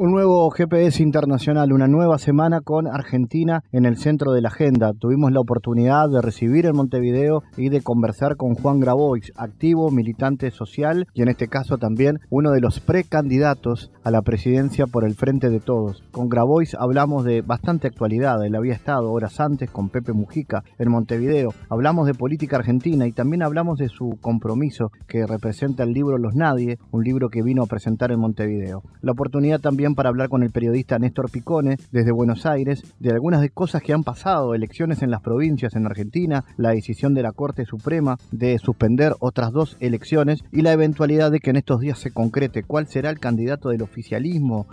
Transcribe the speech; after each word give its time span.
Un 0.00 0.12
nuevo 0.12 0.48
GPS 0.50 1.02
internacional, 1.02 1.72
una 1.72 1.88
nueva 1.88 2.18
semana 2.18 2.60
con 2.60 2.86
Argentina 2.86 3.64
en 3.72 3.84
el 3.84 3.96
centro 3.96 4.30
de 4.30 4.40
la 4.40 4.46
agenda. 4.46 4.92
Tuvimos 4.92 5.32
la 5.32 5.40
oportunidad 5.40 6.08
de 6.08 6.22
recibir 6.22 6.66
en 6.66 6.76
Montevideo 6.76 7.42
y 7.56 7.68
de 7.68 7.80
conversar 7.80 8.36
con 8.36 8.54
Juan 8.54 8.78
Grabois, 8.78 9.32
activo 9.34 9.90
militante 9.90 10.52
social 10.52 11.08
y 11.14 11.22
en 11.22 11.28
este 11.28 11.48
caso 11.48 11.78
también 11.78 12.20
uno 12.30 12.52
de 12.52 12.60
los 12.60 12.78
precandidatos 12.78 13.90
a 14.08 14.10
la 14.10 14.22
presidencia 14.22 14.86
por 14.86 15.04
el 15.04 15.14
Frente 15.14 15.50
de 15.50 15.60
Todos. 15.60 16.02
Con 16.12 16.30
Grabois 16.30 16.74
hablamos 16.74 17.24
de 17.24 17.42
bastante 17.42 17.88
actualidad. 17.88 18.42
Él 18.42 18.54
había 18.54 18.72
estado 18.72 19.12
horas 19.12 19.38
antes 19.38 19.70
con 19.70 19.90
Pepe 19.90 20.14
Mujica 20.14 20.64
en 20.78 20.90
Montevideo. 20.90 21.52
Hablamos 21.68 22.06
de 22.06 22.14
política 22.14 22.56
argentina 22.56 23.06
y 23.06 23.12
también 23.12 23.42
hablamos 23.42 23.78
de 23.78 23.90
su 23.90 24.16
compromiso 24.22 24.92
que 25.06 25.26
representa 25.26 25.82
el 25.82 25.92
libro 25.92 26.16
Los 26.16 26.34
Nadie, 26.34 26.78
un 26.90 27.04
libro 27.04 27.28
que 27.28 27.42
vino 27.42 27.62
a 27.62 27.66
presentar 27.66 28.10
en 28.10 28.20
Montevideo. 28.20 28.82
La 29.02 29.12
oportunidad 29.12 29.60
también 29.60 29.94
para 29.94 30.08
hablar 30.08 30.30
con 30.30 30.42
el 30.42 30.52
periodista 30.52 30.98
Néstor 30.98 31.30
Picone 31.30 31.76
desde 31.92 32.10
Buenos 32.10 32.46
Aires 32.46 32.82
de 33.00 33.10
algunas 33.10 33.42
de 33.42 33.50
cosas 33.50 33.82
que 33.82 33.92
han 33.92 34.04
pasado, 34.04 34.54
elecciones 34.54 35.02
en 35.02 35.10
las 35.10 35.20
provincias 35.20 35.76
en 35.76 35.84
Argentina, 35.84 36.46
la 36.56 36.70
decisión 36.70 37.12
de 37.12 37.24
la 37.24 37.32
Corte 37.32 37.66
Suprema 37.66 38.16
de 38.32 38.58
suspender 38.58 39.12
otras 39.20 39.52
dos 39.52 39.76
elecciones 39.80 40.42
y 40.50 40.62
la 40.62 40.72
eventualidad 40.72 41.30
de 41.30 41.40
que 41.40 41.50
en 41.50 41.56
estos 41.56 41.80
días 41.80 41.98
se 41.98 42.10
concrete 42.10 42.62
cuál 42.62 42.86
será 42.86 43.10
el 43.10 43.20
candidato 43.20 43.68
del 43.68 43.82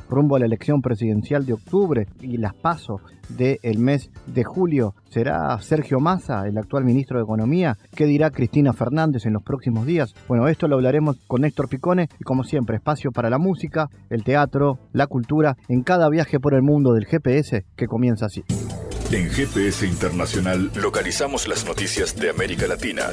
rumbo 0.09 0.35
a 0.35 0.39
la 0.39 0.45
elección 0.45 0.81
presidencial 0.81 1.45
de 1.45 1.53
octubre 1.53 2.07
y 2.21 2.37
las 2.37 2.53
pasos 2.53 3.01
del 3.29 3.79
mes 3.79 4.09
de 4.27 4.43
julio. 4.43 4.93
¿Será 5.09 5.59
Sergio 5.61 5.99
Massa, 5.99 6.47
el 6.47 6.57
actual 6.57 6.83
ministro 6.83 7.17
de 7.17 7.23
Economía? 7.23 7.77
¿Qué 7.95 8.05
dirá 8.05 8.31
Cristina 8.31 8.73
Fernández 8.73 9.25
en 9.25 9.33
los 9.33 9.43
próximos 9.43 9.85
días? 9.85 10.13
Bueno, 10.27 10.47
esto 10.47 10.67
lo 10.67 10.75
hablaremos 10.75 11.17
con 11.27 11.41
Néstor 11.41 11.69
Picone 11.69 12.09
y 12.19 12.23
como 12.23 12.43
siempre, 12.43 12.77
espacio 12.77 13.11
para 13.11 13.29
la 13.29 13.37
música, 13.37 13.89
el 14.09 14.23
teatro, 14.23 14.79
la 14.93 15.07
cultura, 15.07 15.57
en 15.67 15.83
cada 15.83 16.09
viaje 16.09 16.39
por 16.39 16.53
el 16.53 16.61
mundo 16.61 16.93
del 16.93 17.05
GPS 17.05 17.65
que 17.75 17.87
comienza 17.87 18.27
así. 18.27 18.43
En 19.11 19.29
GPS 19.29 19.85
Internacional 19.85 20.71
localizamos 20.81 21.47
las 21.47 21.65
noticias 21.65 22.15
de 22.15 22.29
América 22.29 22.67
Latina. 22.67 23.03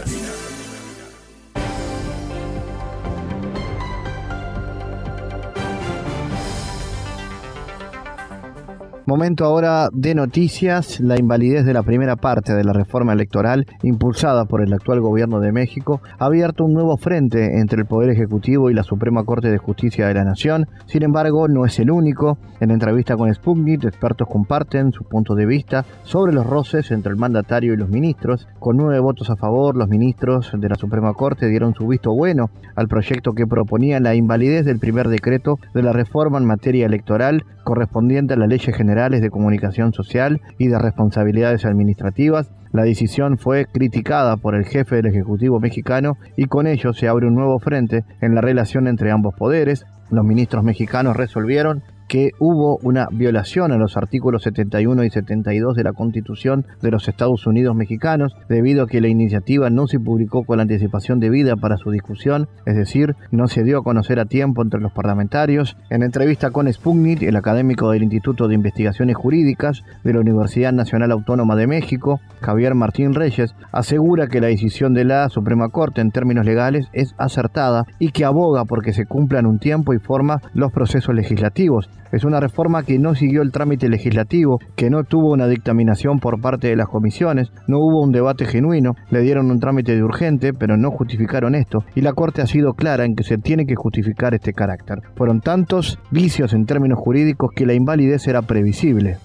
Momento 9.05 9.45
ahora 9.45 9.89
de 9.93 10.15
noticias, 10.15 11.01
la 11.01 11.19
invalidez 11.19 11.65
de 11.65 11.73
la 11.73 11.83
primera 11.83 12.15
parte 12.15 12.55
de 12.55 12.63
la 12.63 12.73
reforma 12.73 13.13
electoral 13.13 13.67
impulsada 13.83 14.45
por 14.45 14.63
el 14.63 14.73
actual 14.73 15.01
gobierno 15.01 15.41
de 15.41 15.51
México 15.51 16.01
ha 16.21 16.27
abierto 16.27 16.65
un 16.65 16.73
nuevo 16.73 16.97
frente 16.97 17.59
entre 17.59 17.81
el 17.81 17.87
Poder 17.87 18.11
Ejecutivo 18.11 18.71
y 18.71 18.75
la 18.75 18.85
Suprema 18.85 19.25
Corte 19.25 19.51
de 19.51 19.59
Justicia 19.59 20.07
de 20.07 20.15
la 20.15 20.23
Nación. 20.23 20.69
Sin 20.87 21.03
embargo, 21.03 21.49
no 21.49 21.67
es 21.67 21.81
el 21.81 21.91
único. 21.91 22.39
En 22.61 22.71
entrevista 22.71 23.17
con 23.17 23.35
Sputnik, 23.35 23.83
expertos 23.83 24.29
comparten 24.31 24.93
su 24.93 25.03
punto 25.03 25.35
de 25.35 25.47
vista 25.47 25.85
sobre 26.05 26.33
los 26.33 26.47
roces 26.47 26.93
entre 26.93 27.11
el 27.11 27.19
mandatario 27.19 27.75
y 27.75 27.79
los 27.79 27.89
ministros. 27.89 28.47
Con 28.61 28.77
nueve 28.77 29.01
votos 29.01 29.31
a 29.31 29.37
favor, 29.37 29.77
los 29.77 29.89
ministros 29.89 30.53
de 30.57 30.69
la 30.69 30.77
Suprema 30.77 31.13
Corte 31.15 31.49
dieron 31.49 31.75
su 31.75 31.89
visto 31.89 32.15
bueno 32.15 32.51
al 32.77 32.87
proyecto 32.87 33.33
que 33.33 33.49
proponía 33.49 33.99
la 33.99 34.15
invalidez 34.15 34.65
del 34.65 34.79
primer 34.79 35.09
decreto 35.09 35.59
de 35.75 35.83
la 35.83 35.93
reforma 35.93 36.39
en 36.39 36.45
materia 36.45 36.87
electoral 36.87 37.45
correspondiente 37.65 38.35
a 38.35 38.37
la 38.37 38.47
Ley 38.47 38.59
General 38.59 38.92
de 38.93 39.31
Comunicación 39.31 39.95
Social 39.95 40.43
y 40.59 40.69
de 40.69 40.79
Responsabilidades 40.79 41.65
Administrativas. 41.65 42.51
La 42.73 42.83
decisión 42.83 43.39
fue 43.39 43.65
criticada 43.65 44.37
por 44.37 44.55
el 44.55 44.67
jefe 44.67 44.97
del 44.97 45.07
Ejecutivo 45.07 45.61
mexicano 45.61 46.19
y 46.37 46.45
con 46.45 46.67
ello 46.67 46.93
se 46.93 47.09
abre 47.09 47.27
un 47.27 47.35
nuevo 47.35 47.59
frente 47.59 48.05
en 48.21 48.35
la 48.35 48.43
relación 48.43 48.87
entre 48.87 49.11
ambos 49.11 49.35
poderes. 49.35 49.87
Los 50.11 50.27
ministros 50.27 50.63
mexicanos 50.63 51.17
resolvieron 51.17 51.83
que 52.13 52.33
hubo 52.39 52.77
una 52.83 53.09
violación 53.11 53.73
a 53.73 53.79
los 53.79 53.97
artículos 53.97 54.43
71 54.43 55.03
y 55.05 55.09
72 55.09 55.75
de 55.75 55.83
la 55.83 55.95
Constitución 55.95 56.67
de 56.83 56.91
los 56.91 57.09
Estados 57.09 57.47
Unidos 57.47 57.75
mexicanos, 57.75 58.37
debido 58.51 58.83
a 58.83 58.87
que 58.87 59.01
la 59.01 59.09
iniciativa 59.09 59.71
no 59.71 59.87
se 59.87 59.99
publicó 59.99 60.45
con 60.45 60.59
la 60.59 60.65
anticipación 60.65 61.21
debida 61.21 61.57
para 61.57 61.79
su 61.79 61.91
discusión, 61.91 62.51
es 62.67 62.77
decir, 62.77 63.17
no 63.31 63.49
se 63.49 63.65
dio 63.65 63.79
a 63.79 63.83
conocer 63.83 64.21
a 64.21 64.27
tiempo 64.27 64.61
entre 64.61 64.79
los 64.79 64.93
parlamentarios. 64.93 65.79
En 65.89 66.03
entrevista 66.03 66.51
con 66.51 66.71
Sputnik, 66.71 67.23
el 67.23 67.35
académico 67.35 67.91
del 67.91 68.03
Instituto 68.03 68.47
de 68.47 68.57
Investigaciones 68.57 69.17
Jurídicas 69.17 69.83
de 70.05 70.13
la 70.13 70.21
Universidad 70.21 70.75
Nacional 70.75 71.13
Autónoma 71.13 71.57
de 71.57 71.67
México, 71.67 72.21
Javier 72.43 72.75
Martín 72.75 73.15
Reyes, 73.15 73.55
asegura 73.73 74.27
que 74.27 74.43
la 74.43 74.49
decisión 74.49 74.93
de 74.93 75.07
la 75.07 75.31
Suprema 75.31 75.71
Corte 75.71 76.03
en 76.03 76.11
términos 76.11 76.45
legales 76.45 76.89
es 76.93 77.15
acertada 77.17 77.87
y 77.99 78.11
que 78.11 78.27
aboga 78.27 78.67
porque 78.67 78.93
se 78.93 79.07
cumplan 79.07 79.47
un 79.47 79.59
tiempo 79.59 79.95
y 79.95 79.99
forma 79.99 80.43
los 80.53 80.73
procesos 80.73 81.15
legislativos, 81.15 81.89
es 82.11 82.25
una 82.25 82.41
reforma 82.41 82.83
que 82.83 82.99
no 82.99 83.15
siguió 83.15 83.43
el 83.43 83.53
trámite 83.53 83.89
legislativo, 83.89 84.59
que 84.77 84.91
no 84.91 85.05
tuvo 85.05 85.33
una 85.33 85.47
dictaminación 85.47 86.19
por 86.19 86.41
parte 86.41 86.69
de 86.69 86.77
las 86.77 86.89
comisiones, 86.89 87.51
no 87.69 87.79
hubo 87.79 88.03
un 88.03 88.13
debate 88.13 88.45
genuino, 88.47 88.95
le 89.11 89.21
dieron 89.21 89.51
un 89.51 89.61
trámite 89.61 89.95
de 89.95 90.03
urgente, 90.03 90.53
pero 90.53 90.77
no 90.77 90.91
justificaron 90.91 91.55
esto, 91.55 91.79
y 91.95 92.01
la 92.01 92.13
Corte 92.13 92.43
ha 92.43 92.47
sido 92.47 92.73
clara 92.73 93.05
en 93.05 93.15
que 93.15 93.25
se 93.25 93.39
tiene 93.39 93.65
que 93.67 93.77
justificar 93.77 94.35
este 94.35 94.53
carácter. 94.53 94.99
Fueron 95.17 95.41
tantos 95.41 95.99
vicios 96.11 96.53
en 96.53 96.67
términos 96.67 96.99
jurídicos 96.99 97.51
que 97.55 97.67
la 97.67 97.75
invalidez 97.75 98.27
era 98.27 98.43
previsible. 98.43 99.19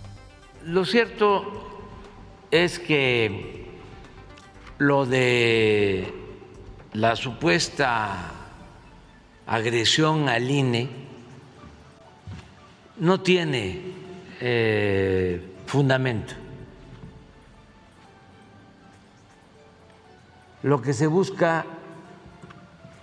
Lo 0.65 0.85
cierto 0.85 1.43
es 2.51 2.79
que 2.79 3.65
lo 4.77 5.05
de 5.05 6.07
la 6.93 7.15
supuesta 7.15 8.31
agresión 9.45 10.29
al 10.29 10.49
INE 10.49 11.06
no 12.99 13.21
tiene 13.21 13.81
eh, 14.39 15.55
fundamento. 15.65 16.33
Lo 20.63 20.81
que 20.81 20.93
se 20.93 21.07
busca 21.07 21.65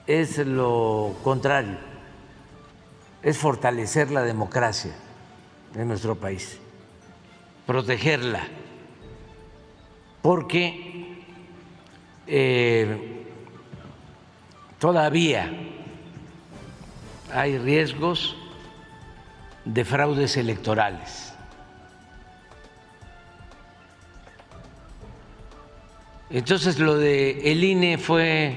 es 0.07 0.39
lo 0.39 1.17
contrario, 1.23 1.79
es 3.23 3.39
fortalecer 3.39 4.11
la 4.11 4.23
democracia 4.23 4.95
en 5.75 5.89
nuestro 5.89 6.17
país, 6.17 6.59
protegerla, 7.67 8.43
porque 10.21 11.25
eh, 12.27 13.25
todavía 14.79 15.51
hay 17.33 17.59
riesgos 17.59 18.37
de 19.65 19.85
fraudes 19.85 20.37
electorales. 20.37 21.33
Entonces 26.31 26.79
lo 26.79 26.97
de 26.97 27.53
el 27.53 27.63
INE 27.63 27.99
fue 27.99 28.57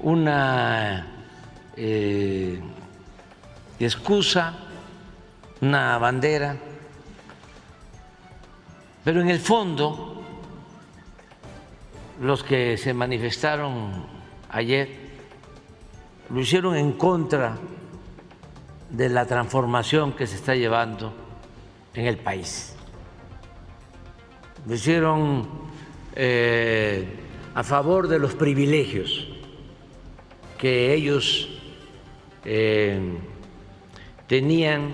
una 0.00 1.06
eh, 1.76 2.60
excusa, 3.80 4.54
una 5.60 5.98
bandera, 5.98 6.56
pero 9.02 9.20
en 9.20 9.30
el 9.30 9.40
fondo 9.40 10.22
los 12.20 12.42
que 12.42 12.76
se 12.76 12.94
manifestaron 12.94 14.06
ayer 14.50 14.88
lo 16.30 16.40
hicieron 16.40 16.76
en 16.76 16.92
contra 16.92 17.56
de 18.90 19.08
la 19.08 19.26
transformación 19.26 20.12
que 20.12 20.26
se 20.26 20.36
está 20.36 20.54
llevando 20.54 21.12
en 21.94 22.06
el 22.06 22.18
país. 22.18 22.74
Lo 24.66 24.74
hicieron 24.74 25.48
eh, 26.14 27.06
a 27.54 27.62
favor 27.62 28.08
de 28.08 28.18
los 28.18 28.34
privilegios 28.34 29.28
que 30.58 30.94
ellos 30.94 31.48
eh, 32.44 33.18
tenían 34.26 34.92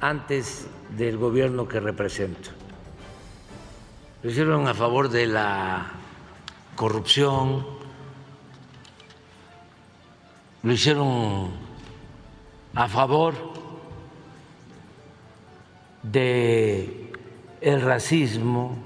antes 0.00 0.66
del 0.96 1.16
gobierno 1.16 1.68
que 1.68 1.80
represento. 1.80 2.50
Lo 4.22 4.30
hicieron 4.30 4.68
a 4.68 4.74
favor 4.74 5.08
de 5.08 5.26
la 5.26 5.92
corrupción, 6.76 7.66
lo 10.62 10.72
hicieron 10.72 11.69
a 12.74 12.88
favor 12.88 13.34
de 16.02 17.12
el 17.60 17.80
racismo, 17.82 18.76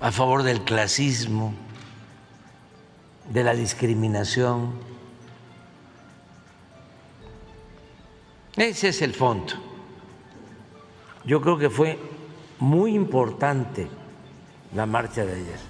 a 0.00 0.12
favor 0.12 0.42
del 0.42 0.62
clasismo, 0.62 1.54
de 3.30 3.44
la 3.44 3.54
discriminación. 3.54 4.72
Ese 8.56 8.88
es 8.88 9.02
el 9.02 9.14
fondo. 9.14 9.54
Yo 11.24 11.40
creo 11.40 11.58
que 11.58 11.70
fue 11.70 11.98
muy 12.58 12.94
importante 12.94 13.88
la 14.74 14.86
marcha 14.86 15.24
de 15.24 15.32
ayer. 15.32 15.60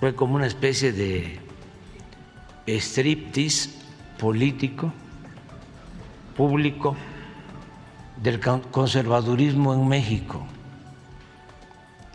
Fue 0.00 0.14
como 0.14 0.34
una 0.34 0.46
especie 0.46 0.92
de 0.92 1.38
striptease 2.66 3.70
político, 4.18 4.92
público, 6.32 6.96
del 8.22 8.40
conservadurismo 8.40 9.74
en 9.74 9.88
México. 9.88 10.46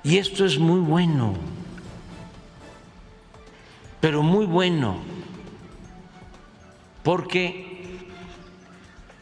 Y 0.03 0.17
esto 0.17 0.45
es 0.45 0.57
muy 0.57 0.79
bueno, 0.79 1.33
pero 3.99 4.23
muy 4.23 4.45
bueno, 4.45 4.97
porque 7.03 8.07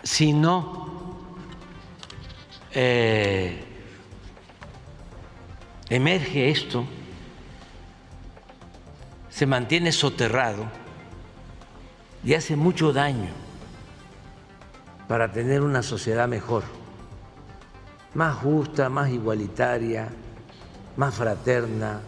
si 0.03 0.31
no 0.31 1.17
eh, 2.71 3.63
emerge 5.89 6.49
esto, 6.49 6.85
se 9.29 9.45
mantiene 9.45 9.91
soterrado 9.91 10.65
y 12.23 12.35
hace 12.35 12.55
mucho 12.55 12.93
daño 12.93 13.44
para 15.07 15.31
tener 15.31 15.61
una 15.61 15.83
sociedad 15.83 16.27
mejor, 16.27 16.63
más 18.13 18.35
justa, 18.37 18.89
más 18.89 19.09
igualitaria, 19.09 20.09
más 20.97 21.13
fraterna. 21.13 22.01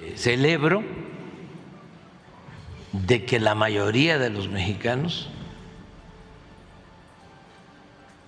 Eh, 0.00 0.14
celebro 0.16 0.82
de 2.92 3.24
que 3.24 3.40
la 3.40 3.54
mayoría 3.54 4.18
de 4.18 4.30
los 4.30 4.48
mexicanos 4.48 5.28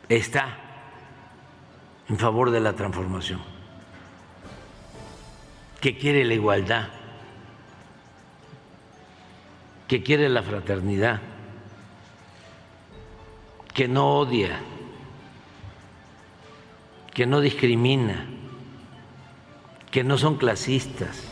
está 0.08 0.58
en 2.08 2.18
favor 2.18 2.50
de 2.50 2.60
la 2.60 2.74
transformación, 2.74 3.40
que 5.80 5.96
quiere 5.96 6.24
la 6.24 6.34
igualdad, 6.34 6.88
que 9.88 10.02
quiere 10.02 10.28
la 10.28 10.42
fraternidad, 10.42 11.20
que 13.76 13.88
no 13.88 14.20
odia, 14.20 14.58
que 17.12 17.26
no 17.26 17.42
discrimina, 17.42 18.24
que 19.90 20.02
no 20.02 20.16
son 20.16 20.38
clasistas, 20.38 21.24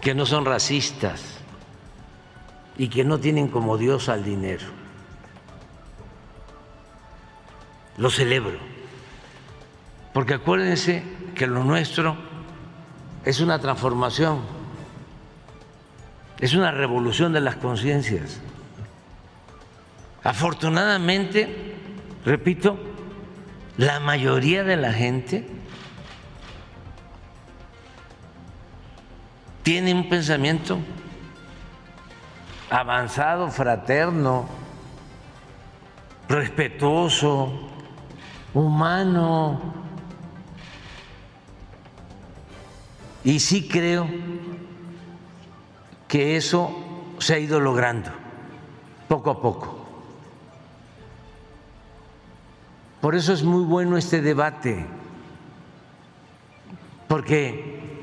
que 0.00 0.12
no 0.12 0.26
son 0.26 0.44
racistas 0.44 1.38
y 2.76 2.88
que 2.88 3.04
no 3.04 3.20
tienen 3.20 3.46
como 3.46 3.78
Dios 3.78 4.08
al 4.08 4.24
dinero. 4.24 4.66
Lo 7.96 8.10
celebro, 8.10 8.58
porque 10.12 10.34
acuérdense 10.34 11.04
que 11.36 11.46
lo 11.46 11.62
nuestro 11.62 12.16
es 13.24 13.38
una 13.38 13.60
transformación, 13.60 14.40
es 16.40 16.54
una 16.54 16.72
revolución 16.72 17.32
de 17.32 17.40
las 17.40 17.54
conciencias. 17.54 18.40
Afortunadamente, 20.24 21.74
repito, 22.24 22.78
la 23.76 23.98
mayoría 23.98 24.62
de 24.62 24.76
la 24.76 24.92
gente 24.92 25.46
tiene 29.62 29.92
un 29.94 30.08
pensamiento 30.08 30.78
avanzado, 32.70 33.50
fraterno, 33.50 34.46
respetuoso, 36.28 37.68
humano. 38.54 39.60
Y 43.24 43.40
sí 43.40 43.68
creo 43.68 44.08
que 46.08 46.36
eso 46.36 46.74
se 47.18 47.34
ha 47.34 47.38
ido 47.38 47.60
logrando 47.60 48.10
poco 49.08 49.30
a 49.30 49.40
poco. 49.40 49.81
Por 53.02 53.16
eso 53.16 53.32
es 53.32 53.42
muy 53.42 53.64
bueno 53.64 53.96
este 53.96 54.22
debate, 54.22 54.86
porque 57.08 57.98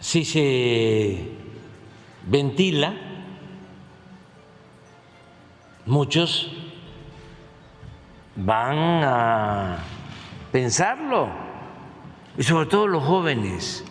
si 0.00 0.24
se 0.24 1.30
ventila, 2.26 2.92
muchos 5.86 6.52
van 8.34 9.04
a 9.04 9.78
pensarlo, 10.50 11.28
y 12.36 12.42
sobre 12.42 12.66
todo 12.66 12.88
los 12.88 13.04
jóvenes. 13.04 13.84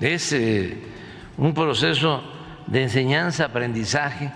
Es 0.00 0.32
eh, 0.32 0.82
un 1.36 1.54
proceso 1.54 2.24
de 2.66 2.82
enseñanza-aprendizaje 2.82 4.32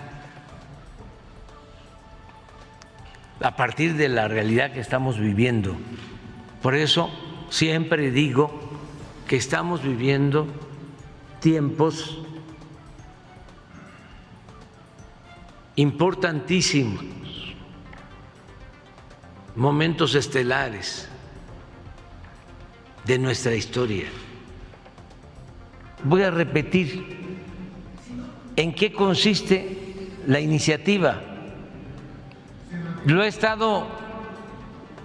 a 3.43 3.57
partir 3.57 3.95
de 3.95 4.07
la 4.07 4.29
realidad 4.29 4.71
que 4.71 4.79
estamos 4.79 5.19
viviendo. 5.19 5.75
Por 6.61 6.75
eso 6.75 7.09
siempre 7.49 8.09
digo 8.09 8.57
que 9.27 9.35
estamos 9.35 9.83
viviendo 9.83 10.47
tiempos 11.41 12.19
importantísimos, 15.75 17.03
momentos 19.57 20.15
estelares 20.15 21.09
de 23.03 23.19
nuestra 23.19 23.53
historia. 23.55 24.05
Voy 26.05 26.23
a 26.23 26.31
repetir 26.31 27.17
en 28.55 28.73
qué 28.73 28.93
consiste 28.93 30.11
la 30.27 30.39
iniciativa 30.39 31.32
lo 33.05 33.23
he 33.23 33.27
estado 33.27 33.85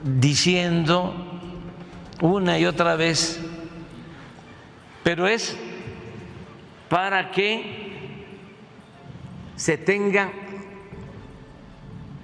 diciendo 0.03 1.15
una 2.21 2.59
y 2.59 2.67
otra 2.67 2.97
vez, 2.97 3.41
pero 5.03 5.27
es 5.27 5.57
para 6.89 7.31
que 7.31 8.27
se 9.57 9.77
tenga 9.77 10.33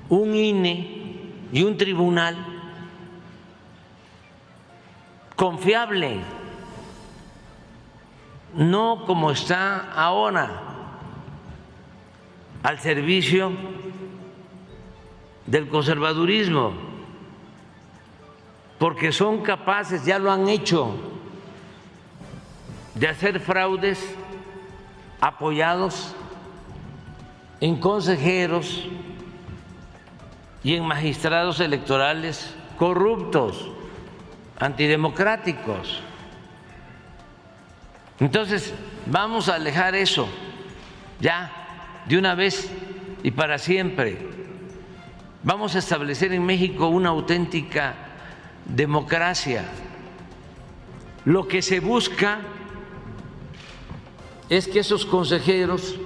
un 0.09 0.35
INE 0.35 1.33
y 1.53 1.63
un 1.63 1.77
tribunal 1.77 2.37
confiable, 5.35 6.21
no 8.55 9.05
como 9.07 9.33
está 9.33 9.93
ahora, 9.93 10.51
al 12.63 12.79
servicio 12.79 13.53
del 15.47 15.69
conservadurismo, 15.69 16.73
porque 18.79 19.13
son 19.13 19.43
capaces, 19.43 20.05
ya 20.05 20.19
lo 20.19 20.31
han 20.31 20.49
hecho, 20.49 20.95
de 22.95 23.09
hacer 23.09 23.41
fraudes 23.41 24.15
apoyados 25.21 26.15
en 27.61 27.77
consejeros 27.81 28.87
y 30.63 30.75
en 30.75 30.87
magistrados 30.87 31.61
electorales 31.61 32.55
corruptos, 32.79 33.71
antidemocráticos. 34.59 36.01
Entonces, 38.21 38.73
vamos 39.07 39.49
a 39.49 39.57
alejar 39.57 39.95
eso 39.95 40.29
ya 41.21 41.51
de 42.07 42.19
una 42.19 42.35
vez 42.35 42.71
y 43.23 43.31
para 43.31 43.59
siempre. 43.59 44.44
Vamos 45.45 45.77
a 45.77 45.81
establecer 45.81 46.33
en 46.33 46.47
México 46.47 46.89
una 46.89 47.11
auténtica 47.11 47.95
democracia. 48.65 49.67
Lo 51.27 51.47
que 51.47 51.61
se 51.61 51.81
busca 51.81 52.39
es 54.49 54.67
que 54.67 54.79
esos 54.79 55.05
consejeros, 55.05 55.97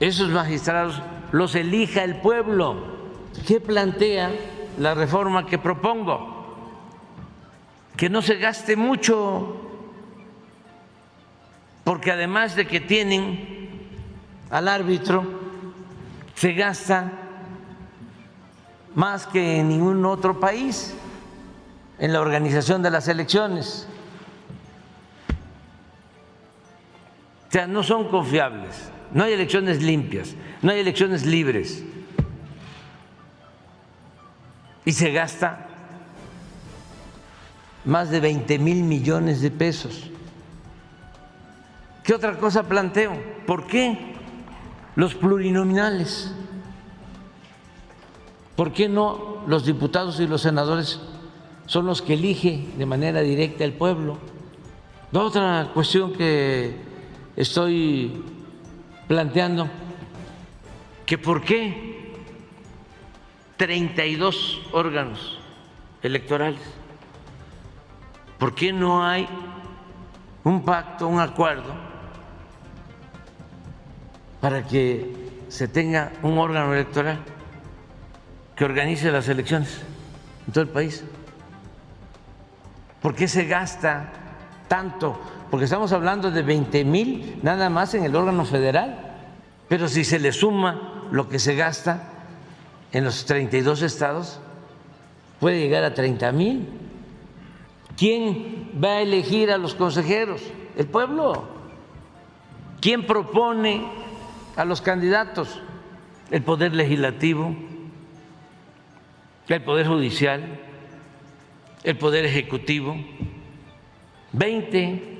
esos 0.00 0.30
magistrados, 0.30 1.00
los 1.30 1.54
elija 1.54 2.02
el 2.02 2.16
pueblo. 2.16 2.98
¿Qué 3.46 3.60
plantea 3.60 4.32
la 4.76 4.92
reforma 4.94 5.46
que 5.46 5.58
propongo? 5.58 6.66
Que 7.96 8.10
no 8.10 8.20
se 8.20 8.34
gaste 8.34 8.74
mucho, 8.74 9.60
porque 11.84 12.10
además 12.10 12.56
de 12.56 12.66
que 12.66 12.80
tienen 12.80 13.88
al 14.50 14.66
árbitro, 14.66 15.39
se 16.40 16.54
gasta 16.54 17.12
más 18.94 19.26
que 19.26 19.58
en 19.58 19.68
ningún 19.68 20.06
otro 20.06 20.40
país 20.40 20.94
en 21.98 22.14
la 22.14 22.20
organización 22.22 22.82
de 22.82 22.88
las 22.88 23.08
elecciones. 23.08 23.86
O 27.46 27.52
sea, 27.52 27.66
no 27.66 27.82
son 27.82 28.08
confiables, 28.08 28.90
no 29.12 29.24
hay 29.24 29.34
elecciones 29.34 29.82
limpias, 29.82 30.34
no 30.62 30.72
hay 30.72 30.80
elecciones 30.80 31.26
libres. 31.26 31.84
Y 34.86 34.92
se 34.92 35.12
gasta 35.12 35.66
más 37.84 38.08
de 38.08 38.18
20 38.18 38.58
mil 38.58 38.82
millones 38.82 39.42
de 39.42 39.50
pesos. 39.50 40.10
¿Qué 42.02 42.14
otra 42.14 42.38
cosa 42.38 42.62
planteo? 42.62 43.12
¿Por 43.46 43.66
qué 43.66 44.09
los 45.00 45.14
plurinominales? 45.14 46.30
¿Por 48.54 48.70
qué 48.70 48.86
no 48.86 49.42
los 49.46 49.64
diputados 49.64 50.20
y 50.20 50.26
los 50.26 50.42
senadores 50.42 51.00
son 51.64 51.86
los 51.86 52.02
que 52.02 52.12
elige 52.12 52.66
de 52.76 52.84
manera 52.84 53.22
directa 53.22 53.64
el 53.64 53.72
pueblo? 53.72 54.18
La 55.10 55.20
otra 55.20 55.70
cuestión 55.72 56.12
que 56.12 56.76
estoy 57.34 58.22
planteando, 59.08 59.68
que 61.06 61.16
por 61.16 61.42
qué 61.42 62.12
32 63.56 64.60
órganos 64.72 65.38
electorales, 66.02 66.60
¿por 68.38 68.54
qué 68.54 68.70
no 68.70 69.02
hay 69.02 69.26
un 70.44 70.62
pacto, 70.62 71.08
un 71.08 71.20
acuerdo 71.20 71.89
para 74.40 74.66
que 74.66 75.14
se 75.48 75.68
tenga 75.68 76.12
un 76.22 76.38
órgano 76.38 76.72
electoral? 76.72 77.18
que 78.60 78.66
organice 78.66 79.10
las 79.10 79.26
elecciones 79.26 79.80
en 80.46 80.52
todo 80.52 80.64
el 80.64 80.68
país. 80.68 81.02
¿Por 83.00 83.14
qué 83.14 83.26
se 83.26 83.46
gasta 83.46 84.12
tanto? 84.68 85.18
Porque 85.50 85.64
estamos 85.64 85.94
hablando 85.94 86.30
de 86.30 86.42
20 86.42 86.84
mil 86.84 87.40
nada 87.42 87.70
más 87.70 87.94
en 87.94 88.04
el 88.04 88.14
órgano 88.14 88.44
federal, 88.44 89.16
pero 89.66 89.88
si 89.88 90.04
se 90.04 90.18
le 90.18 90.30
suma 90.30 91.06
lo 91.10 91.26
que 91.26 91.38
se 91.38 91.54
gasta 91.54 92.02
en 92.92 93.04
los 93.04 93.24
32 93.24 93.80
estados, 93.80 94.40
puede 95.40 95.58
llegar 95.58 95.82
a 95.82 95.94
30 95.94 96.30
mil. 96.32 96.68
¿Quién 97.96 98.72
va 98.78 98.88
a 98.88 99.00
elegir 99.00 99.50
a 99.50 99.56
los 99.56 99.74
consejeros? 99.74 100.42
El 100.76 100.86
pueblo. 100.86 101.44
¿Quién 102.82 103.06
propone 103.06 103.86
a 104.60 104.64
los 104.64 104.80
candidatos? 104.80 105.60
El 106.30 106.42
Poder 106.42 106.74
Legislativo 106.74 107.54
el 109.54 109.62
Poder 109.62 109.86
Judicial, 109.88 110.42
el 111.82 111.98
Poder 111.98 112.24
Ejecutivo, 112.24 112.96
20 114.32 115.18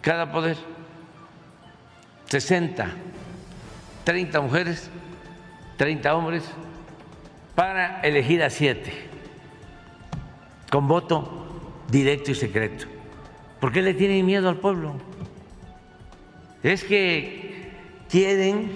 cada 0.00 0.32
poder, 0.32 0.56
60, 2.26 2.88
30 4.04 4.40
mujeres, 4.40 4.90
30 5.76 6.14
hombres, 6.14 6.44
para 7.54 8.00
elegir 8.00 8.42
a 8.42 8.50
siete, 8.50 8.92
con 10.70 10.88
voto 10.88 11.46
directo 11.88 12.30
y 12.30 12.34
secreto. 12.34 12.86
¿Por 13.60 13.72
qué 13.72 13.82
le 13.82 13.94
tienen 13.94 14.24
miedo 14.24 14.48
al 14.48 14.56
pueblo? 14.56 14.94
Es 16.62 16.84
que 16.84 17.47
quieren, 18.08 18.72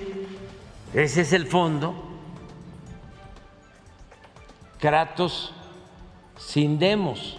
ese 0.93 1.23
es 1.23 1.33
el 1.33 1.47
fondo, 1.47 2.13
Kratos 4.83 5.53
sin 6.37 6.77
demos. 6.77 7.39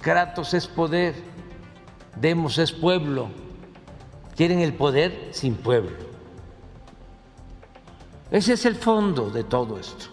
Kratos 0.00 0.54
es 0.54 0.66
poder, 0.66 1.14
demos 2.16 2.56
es 2.56 2.72
pueblo. 2.72 3.28
Quieren 4.34 4.60
el 4.60 4.72
poder 4.72 5.28
sin 5.32 5.56
pueblo. 5.56 6.06
Ese 8.30 8.54
es 8.54 8.64
el 8.64 8.76
fondo 8.76 9.28
de 9.28 9.44
todo 9.44 9.78
esto. 9.78 10.06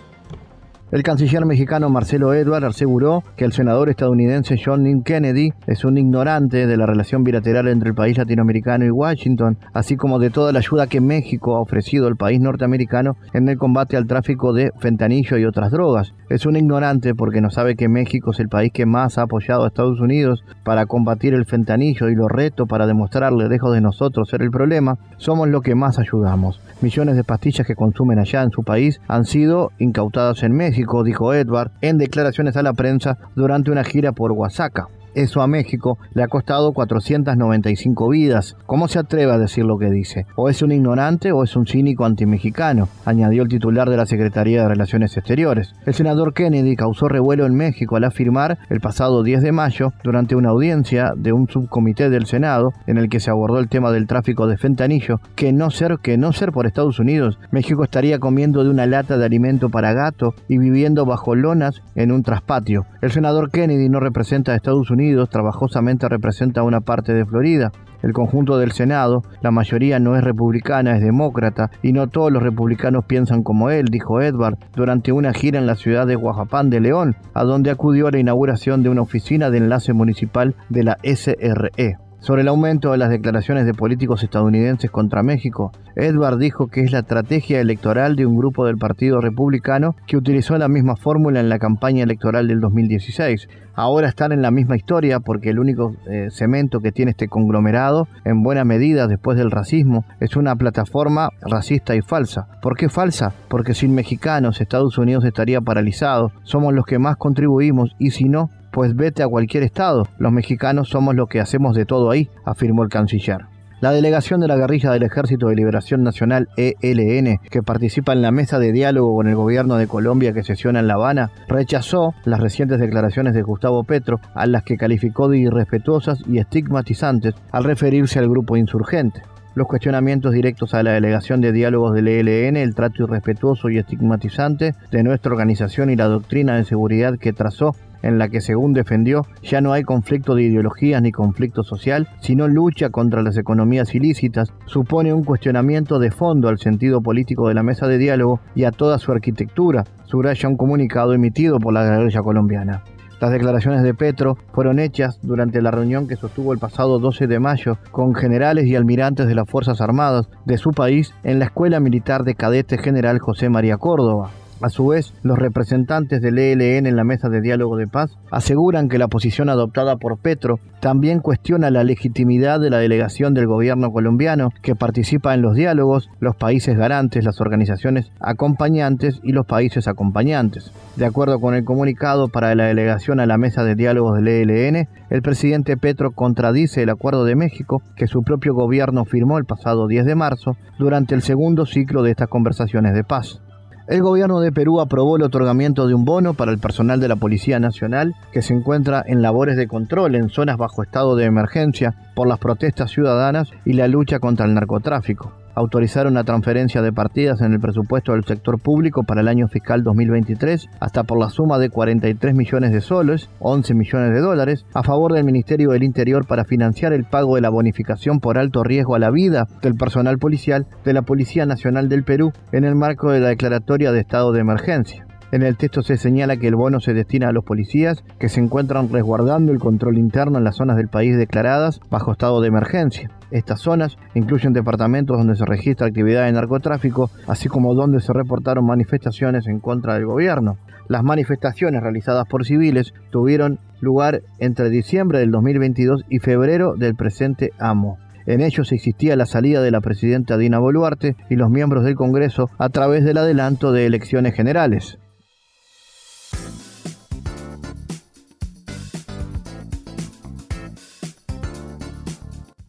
El 0.91 1.03
canciller 1.03 1.45
mexicano 1.45 1.89
Marcelo 1.89 2.33
Edward 2.33 2.65
aseguró 2.65 3.23
que 3.37 3.45
el 3.45 3.53
senador 3.53 3.87
estadounidense 3.87 4.59
John 4.61 5.03
Kennedy 5.03 5.53
es 5.65 5.85
un 5.85 5.97
ignorante 5.97 6.67
de 6.67 6.75
la 6.75 6.85
relación 6.85 7.23
bilateral 7.23 7.69
entre 7.69 7.91
el 7.91 7.95
país 7.95 8.17
latinoamericano 8.17 8.83
y 8.83 8.89
Washington, 8.89 9.57
así 9.71 9.95
como 9.95 10.19
de 10.19 10.31
toda 10.31 10.51
la 10.51 10.59
ayuda 10.59 10.87
que 10.87 10.99
México 10.99 11.55
ha 11.55 11.61
ofrecido 11.61 12.07
al 12.07 12.17
país 12.17 12.41
norteamericano 12.41 13.15
en 13.31 13.47
el 13.47 13.57
combate 13.57 13.95
al 13.95 14.05
tráfico 14.05 14.51
de 14.51 14.71
fentanillo 14.79 15.37
y 15.37 15.45
otras 15.45 15.71
drogas. 15.71 16.13
Es 16.29 16.45
un 16.45 16.57
ignorante 16.57 17.15
porque 17.15 17.39
no 17.39 17.51
sabe 17.51 17.77
que 17.77 17.87
México 17.87 18.31
es 18.31 18.41
el 18.41 18.49
país 18.49 18.73
que 18.73 18.85
más 18.85 19.17
ha 19.17 19.21
apoyado 19.21 19.63
a 19.63 19.67
Estados 19.67 20.01
Unidos 20.01 20.43
para 20.65 20.87
combatir 20.87 21.33
el 21.33 21.45
fentanillo 21.45 22.09
y 22.09 22.15
lo 22.15 22.27
reto 22.27 22.65
para 22.65 22.85
demostrarle, 22.85 23.47
lejos 23.47 23.73
de 23.73 23.79
nosotros 23.79 24.27
ser 24.27 24.41
el 24.41 24.51
problema, 24.51 24.97
somos 25.15 25.47
lo 25.47 25.61
que 25.61 25.73
más 25.73 25.99
ayudamos. 25.99 26.59
Millones 26.81 27.15
de 27.15 27.23
pastillas 27.23 27.65
que 27.65 27.75
consumen 27.75 28.19
allá 28.19 28.43
en 28.43 28.51
su 28.51 28.63
país 28.63 28.99
han 29.07 29.23
sido 29.23 29.71
incautadas 29.79 30.43
en 30.43 30.51
México 30.51 30.80
dijo 31.03 31.33
Edward 31.33 31.71
en 31.81 31.97
declaraciones 31.97 32.55
a 32.57 32.63
la 32.63 32.73
prensa 32.73 33.17
durante 33.35 33.71
una 33.71 33.83
gira 33.83 34.11
por 34.11 34.31
Oaxaca. 34.31 34.87
Eso 35.13 35.41
a 35.41 35.47
México 35.47 35.97
le 36.13 36.23
ha 36.23 36.27
costado 36.27 36.71
495 36.71 38.07
vidas. 38.09 38.55
¿Cómo 38.65 38.87
se 38.87 38.97
atreve 38.97 39.31
a 39.33 39.37
decir 39.37 39.65
lo 39.65 39.77
que 39.77 39.91
dice? 39.91 40.25
O 40.37 40.47
es 40.47 40.61
un 40.61 40.71
ignorante 40.71 41.33
o 41.33 41.43
es 41.43 41.57
un 41.57 41.67
cínico 41.67 42.05
antimexicano, 42.05 42.87
añadió 43.03 43.43
el 43.43 43.49
titular 43.49 43.89
de 43.89 43.97
la 43.97 44.05
Secretaría 44.05 44.61
de 44.61 44.69
Relaciones 44.69 45.17
Exteriores. 45.17 45.73
El 45.85 45.93
senador 45.93 46.33
Kennedy 46.33 46.77
causó 46.77 47.09
revuelo 47.09 47.45
en 47.45 47.55
México 47.55 47.97
al 47.97 48.05
afirmar 48.05 48.57
el 48.69 48.79
pasado 48.79 49.21
10 49.21 49.41
de 49.41 49.51
mayo, 49.51 49.91
durante 50.03 50.35
una 50.35 50.49
audiencia 50.49 51.11
de 51.17 51.33
un 51.33 51.49
subcomité 51.49 52.09
del 52.09 52.25
Senado, 52.25 52.71
en 52.87 52.97
el 52.97 53.09
que 53.09 53.19
se 53.19 53.31
abordó 53.31 53.59
el 53.59 53.67
tema 53.67 53.91
del 53.91 54.07
tráfico 54.07 54.47
de 54.47 54.57
fentanillo, 54.57 55.19
que 55.35 55.51
no 55.51 55.71
ser 55.71 55.97
que 56.01 56.17
no 56.17 56.31
ser 56.31 56.53
por 56.53 56.67
Estados 56.67 56.99
Unidos, 56.99 57.37
México 57.51 57.83
estaría 57.83 58.19
comiendo 58.19 58.63
de 58.63 58.69
una 58.69 58.85
lata 58.85 59.17
de 59.17 59.25
alimento 59.25 59.69
para 59.69 59.93
gato 59.93 60.35
y 60.47 60.57
viviendo 60.57 61.05
bajo 61.05 61.35
lonas 61.35 61.81
en 61.95 62.13
un 62.13 62.23
traspatio. 62.23 62.85
El 63.01 63.11
senador 63.11 63.51
Kennedy 63.51 63.89
no 63.89 63.99
representa 63.99 64.53
a 64.53 64.55
Estados 64.55 64.89
Unidos 64.89 65.00
trabajosamente 65.29 66.07
representa 66.07 66.63
una 66.63 66.81
parte 66.81 67.13
de 67.13 67.25
Florida. 67.25 67.71
El 68.03 68.13
conjunto 68.13 68.57
del 68.57 68.71
Senado, 68.71 69.23
la 69.41 69.51
mayoría 69.51 69.99
no 69.99 70.15
es 70.15 70.23
republicana, 70.23 70.95
es 70.95 71.01
demócrata, 71.01 71.69
y 71.81 71.93
no 71.93 72.07
todos 72.07 72.31
los 72.31 72.41
republicanos 72.41 73.05
piensan 73.05 73.43
como 73.43 73.69
él, 73.69 73.85
dijo 73.85 74.21
Edward, 74.21 74.57
durante 74.75 75.11
una 75.11 75.33
gira 75.33 75.59
en 75.59 75.67
la 75.67 75.75
ciudad 75.75 76.07
de 76.07 76.15
Guajapán 76.15 76.69
de 76.69 76.79
León, 76.79 77.15
a 77.33 77.43
donde 77.43 77.71
acudió 77.71 78.07
a 78.07 78.11
la 78.11 78.19
inauguración 78.19 78.83
de 78.83 78.89
una 78.89 79.01
oficina 79.01 79.49
de 79.49 79.57
enlace 79.57 79.93
municipal 79.93 80.55
de 80.69 80.83
la 80.83 80.97
SRE. 81.03 81.97
Sobre 82.21 82.43
el 82.43 82.49
aumento 82.49 82.91
de 82.91 82.99
las 82.99 83.09
declaraciones 83.09 83.65
de 83.65 83.73
políticos 83.73 84.21
estadounidenses 84.21 84.91
contra 84.91 85.23
México, 85.23 85.71
Edward 85.95 86.37
dijo 86.37 86.67
que 86.67 86.81
es 86.81 86.91
la 86.91 86.99
estrategia 86.99 87.59
electoral 87.59 88.15
de 88.15 88.27
un 88.27 88.37
grupo 88.37 88.67
del 88.67 88.77
Partido 88.77 89.21
Republicano 89.21 89.95
que 90.05 90.17
utilizó 90.17 90.55
la 90.59 90.67
misma 90.67 90.95
fórmula 90.95 91.39
en 91.39 91.49
la 91.49 91.57
campaña 91.57 92.03
electoral 92.03 92.47
del 92.47 92.59
2016. 92.59 93.49
Ahora 93.75 94.07
están 94.07 94.31
en 94.31 94.41
la 94.41 94.51
misma 94.51 94.75
historia 94.75 95.19
porque 95.19 95.49
el 95.49 95.59
único 95.59 95.95
eh, 96.07 96.27
cemento 96.31 96.79
que 96.79 96.91
tiene 96.91 97.11
este 97.11 97.27
conglomerado, 97.27 98.07
en 98.25 98.43
buena 98.43 98.65
medida 98.65 99.07
después 99.07 99.37
del 99.37 99.51
racismo, 99.51 100.05
es 100.19 100.35
una 100.35 100.55
plataforma 100.55 101.29
racista 101.41 101.95
y 101.95 102.01
falsa. 102.01 102.47
¿Por 102.61 102.75
qué 102.77 102.89
falsa? 102.89 103.33
Porque 103.47 103.73
sin 103.73 103.95
mexicanos 103.95 104.61
Estados 104.61 104.97
Unidos 104.97 105.25
estaría 105.25 105.61
paralizado. 105.61 106.31
Somos 106.43 106.73
los 106.73 106.85
que 106.85 106.99
más 106.99 107.17
contribuimos 107.17 107.95
y 107.97 108.11
si 108.11 108.29
no, 108.29 108.49
pues 108.71 108.95
vete 108.95 109.23
a 109.23 109.27
cualquier 109.27 109.63
estado. 109.63 110.07
Los 110.17 110.31
mexicanos 110.31 110.89
somos 110.89 111.15
lo 111.15 111.27
que 111.27 111.39
hacemos 111.39 111.75
de 111.75 111.85
todo 111.85 112.09
ahí, 112.09 112.29
afirmó 112.45 112.83
el 112.83 112.89
canciller. 112.89 113.50
La 113.81 113.91
delegación 113.91 114.41
de 114.41 114.47
la 114.47 114.57
guerrilla 114.57 114.91
del 114.91 115.01
Ejército 115.01 115.47
de 115.47 115.55
Liberación 115.55 116.03
Nacional 116.03 116.49
ELN, 116.55 117.39
que 117.49 117.63
participa 117.63 118.13
en 118.13 118.21
la 118.21 118.29
mesa 118.29 118.59
de 118.59 118.71
diálogo 118.71 119.15
con 119.15 119.27
el 119.27 119.35
gobierno 119.35 119.75
de 119.75 119.87
Colombia 119.87 120.33
que 120.33 120.43
sesiona 120.43 120.81
en 120.81 120.87
La 120.87 120.93
Habana, 120.93 121.31
rechazó 121.47 122.13
las 122.23 122.41
recientes 122.41 122.79
declaraciones 122.79 123.33
de 123.33 123.41
Gustavo 123.41 123.83
Petro, 123.83 124.19
a 124.35 124.45
las 124.45 124.61
que 124.61 124.77
calificó 124.77 125.29
de 125.29 125.39
irrespetuosas 125.39 126.19
y 126.27 126.37
estigmatizantes 126.37 127.33
al 127.51 127.63
referirse 127.63 128.19
al 128.19 128.29
grupo 128.29 128.55
insurgente. 128.55 129.23
Los 129.55 129.65
cuestionamientos 129.65 130.31
directos 130.31 130.75
a 130.75 130.83
la 130.83 130.91
delegación 130.91 131.41
de 131.41 131.51
diálogos 131.51 131.95
del 131.95 132.07
ELN, 132.07 132.57
el 132.57 132.75
trato 132.75 133.05
irrespetuoso 133.05 133.71
y 133.71 133.79
estigmatizante 133.79 134.75
de 134.91 135.03
nuestra 135.03 135.31
organización 135.31 135.89
y 135.89 135.95
la 135.95 136.05
doctrina 136.05 136.55
de 136.55 136.65
seguridad 136.65 137.17
que 137.17 137.33
trazó 137.33 137.75
en 138.03 138.17
la 138.17 138.29
que, 138.29 138.41
según 138.41 138.73
defendió, 138.73 139.25
ya 139.43 139.61
no 139.61 139.73
hay 139.73 139.83
conflicto 139.83 140.35
de 140.35 140.43
ideologías 140.43 141.01
ni 141.01 141.11
conflicto 141.11 141.63
social, 141.63 142.07
sino 142.21 142.47
lucha 142.47 142.89
contra 142.89 143.21
las 143.21 143.37
economías 143.37 143.93
ilícitas, 143.95 144.53
supone 144.65 145.13
un 145.13 145.23
cuestionamiento 145.23 145.99
de 145.99 146.11
fondo 146.11 146.49
al 146.49 146.59
sentido 146.59 147.01
político 147.01 147.47
de 147.47 147.53
la 147.53 147.63
mesa 147.63 147.87
de 147.87 147.97
diálogo 147.97 148.39
y 148.55 148.63
a 148.63 148.71
toda 148.71 148.99
su 148.99 149.11
arquitectura, 149.11 149.83
subraya 150.05 150.49
un 150.49 150.57
comunicado 150.57 151.13
emitido 151.13 151.59
por 151.59 151.73
la 151.73 151.83
guerrilla 151.83 152.21
colombiana. 152.21 152.83
Las 153.21 153.29
declaraciones 153.29 153.83
de 153.83 153.93
Petro 153.93 154.35
fueron 154.51 154.79
hechas 154.79 155.19
durante 155.21 155.61
la 155.61 155.69
reunión 155.69 156.07
que 156.07 156.15
sostuvo 156.15 156.53
el 156.53 156.59
pasado 156.59 156.97
12 156.97 157.27
de 157.27 157.39
mayo 157.39 157.77
con 157.91 158.15
generales 158.15 158.65
y 158.65 158.75
almirantes 158.75 159.27
de 159.27 159.35
las 159.35 159.47
Fuerzas 159.47 159.79
Armadas 159.79 160.27
de 160.45 160.57
su 160.57 160.71
país 160.71 161.13
en 161.23 161.37
la 161.37 161.45
Escuela 161.45 161.79
Militar 161.79 162.23
de 162.23 162.33
Cadete 162.33 162.79
General 162.79 163.19
José 163.19 163.49
María 163.49 163.77
Córdoba. 163.77 164.31
A 164.61 164.69
su 164.69 164.85
vez, 164.87 165.11
los 165.23 165.39
representantes 165.39 166.21
del 166.21 166.37
ELN 166.37 166.85
en 166.85 166.95
la 166.95 167.03
mesa 167.03 167.29
de 167.29 167.41
diálogo 167.41 167.77
de 167.77 167.87
paz 167.87 168.11
aseguran 168.29 168.89
que 168.89 168.99
la 168.99 169.07
posición 169.07 169.49
adoptada 169.49 169.95
por 169.95 170.19
Petro 170.19 170.59
también 170.81 171.19
cuestiona 171.19 171.71
la 171.71 171.83
legitimidad 171.83 172.59
de 172.59 172.69
la 172.69 172.77
delegación 172.77 173.33
del 173.33 173.47
gobierno 173.47 173.91
colombiano 173.91 174.49
que 174.61 174.75
participa 174.75 175.33
en 175.33 175.41
los 175.41 175.55
diálogos, 175.55 176.09
los 176.19 176.35
países 176.35 176.77
garantes, 176.77 177.25
las 177.25 177.41
organizaciones 177.41 178.11
acompañantes 178.19 179.19
y 179.23 179.31
los 179.31 179.47
países 179.47 179.87
acompañantes. 179.87 180.71
De 180.95 181.07
acuerdo 181.07 181.39
con 181.39 181.55
el 181.55 181.65
comunicado 181.65 182.27
para 182.27 182.53
la 182.53 182.65
delegación 182.65 183.19
a 183.19 183.25
la 183.25 183.39
mesa 183.39 183.63
de 183.63 183.73
diálogos 183.73 184.21
del 184.21 184.27
ELN, 184.27 184.87
el 185.09 185.21
presidente 185.23 185.75
Petro 185.75 186.11
contradice 186.11 186.83
el 186.83 186.91
acuerdo 186.91 187.25
de 187.25 187.35
México 187.35 187.81
que 187.95 188.05
su 188.05 188.21
propio 188.21 188.53
gobierno 188.53 189.05
firmó 189.05 189.39
el 189.39 189.45
pasado 189.45 189.87
10 189.87 190.05
de 190.05 190.15
marzo 190.15 190.55
durante 190.77 191.15
el 191.15 191.23
segundo 191.23 191.65
ciclo 191.65 192.03
de 192.03 192.11
estas 192.11 192.27
conversaciones 192.27 192.93
de 192.93 193.03
paz. 193.03 193.41
El 193.87 194.01
gobierno 194.01 194.39
de 194.39 194.51
Perú 194.51 194.79
aprobó 194.79 195.17
el 195.17 195.23
otorgamiento 195.23 195.87
de 195.87 195.93
un 195.93 196.05
bono 196.05 196.33
para 196.33 196.51
el 196.51 196.59
personal 196.59 196.99
de 196.99 197.07
la 197.07 197.15
Policía 197.15 197.59
Nacional 197.59 198.15
que 198.31 198.41
se 198.41 198.53
encuentra 198.53 199.03
en 199.05 199.21
labores 199.21 199.57
de 199.57 199.67
control 199.67 200.15
en 200.15 200.29
zonas 200.29 200.57
bajo 200.57 200.83
estado 200.83 201.15
de 201.15 201.25
emergencia 201.25 201.95
por 202.15 202.27
las 202.27 202.39
protestas 202.39 202.91
ciudadanas 202.91 203.49
y 203.65 203.73
la 203.73 203.87
lucha 203.87 204.19
contra 204.19 204.45
el 204.45 204.53
narcotráfico 204.53 205.40
autorizaron 205.55 206.13
la 206.13 206.23
transferencia 206.23 206.81
de 206.81 206.93
partidas 206.93 207.41
en 207.41 207.53
el 207.53 207.59
presupuesto 207.59 208.13
del 208.13 208.25
sector 208.25 208.59
público 208.59 209.03
para 209.03 209.21
el 209.21 209.27
año 209.27 209.47
fiscal 209.47 209.83
2023 209.83 210.67
hasta 210.79 211.03
por 211.03 211.19
la 211.19 211.29
suma 211.29 211.57
de 211.57 211.69
43 211.69 212.35
millones 212.35 212.71
de 212.71 212.81
soles, 212.81 213.29
11 213.39 213.73
millones 213.73 214.13
de 214.13 214.19
dólares, 214.19 214.65
a 214.73 214.83
favor 214.83 215.13
del 215.13 215.23
Ministerio 215.23 215.71
del 215.71 215.83
Interior 215.83 216.25
para 216.25 216.45
financiar 216.45 216.93
el 216.93 217.05
pago 217.05 217.35
de 217.35 217.41
la 217.41 217.49
bonificación 217.49 218.19
por 218.19 218.37
alto 218.37 218.63
riesgo 218.63 218.95
a 218.95 218.99
la 218.99 219.11
vida 219.11 219.47
del 219.61 219.75
personal 219.75 220.17
policial 220.17 220.67
de 220.85 220.93
la 220.93 221.01
Policía 221.01 221.45
Nacional 221.45 221.89
del 221.89 222.03
Perú 222.03 222.31
en 222.51 222.63
el 222.63 222.75
marco 222.75 223.11
de 223.11 223.19
la 223.19 223.29
declaratoria 223.29 223.91
de 223.91 223.99
estado 223.99 224.31
de 224.31 224.41
emergencia. 224.41 225.05
En 225.31 225.43
el 225.43 225.55
texto 225.55 225.81
se 225.81 225.95
señala 225.95 226.35
que 226.35 226.49
el 226.49 226.55
bono 226.55 226.81
se 226.81 226.93
destina 226.93 227.29
a 227.29 227.31
los 227.31 227.45
policías 227.45 228.03
que 228.19 228.27
se 228.27 228.41
encuentran 228.41 228.91
resguardando 228.91 229.53
el 229.53 229.59
control 229.59 229.97
interno 229.97 230.37
en 230.37 230.43
las 230.43 230.57
zonas 230.57 230.75
del 230.75 230.89
país 230.89 231.17
declaradas 231.17 231.79
bajo 231.89 232.11
estado 232.11 232.41
de 232.41 232.49
emergencia. 232.49 233.09
Estas 233.31 233.61
zonas 233.61 233.95
incluyen 234.13 234.51
departamentos 234.51 235.17
donde 235.17 235.37
se 235.37 235.45
registra 235.45 235.87
actividad 235.87 236.25
de 236.25 236.33
narcotráfico, 236.33 237.09
así 237.27 237.47
como 237.47 237.73
donde 237.73 238.01
se 238.01 238.11
reportaron 238.11 238.65
manifestaciones 238.65 239.47
en 239.47 239.61
contra 239.61 239.93
del 239.93 240.05
gobierno. 240.05 240.57
Las 240.89 241.03
manifestaciones 241.03 241.81
realizadas 241.81 242.27
por 242.27 242.43
civiles 242.43 242.93
tuvieron 243.09 243.59
lugar 243.79 244.23
entre 244.39 244.69
diciembre 244.69 245.19
del 245.19 245.31
2022 245.31 246.03
y 246.09 246.19
febrero 246.19 246.75
del 246.75 246.95
presente 246.95 247.51
amo. 247.57 247.99
En 248.25 248.41
ellos 248.41 248.73
existía 248.73 249.15
la 249.15 249.25
salida 249.25 249.61
de 249.61 249.71
la 249.71 249.79
presidenta 249.79 250.37
Dina 250.37 250.59
Boluarte 250.59 251.15
y 251.29 251.37
los 251.37 251.49
miembros 251.49 251.85
del 251.85 251.95
Congreso 251.95 252.49
a 252.57 252.67
través 252.67 253.05
del 253.05 253.17
adelanto 253.17 253.71
de 253.71 253.85
elecciones 253.85 254.35
generales. 254.35 254.99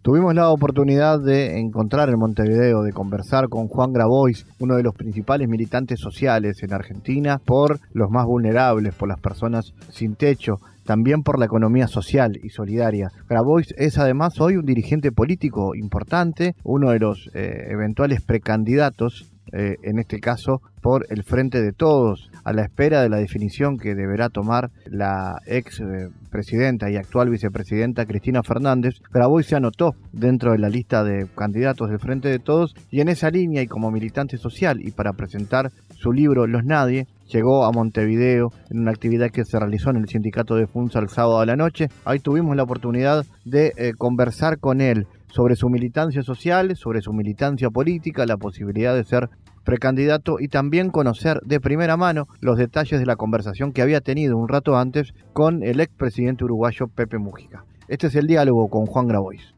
Tuvimos 0.02 0.35
la 0.35 0.50
oportunidad 0.50 1.21
de 1.21 1.61
encontrar 1.61 2.09
en 2.09 2.19
Montevideo, 2.19 2.83
de 2.83 2.92
conversar 2.92 3.49
con 3.49 3.69
Juan 3.69 3.92
Grabois, 3.92 4.47
uno 4.59 4.75
de 4.75 4.83
los 4.83 4.97
principales 4.97 5.49
militantes 5.49 6.00
sociales 6.00 6.61
en 6.64 6.73
Argentina, 6.73 7.38
por 7.38 7.78
los 7.92 8.11
más 8.11 8.26
vulnerables, 8.26 8.97
por 8.97 9.09
las 9.09 9.21
personas 9.21 9.75
sin 9.90 10.16
techo, 10.16 10.59
también 10.85 11.23
por 11.23 11.38
la 11.38 11.45
economía 11.45 11.87
social 11.87 12.37
y 12.42 12.49
solidaria. 12.49 13.12
Grabois 13.28 13.73
es 13.78 13.97
además 13.97 14.40
hoy 14.40 14.57
un 14.57 14.66
dirigente 14.66 15.12
político 15.12 15.76
importante, 15.76 16.57
uno 16.64 16.90
de 16.90 16.99
los 16.99 17.31
eh, 17.35 17.69
eventuales 17.71 18.23
precandidatos 18.23 19.31
eh, 19.52 19.76
en 19.83 19.98
este 19.98 20.20
caso 20.20 20.62
por 20.81 21.07
el 21.11 21.22
Frente 21.22 21.62
de 21.62 21.72
Todos, 21.72 22.31
a 22.44 22.52
la 22.52 22.62
espera 22.62 23.02
de 23.02 23.09
la 23.09 23.18
definición 23.18 23.78
que 23.78 23.94
deberá 23.94 24.28
tomar 24.28 24.70
la 24.87 25.40
ex 25.46 25.81
eh, 25.81 26.09
presidenta 26.31 26.90
y 26.90 26.96
actual 26.96 27.31
vicepresidenta 27.31 28.07
Cristina 28.07 28.42
Fernández, 28.42 28.94
Grabois 29.12 29.46
se 29.46 29.57
anotó 29.57 29.94
dentro 30.12 30.52
de 30.52 30.59
la 30.59 30.68
lista 30.68 31.05
de 31.05 31.26
candidatos 31.37 31.90
del 31.90 32.00
Frente 32.00 32.28
de 32.28 32.38
Todos 32.38 32.74
y 32.90 33.00
en 33.00 33.09
esa 33.09 33.31
línea 33.31 33.62
y 33.62 33.66
como 33.66 33.90
militante 33.90 34.38
social 34.38 34.81
y 34.81 34.90
para 34.90 35.12
presentar 35.12 35.70
su 36.02 36.12
libro 36.12 36.46
Los 36.46 36.64
Nadie, 36.64 37.07
llegó 37.28 37.64
a 37.64 37.72
Montevideo 37.72 38.52
en 38.70 38.81
una 38.81 38.90
actividad 38.90 39.31
que 39.31 39.44
se 39.44 39.59
realizó 39.59 39.90
en 39.90 39.96
el 39.96 40.09
sindicato 40.09 40.57
de 40.57 40.66
Funza 40.66 40.98
el 40.98 41.09
sábado 41.09 41.40
a 41.40 41.46
la 41.46 41.57
noche. 41.57 41.88
Ahí 42.05 42.18
tuvimos 42.18 42.57
la 42.57 42.64
oportunidad 42.64 43.24
de 43.44 43.72
eh, 43.76 43.92
conversar 43.96 44.59
con 44.59 44.81
él 44.81 45.07
sobre 45.33 45.57
su 45.57 45.71
militancia 45.71 46.23
social, 46.23 46.77
sobre 46.77 47.01
su 47.01 47.12
militancia 47.12 47.71
política, 47.71 48.27
la 48.27 48.37
posibilidad 48.37 48.95
de 48.95 49.05
ser 49.05 49.31
precandidato 49.64 50.37
y 50.38 50.49
también 50.49 50.90
conocer 50.90 51.40
de 51.42 51.59
primera 51.59 51.97
mano 51.97 52.27
los 52.40 52.59
detalles 52.59 53.01
de 53.01 53.07
la 53.07 53.16
conversación 53.16 53.73
que 53.73 53.81
había 53.81 54.03
tenido 54.03 54.37
un 54.37 54.49
rato 54.49 54.77
antes 54.77 55.14
con 55.33 55.62
el 55.62 55.81
expresidente 55.81 56.45
uruguayo 56.45 56.88
Pepe 56.88 57.18
Mujica. 57.18 57.64
Este 57.88 58.09
es 58.09 58.14
el 58.14 58.27
diálogo 58.27 58.68
con 58.68 58.85
Juan 58.85 59.07
Grabois. 59.07 59.55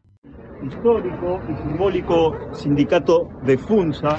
Histórico 0.64 1.40
y 1.50 1.68
simbólico 1.68 2.36
sindicato 2.52 3.28
de 3.44 3.58
FUNSA, 3.58 4.16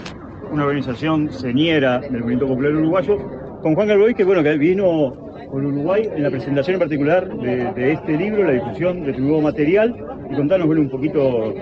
una 0.52 0.65
organización 0.65 1.32
señera 1.32 2.00
del 2.00 2.20
movimiento 2.20 2.48
popular 2.48 2.74
uruguayo, 2.74 3.18
con 3.62 3.76
Juan 3.76 3.88
Grabois 3.88 4.15
que 4.15 4.26
bueno 4.26 4.44
que 4.44 4.58
vino 4.58 5.24
con 5.56 5.65
Uruguay 5.68 6.10
en 6.13 6.22
la 6.22 6.30
presentación 6.30 6.74
en 6.74 6.80
particular 6.82 7.34
de, 7.38 7.94
este 7.94 8.18
libro, 8.18 8.44
la 8.44 8.52
difusión 8.52 9.06
de 9.06 9.13
tu 9.13 9.22
nuevo 9.22 9.39
material 9.39 9.96
y 10.30 10.36
contanos 10.36 10.68
bueno, 10.68 10.82
un 10.82 10.89
poquito, 10.89 11.54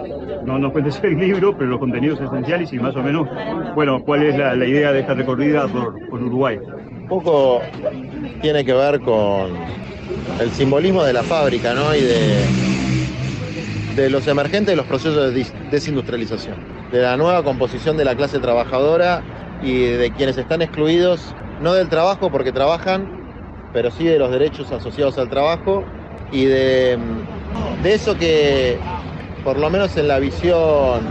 no 0.44 0.58
nos 0.58 0.72
cuentes 0.74 1.00
el 1.04 1.16
libro, 1.16 1.56
pero 1.56 1.70
los 1.70 1.80
contenidos 1.80 2.20
esenciales 2.20 2.74
y 2.74 2.80
más 2.80 2.96
o 2.96 3.04
menos, 3.04 3.30
bueno, 3.76 4.04
cuál 4.04 4.24
es 4.24 4.36
la, 4.36 4.56
idea 4.66 4.92
de 4.92 5.02
esta 5.02 5.14
recorrida 5.14 5.68
por, 5.68 5.94
Uruguay. 6.12 6.58
Un 7.02 7.08
poco 7.08 7.62
tiene 8.42 8.66
que 8.66 8.74
ver 8.74 9.00
con 9.02 9.52
el 10.42 10.50
simbolismo 10.54 11.04
de 11.04 11.14
la 11.14 11.22
fábrica, 11.22 11.76
¿no? 11.76 11.94
Y 11.94 12.02
de, 12.02 12.46
de 13.96 14.10
los 14.10 14.28
emergentes 14.28 14.72
de 14.72 14.76
los 14.76 14.88
procesos 14.88 15.36
de 15.36 15.46
desindustrialización, 15.70 16.56
de 16.92 17.00
la 17.00 17.16
nueva 17.16 17.44
composición 17.44 17.96
de 17.96 18.06
la 18.06 18.16
clase 18.16 18.40
trabajadora 18.40 19.22
y 19.62 19.84
de 19.84 20.10
quienes 20.18 20.36
están 20.40 20.64
excluidos, 20.64 21.36
no 21.62 21.74
del 21.74 21.90
trabajo 21.90 22.32
porque 22.32 22.52
trabajan, 22.52 23.23
pero 23.74 23.92
sí 23.92 24.06
de 24.06 24.20
los 24.20 24.32
derechos 24.32 24.72
asociados 24.72 25.18
al 25.18 25.30
trabajo 25.30 25.84
y 26.32 26.46
de, 26.46 26.98
eso 27.84 28.18
que, 28.18 28.78
por 29.44 29.58
lo 29.58 29.70
menos 29.70 29.98
en 29.98 30.08
la 30.08 30.20
visión 30.20 31.02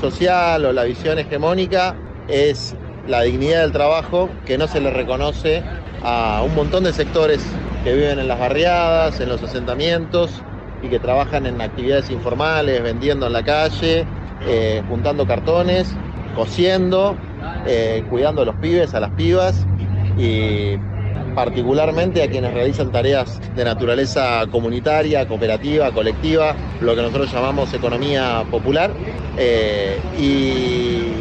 social 0.00 0.64
o 0.64 0.72
la 0.72 0.84
visión 0.84 1.18
hegemónica, 1.18 1.96
es 2.28 2.76
la 3.08 3.22
dignidad 3.22 3.62
del 3.62 3.72
trabajo 3.72 4.28
que 4.44 4.58
no 4.58 4.68
se 4.68 4.80
le 4.80 4.90
reconoce 4.90 5.62
a 6.02 6.42
un 6.44 6.54
montón 6.54 6.84
de 6.84 6.92
sectores 6.92 7.44
que 7.84 7.94
viven 7.94 8.18
en 8.18 8.28
las 8.28 8.38
barriadas, 8.38 9.20
en 9.20 9.28
los 9.28 9.42
asentamientos 9.42 10.42
y 10.82 10.88
que 10.88 10.98
trabajan 10.98 11.46
en 11.46 11.60
actividades 11.60 12.10
informales, 12.10 12.82
vendiendo 12.82 13.26
en 13.26 13.32
la 13.32 13.42
calle, 13.42 14.06
eh, 14.46 14.82
juntando 14.88 15.26
cartones, 15.26 15.94
cosiendo, 16.34 17.16
eh, 17.66 18.04
cuidando 18.10 18.42
a 18.42 18.44
los 18.44 18.56
pibes, 18.56 18.94
a 18.94 19.00
las 19.00 19.10
pibas 19.10 19.66
y 20.18 20.76
particularmente 21.36 22.22
a 22.22 22.30
quienes 22.30 22.54
realizan 22.54 22.90
tareas 22.90 23.38
de 23.54 23.62
naturaleza 23.62 24.46
comunitaria, 24.50 25.28
cooperativa, 25.28 25.92
colectiva, 25.92 26.56
lo 26.80 26.96
que 26.96 27.02
nosotros 27.02 27.30
llamamos 27.30 27.74
economía 27.74 28.42
popular. 28.50 28.90
Eh, 29.36 29.98
y 30.18 31.12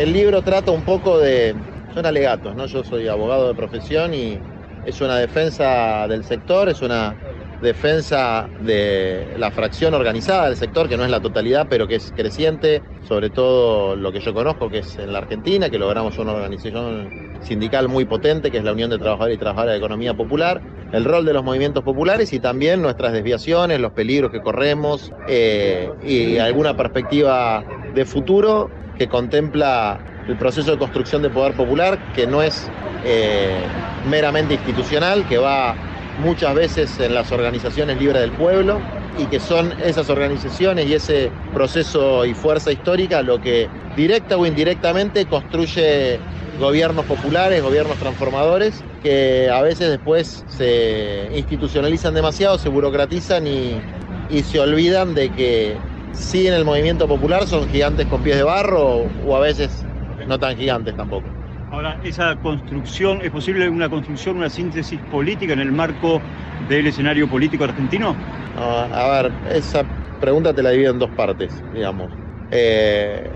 el 0.00 0.14
libro 0.14 0.40
trata 0.40 0.70
un 0.70 0.80
poco 0.80 1.18
de, 1.18 1.54
son 1.92 2.06
alegatos, 2.06 2.56
¿no? 2.56 2.64
Yo 2.64 2.82
soy 2.82 3.08
abogado 3.08 3.48
de 3.48 3.54
profesión 3.54 4.14
y 4.14 4.38
es 4.86 5.02
una 5.02 5.18
defensa 5.18 6.08
del 6.08 6.24
sector, 6.24 6.70
es 6.70 6.80
una 6.80 7.14
defensa 7.60 8.48
de 8.60 9.34
la 9.38 9.50
fracción 9.50 9.94
organizada 9.94 10.46
del 10.46 10.56
sector, 10.56 10.88
que 10.88 10.96
no 10.96 11.04
es 11.04 11.10
la 11.10 11.20
totalidad, 11.20 11.66
pero 11.68 11.86
que 11.86 11.96
es 11.96 12.12
creciente, 12.14 12.82
sobre 13.06 13.30
todo 13.30 13.96
lo 13.96 14.12
que 14.12 14.20
yo 14.20 14.34
conozco, 14.34 14.68
que 14.68 14.78
es 14.78 14.98
en 14.98 15.12
la 15.12 15.18
Argentina, 15.18 15.70
que 15.70 15.78
logramos 15.78 16.18
una 16.18 16.32
organización 16.32 17.08
sindical 17.40 17.88
muy 17.88 18.04
potente, 18.04 18.50
que 18.50 18.58
es 18.58 18.64
la 18.64 18.72
Unión 18.72 18.90
de 18.90 18.98
Trabajadores 18.98 19.36
y 19.36 19.38
Trabajadoras 19.38 19.74
de 19.74 19.78
Economía 19.78 20.14
Popular, 20.14 20.60
el 20.92 21.04
rol 21.04 21.24
de 21.24 21.32
los 21.32 21.44
movimientos 21.44 21.82
populares 21.82 22.32
y 22.32 22.40
también 22.40 22.82
nuestras 22.82 23.12
desviaciones, 23.12 23.80
los 23.80 23.92
peligros 23.92 24.30
que 24.30 24.40
corremos 24.40 25.12
eh, 25.28 25.90
y 26.04 26.38
alguna 26.38 26.76
perspectiva 26.76 27.64
de 27.94 28.04
futuro 28.04 28.70
que 28.98 29.08
contempla 29.08 29.98
el 30.28 30.36
proceso 30.36 30.72
de 30.72 30.78
construcción 30.78 31.22
de 31.22 31.30
poder 31.30 31.54
popular, 31.54 31.98
que 32.14 32.26
no 32.26 32.42
es 32.42 32.68
eh, 33.04 33.60
meramente 34.08 34.54
institucional, 34.54 35.26
que 35.28 35.38
va 35.38 35.74
muchas 36.16 36.54
veces 36.54 36.98
en 37.00 37.14
las 37.14 37.32
organizaciones 37.32 37.96
libres 37.98 38.20
del 38.22 38.34
pueblo 38.34 38.86
y 39.14 39.28
que 39.28 39.40
son 39.40 39.74
esas 39.78 40.08
organizaciones 40.10 40.86
y 40.86 40.94
ese 40.94 41.34
proceso 41.52 42.24
y 42.26 42.34
fuerza 42.34 42.72
histórica 42.72 43.22
lo 43.22 43.40
que 43.40 43.72
directa 43.94 44.36
o 44.36 44.46
indirectamente 44.46 45.26
construye 45.26 46.24
gobiernos 46.54 47.06
populares, 47.06 47.62
gobiernos 47.62 47.98
transformadores, 47.98 48.86
que 49.00 49.50
a 49.50 49.62
veces 49.62 49.90
después 49.90 50.44
se 50.46 51.30
institucionalizan 51.34 52.14
demasiado, 52.14 52.58
se 52.58 52.68
burocratizan 52.68 53.46
y, 53.46 53.86
y 54.26 54.42
se 54.42 54.58
olvidan 54.60 55.14
de 55.14 55.32
que 55.32 55.84
sí 56.10 56.46
en 56.46 56.54
el 56.54 56.64
movimiento 56.64 57.08
popular 57.08 57.46
son 57.46 57.68
gigantes 57.68 58.06
con 58.06 58.22
pies 58.22 58.36
de 58.36 58.42
barro 58.42 59.12
o 59.16 59.36
a 59.36 59.40
veces 59.40 59.88
no 60.26 60.38
tan 60.38 60.56
gigantes 60.56 60.94
tampoco. 60.96 61.35
Ahora, 61.70 61.98
¿esa 62.04 62.36
construcción, 62.36 63.20
es 63.22 63.30
posible 63.30 63.68
una 63.68 63.88
construcción, 63.88 64.36
una 64.36 64.48
síntesis 64.48 65.00
política 65.10 65.52
en 65.52 65.58
el 65.60 65.72
marco 65.72 66.20
del 66.68 66.86
escenario 66.86 67.28
político 67.28 67.64
argentino? 67.64 68.14
a 68.56 69.22
ver, 69.22 69.32
esa 69.52 69.84
pregunta 70.20 70.54
te 70.54 70.62
la 70.62 70.70
divido 70.70 70.92
en 70.92 70.98
dos 70.98 71.10
partes, 71.10 71.52
digamos. 71.74 72.10
Eh, 72.50 73.28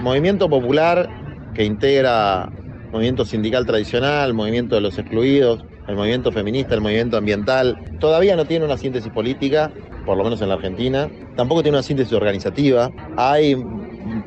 movimiento 0.00 0.48
popular 0.48 1.08
que 1.54 1.64
integra 1.64 2.50
movimiento 2.90 3.24
sindical 3.24 3.66
tradicional, 3.66 4.32
movimiento 4.32 4.74
de 4.74 4.80
los 4.80 4.98
excluidos, 4.98 5.64
el 5.86 5.96
movimiento 5.96 6.32
feminista, 6.32 6.74
el 6.74 6.80
movimiento 6.80 7.16
ambiental, 7.16 7.78
todavía 8.00 8.36
no 8.36 8.46
tiene 8.46 8.64
una 8.64 8.76
síntesis 8.76 9.12
política, 9.12 9.70
por 10.04 10.16
lo 10.16 10.24
menos 10.24 10.40
en 10.40 10.48
la 10.48 10.54
Argentina, 10.54 11.08
tampoco 11.36 11.62
tiene 11.62 11.76
una 11.76 11.82
síntesis 11.82 12.12
organizativa, 12.14 12.90
hay 13.16 13.54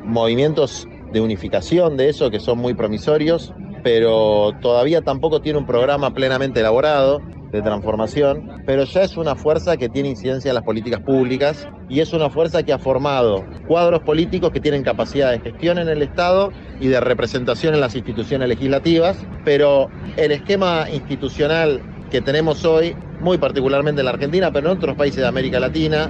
movimientos 0.04 0.88
de 1.12 1.20
unificación 1.20 1.96
de 1.96 2.08
eso 2.08 2.30
que 2.30 2.40
son 2.40 2.58
muy 2.58 2.74
promisorios, 2.74 3.52
pero 3.82 4.52
todavía 4.60 5.02
tampoco 5.02 5.40
tiene 5.40 5.58
un 5.58 5.66
programa 5.66 6.12
plenamente 6.12 6.60
elaborado 6.60 7.22
de 7.50 7.62
transformación, 7.62 8.62
pero 8.64 8.84
ya 8.84 9.02
es 9.02 9.16
una 9.16 9.34
fuerza 9.34 9.76
que 9.76 9.88
tiene 9.88 10.10
incidencia 10.10 10.50
en 10.50 10.54
las 10.54 10.62
políticas 10.64 11.00
públicas 11.00 11.68
y 11.88 12.00
es 12.00 12.12
una 12.12 12.30
fuerza 12.30 12.62
que 12.62 12.72
ha 12.72 12.78
formado 12.78 13.44
cuadros 13.66 14.02
políticos 14.02 14.52
que 14.52 14.60
tienen 14.60 14.84
capacidad 14.84 15.32
de 15.32 15.40
gestión 15.40 15.78
en 15.78 15.88
el 15.88 16.02
Estado 16.02 16.52
y 16.78 16.86
de 16.86 17.00
representación 17.00 17.74
en 17.74 17.80
las 17.80 17.96
instituciones 17.96 18.48
legislativas, 18.48 19.18
pero 19.44 19.90
el 20.16 20.30
esquema 20.30 20.86
institucional 20.92 21.82
que 22.10 22.20
tenemos 22.20 22.64
hoy, 22.64 22.94
muy 23.20 23.38
particularmente 23.38 24.00
en 24.00 24.04
la 24.04 24.12
Argentina, 24.12 24.52
pero 24.52 24.70
en 24.70 24.76
otros 24.76 24.96
países 24.96 25.20
de 25.20 25.26
América 25.26 25.58
Latina, 25.58 26.08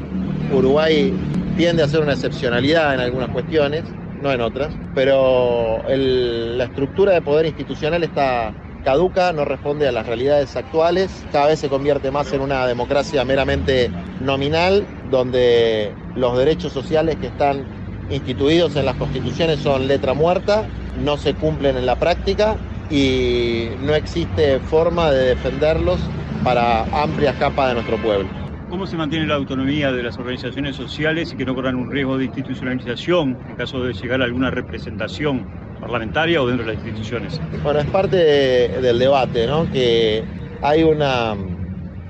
Uruguay 0.52 1.12
tiende 1.56 1.82
a 1.82 1.88
ser 1.88 2.00
una 2.00 2.12
excepcionalidad 2.12 2.94
en 2.94 3.00
algunas 3.00 3.30
cuestiones, 3.30 3.84
no 4.20 4.32
en 4.32 4.40
otras, 4.40 4.74
pero 4.94 5.82
la 5.88 6.64
estructura 6.64 7.12
de 7.12 7.22
poder 7.22 7.46
institucional 7.46 8.02
está 8.02 8.54
caduca, 8.84 9.32
no 9.32 9.44
responde 9.44 9.86
a 9.88 9.92
las 9.92 10.06
realidades 10.06 10.56
actuales, 10.56 11.24
cada 11.32 11.48
vez 11.48 11.60
se 11.60 11.68
convierte 11.68 12.10
más 12.10 12.32
en 12.32 12.40
una 12.40 12.66
democracia 12.66 13.24
meramente 13.24 13.90
nominal, 14.20 14.86
donde 15.10 15.94
los 16.14 16.36
derechos 16.38 16.72
sociales 16.72 17.16
que 17.16 17.26
están 17.26 17.66
instituidos 18.08 18.76
en 18.76 18.86
las 18.86 18.96
constituciones 18.96 19.60
son 19.60 19.86
letra 19.86 20.14
muerta, 20.14 20.68
no 20.96 21.16
se 21.16 21.34
cumplen 21.34 21.76
en 21.76 21.86
la 21.86 21.96
práctica 21.96 22.56
y 22.88 23.68
no 23.80 23.94
existe 23.94 24.58
forma 24.60 25.10
de 25.10 25.26
defenderlos 25.26 26.00
para 26.42 26.82
amplias 27.02 27.36
capas 27.36 27.68
de 27.68 27.74
nuestro 27.74 27.98
pueblo. 27.98 28.49
¿Cómo 28.70 28.86
se 28.86 28.96
mantiene 28.96 29.26
la 29.26 29.34
autonomía 29.34 29.90
de 29.90 30.00
las 30.00 30.16
organizaciones 30.16 30.76
sociales 30.76 31.32
y 31.32 31.36
que 31.36 31.44
no 31.44 31.56
corran 31.56 31.74
un 31.74 31.90
riesgo 31.90 32.16
de 32.16 32.26
institucionalización 32.26 33.36
en 33.48 33.56
caso 33.56 33.82
de 33.82 33.92
llegar 33.92 34.22
a 34.22 34.26
alguna 34.26 34.48
representación 34.48 35.44
parlamentaria 35.80 36.40
o 36.40 36.46
dentro 36.46 36.64
de 36.64 36.74
las 36.74 36.86
instituciones? 36.86 37.40
Bueno, 37.64 37.80
es 37.80 37.86
parte 37.86 38.16
del 38.16 38.96
debate, 38.96 39.48
¿no? 39.48 39.68
Que 39.68 40.24
hay 40.62 40.84
una, 40.84 41.34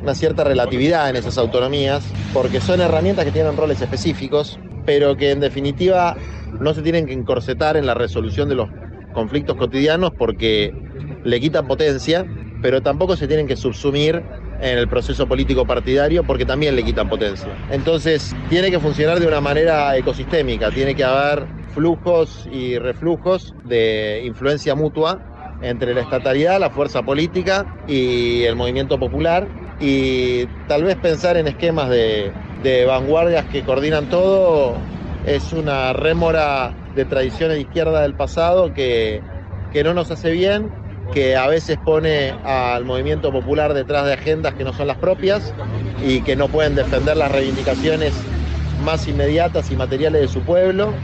una 0.03 0.15
cierta 0.15 0.45
relatividad 0.45 1.09
en 1.09 1.17
esas 1.17 1.39
autonomías, 1.39 2.07
porque 2.35 2.61
son 2.61 2.83
herramientas 2.83 3.25
que 3.25 3.33
tienen 3.33 3.57
roles 3.57 3.81
específicos, 3.81 4.61
pero 4.85 5.17
que 5.17 5.31
en 5.31 5.41
definitiva 5.41 6.19
no 6.53 6.75
se 6.75 6.83
tienen 6.83 7.07
que 7.07 7.15
encorsetar 7.15 7.79
en 7.79 7.87
la 7.87 7.95
resolución 7.95 8.51
de 8.51 8.57
los 8.57 8.69
conflictos 9.15 9.57
cotidianos 9.57 10.13
porque 10.19 10.75
le 11.25 11.41
quitan 11.41 11.67
potencia, 11.67 12.27
pero 12.61 12.83
tampoco 12.83 13.17
se 13.17 13.27
tienen 13.27 13.47
que 13.47 13.57
subsumir 13.57 14.23
en 14.61 14.79
el 14.79 14.89
proceso 14.89 15.27
político 15.27 15.67
partidario 15.67 16.25
porque 16.25 16.45
también 16.45 16.77
le 16.77 16.85
quitan 16.85 17.09
potencia. 17.09 17.57
Entonces, 17.71 18.35
tiene 18.49 18.71
que 18.71 18.79
funcionar 18.79 19.19
de 19.19 19.27
una 19.27 19.41
manera 19.41 19.97
ecosistémica, 19.97 20.71
tiene 20.71 20.95
que 20.95 21.05
haber 21.05 21.47
flujos 21.73 22.47
y 22.53 22.79
reflujos 22.79 23.55
de 23.65 24.23
influencia 24.25 24.75
mutua 24.75 25.59
entre 25.63 25.95
la 25.95 26.01
estatalidad, 26.01 26.59
la 26.59 26.71
fuerza 26.71 27.03
política 27.03 27.67
y 27.87 28.45
el 28.45 28.57
movimiento 28.57 28.99
popular 28.99 29.49
y 29.79 30.47
tal 30.67 30.85
vez 30.85 30.97
pensar 30.97 31.37
en 31.37 31.49
esquemas 31.49 31.89
de, 31.89 32.33
vanguardias 32.87 33.47
que 33.47 33.63
coordinan 33.63 34.11
todo 34.11 34.77
es 35.27 35.53
una 35.53 35.93
rémora 35.93 36.75
de 36.95 37.05
tradiciones 37.05 37.57
de 37.57 37.63
izquierda 37.63 38.03
del 38.03 38.15
pasado 38.15 38.75
que, 38.75 39.23
que 39.73 39.83
no 39.85 39.95
nos 39.95 40.11
hace 40.11 40.31
bien 40.31 40.71
que 41.13 41.37
a 41.37 41.47
veces 41.47 41.79
pone 41.79 42.31
al 42.45 42.85
movimiento 42.85 43.33
popular 43.33 43.75
detrás 43.75 44.07
de 44.07 44.15
agendas 44.15 44.55
que 44.55 44.65
no 44.65 44.73
son 44.73 44.87
las 44.87 44.97
propias 44.97 45.55
y 46.03 46.21
que 46.23 46.37
no 46.37 46.49
pueden 46.49 46.75
defender 46.75 47.17
las 47.17 47.31
reivindicaciones 47.33 48.15
más 48.85 49.07
inmediatas 49.09 49.71
y 49.71 49.77
materiales 49.77 50.23
de 50.23 50.29
su 50.29 50.41
pueblo 50.43 50.95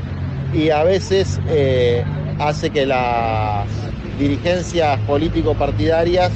y 0.53 0.71
a 0.71 0.85
veces 0.85 1.41
eh, 1.49 2.05
hace 2.39 2.71
que 2.71 2.87
las 2.87 3.67
dirigencias 4.19 4.99
político-partidarias 5.01 6.33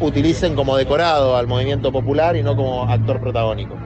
utilicen 0.00 0.54
como 0.54 0.76
decorado 0.76 1.36
al 1.36 1.46
movimiento 1.46 1.92
popular 1.92 2.36
y 2.36 2.42
no 2.42 2.56
como 2.56 2.84
actor 2.84 3.20
protagónico. 3.20 3.78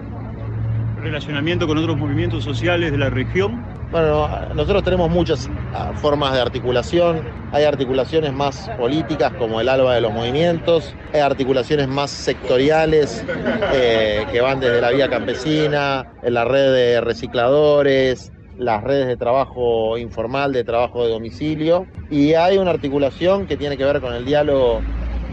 ¿Relacionamiento 1.02 1.66
con 1.66 1.76
otros 1.76 1.98
movimientos 1.98 2.44
sociales 2.44 2.92
de 2.92 2.98
la 2.98 3.10
región? 3.10 3.73
Bueno, 3.90 4.28
nosotros 4.54 4.82
tenemos 4.82 5.08
muchas 5.10 5.48
ah, 5.72 5.92
formas 5.94 6.32
de 6.32 6.40
articulación. 6.40 7.22
Hay 7.52 7.64
articulaciones 7.64 8.32
más 8.32 8.68
políticas 8.76 9.32
como 9.34 9.60
el 9.60 9.68
ALBA 9.68 9.94
de 9.94 10.00
los 10.00 10.12
movimientos, 10.12 10.96
hay 11.12 11.20
articulaciones 11.20 11.86
más 11.86 12.10
sectoriales 12.10 13.24
eh, 13.72 14.26
que 14.32 14.40
van 14.40 14.58
desde 14.58 14.80
la 14.80 14.90
vía 14.90 15.08
campesina, 15.08 16.06
en 16.22 16.34
la 16.34 16.44
red 16.44 16.72
de 16.72 17.00
recicladores, 17.00 18.32
las 18.58 18.82
redes 18.82 19.06
de 19.06 19.16
trabajo 19.16 19.96
informal, 19.98 20.52
de 20.52 20.64
trabajo 20.64 21.04
de 21.04 21.10
domicilio, 21.10 21.86
y 22.10 22.34
hay 22.34 22.58
una 22.58 22.70
articulación 22.70 23.46
que 23.46 23.56
tiene 23.56 23.76
que 23.76 23.84
ver 23.84 24.00
con 24.00 24.14
el 24.14 24.24
diálogo 24.24 24.80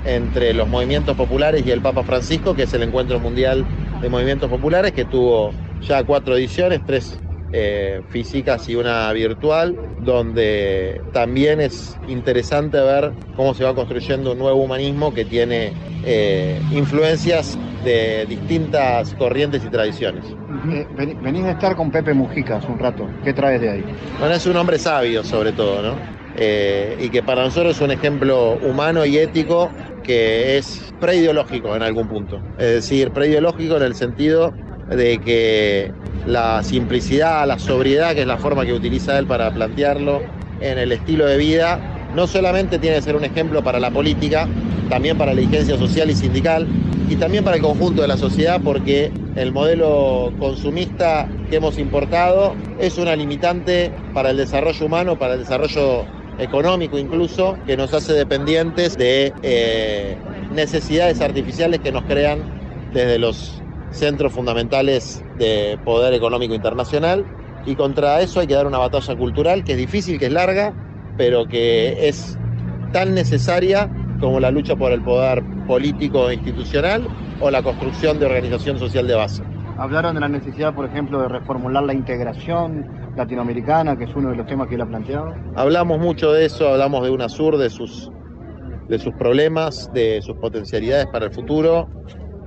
entre 0.06 0.54
los 0.54 0.68
movimientos 0.68 1.16
populares 1.16 1.66
y 1.66 1.72
el 1.72 1.82
Papa 1.82 2.04
Francisco, 2.04 2.56
que 2.56 2.64
es 2.64 2.74
el 2.74 2.84
Encuentro 2.84 3.20
Mundial 3.20 3.66
de 4.02 4.10
Movimientos 4.10 4.50
Populares, 4.50 4.92
que 4.92 5.06
tuvo 5.06 5.52
ya 5.82 6.04
cuatro 6.04 6.36
ediciones, 6.36 6.82
tres 6.86 7.20
eh, 7.54 8.02
físicas 8.10 8.68
y 8.70 8.76
una 8.76 9.12
virtual, 9.14 9.78
donde 10.00 11.02
también 11.12 11.60
es 11.60 11.98
interesante 12.08 12.80
ver 12.80 13.12
cómo 13.36 13.54
se 13.54 13.64
va 13.64 13.76
construyendo 13.76 14.32
un 14.34 14.40
nuevo 14.40 14.62
humanismo 14.62 15.14
que 15.14 15.26
tiene 15.26 15.74
eh, 16.06 16.62
influencias 16.72 17.58
de 17.84 18.26
distintas 18.28 19.14
corrientes 19.16 19.64
y 19.66 19.70
tradiciones. 19.70 20.24
Eh, 20.72 20.88
venís 21.22 21.44
de 21.44 21.52
estar 21.52 21.76
con 21.76 21.92
Pepe 21.92 22.14
Mujica 22.14 22.58
hace 22.58 22.68
un 22.68 22.80
rato, 22.80 23.10
¿qué 23.24 23.34
traes 23.34 23.62
de 23.62 23.70
ahí? 23.70 23.84
Bueno, 24.20 24.36
es 24.36 24.46
un 24.46 24.56
hombre 24.56 24.78
sabio 24.78 25.24
sobre 25.24 25.52
todo, 25.52 25.82
¿no? 25.82 26.21
Y 27.00 27.10
que 27.10 27.22
para 27.24 27.44
nosotros 27.44 27.76
es 27.76 27.82
un 27.82 27.92
ejemplo 27.92 28.58
humano 28.64 29.06
y 29.06 29.18
ético 29.18 29.72
que 30.04 30.58
es 30.58 30.94
preideológico 31.00 31.76
en 31.76 31.84
algún 31.84 32.08
punto. 32.08 32.42
Es 32.58 32.74
decir, 32.74 33.12
preideológico 33.12 33.78
en 33.78 33.84
el 33.84 33.96
sentido 33.96 34.54
de 34.90 35.20
que 35.20 35.92
la 36.26 36.64
simplicidad, 36.64 37.48
la 37.48 37.60
sobriedad, 37.60 38.14
que 38.14 38.22
es 38.22 38.28
la 38.28 38.38
forma 38.38 38.66
que 38.66 38.74
utiliza 38.74 39.18
él 39.18 39.28
para 39.28 39.52
plantearlo 39.52 40.22
en 40.60 40.78
el 40.78 40.92
estilo 40.92 41.26
de 41.26 41.38
vida, 41.38 41.80
no 42.16 42.28
solamente 42.28 42.78
tiene 42.80 42.98
que 42.98 43.02
ser 43.04 43.16
un 43.16 43.24
ejemplo 43.24 43.64
para 43.64 43.80
la 43.80 43.92
política, 43.92 44.48
también 44.90 45.18
para 45.18 45.34
la 45.34 45.40
dirigencia 45.40 45.78
social 45.78 46.10
y 46.10 46.16
sindical 46.16 46.68
y 47.10 47.16
también 47.16 47.44
para 47.44 47.56
el 47.56 47.62
conjunto 47.62 48.02
de 48.02 48.08
la 48.08 48.18
sociedad 48.18 48.60
porque 48.64 49.12
el 49.36 49.52
modelo 49.52 50.34
consumista 50.40 51.28
que 51.50 51.58
hemos 51.58 51.78
importado 51.78 52.56
es 52.80 52.98
una 52.98 53.16
limitante 53.16 53.92
para 54.14 54.32
el 54.32 54.38
desarrollo 54.38 54.86
humano, 54.86 55.18
para 55.18 55.34
el 55.34 55.40
desarrollo 55.40 56.06
económico 56.42 56.98
incluso, 56.98 57.58
que 57.66 57.78
nos 57.78 57.94
hace 57.94 58.14
dependientes 58.14 58.98
de 58.98 59.34
eh, 59.44 60.18
necesidades 60.52 61.22
artificiales 61.22 61.80
que 61.80 61.92
nos 61.92 62.04
crean 62.04 62.40
desde 62.92 63.20
los 63.20 63.62
centros 63.92 64.34
fundamentales 64.34 65.24
de 65.38 65.78
poder 65.84 66.14
económico 66.14 66.54
internacional 66.56 67.26
y 67.66 67.76
contra 67.76 68.22
eso 68.22 68.40
hay 68.40 68.48
que 68.48 68.56
dar 68.56 68.66
una 68.66 68.80
batalla 68.80 69.16
cultural 69.16 69.64
que 69.64 69.74
es 69.74 69.78
difícil, 69.78 70.18
que 70.18 70.28
es 70.28 70.32
larga, 70.32 70.74
pero 71.18 71.46
que 71.48 72.08
es 72.08 72.38
tan 72.92 73.14
necesaria 73.14 73.90
como 74.20 74.40
la 74.40 74.52
lucha 74.52 74.76
por 74.76 74.92
el 74.92 75.02
poder 75.02 75.44
político 75.68 76.30
e 76.30 76.36
institucional 76.36 77.08
o 77.40 77.52
la 77.52 77.62
construcción 77.62 78.20
de 78.20 78.26
organización 78.26 78.80
social 78.80 79.08
de 79.08 79.16
base. 79.16 79.44
Hablaron 79.82 80.14
de 80.14 80.22
la 80.22 80.28
necesidad, 80.28 80.76
por 80.76 80.86
ejemplo, 80.86 81.20
de 81.20 81.28
reformular 81.28 81.82
la 81.82 81.96
integración 81.96 82.86
latinoamericana, 83.18 83.98
que 83.98 84.04
es 84.04 84.16
uno 84.16 84.30
de 84.30 84.36
los 84.36 84.46
temas 84.46 84.68
que 84.68 84.76
él 84.76 84.82
ha 84.82 84.86
planteado. 84.86 85.34
Hablamos 85.56 85.98
mucho 85.98 86.32
de 86.32 86.46
eso, 86.46 86.70
hablamos 86.70 87.02
de 87.04 87.10
UNASUR, 87.10 87.58
de 87.58 87.72
sus, 87.72 88.12
de 88.88 89.00
sus 89.00 89.12
problemas, 89.16 89.90
de 89.92 90.22
sus 90.22 90.36
potencialidades 90.36 91.08
para 91.08 91.26
el 91.26 91.32
futuro 91.32 91.90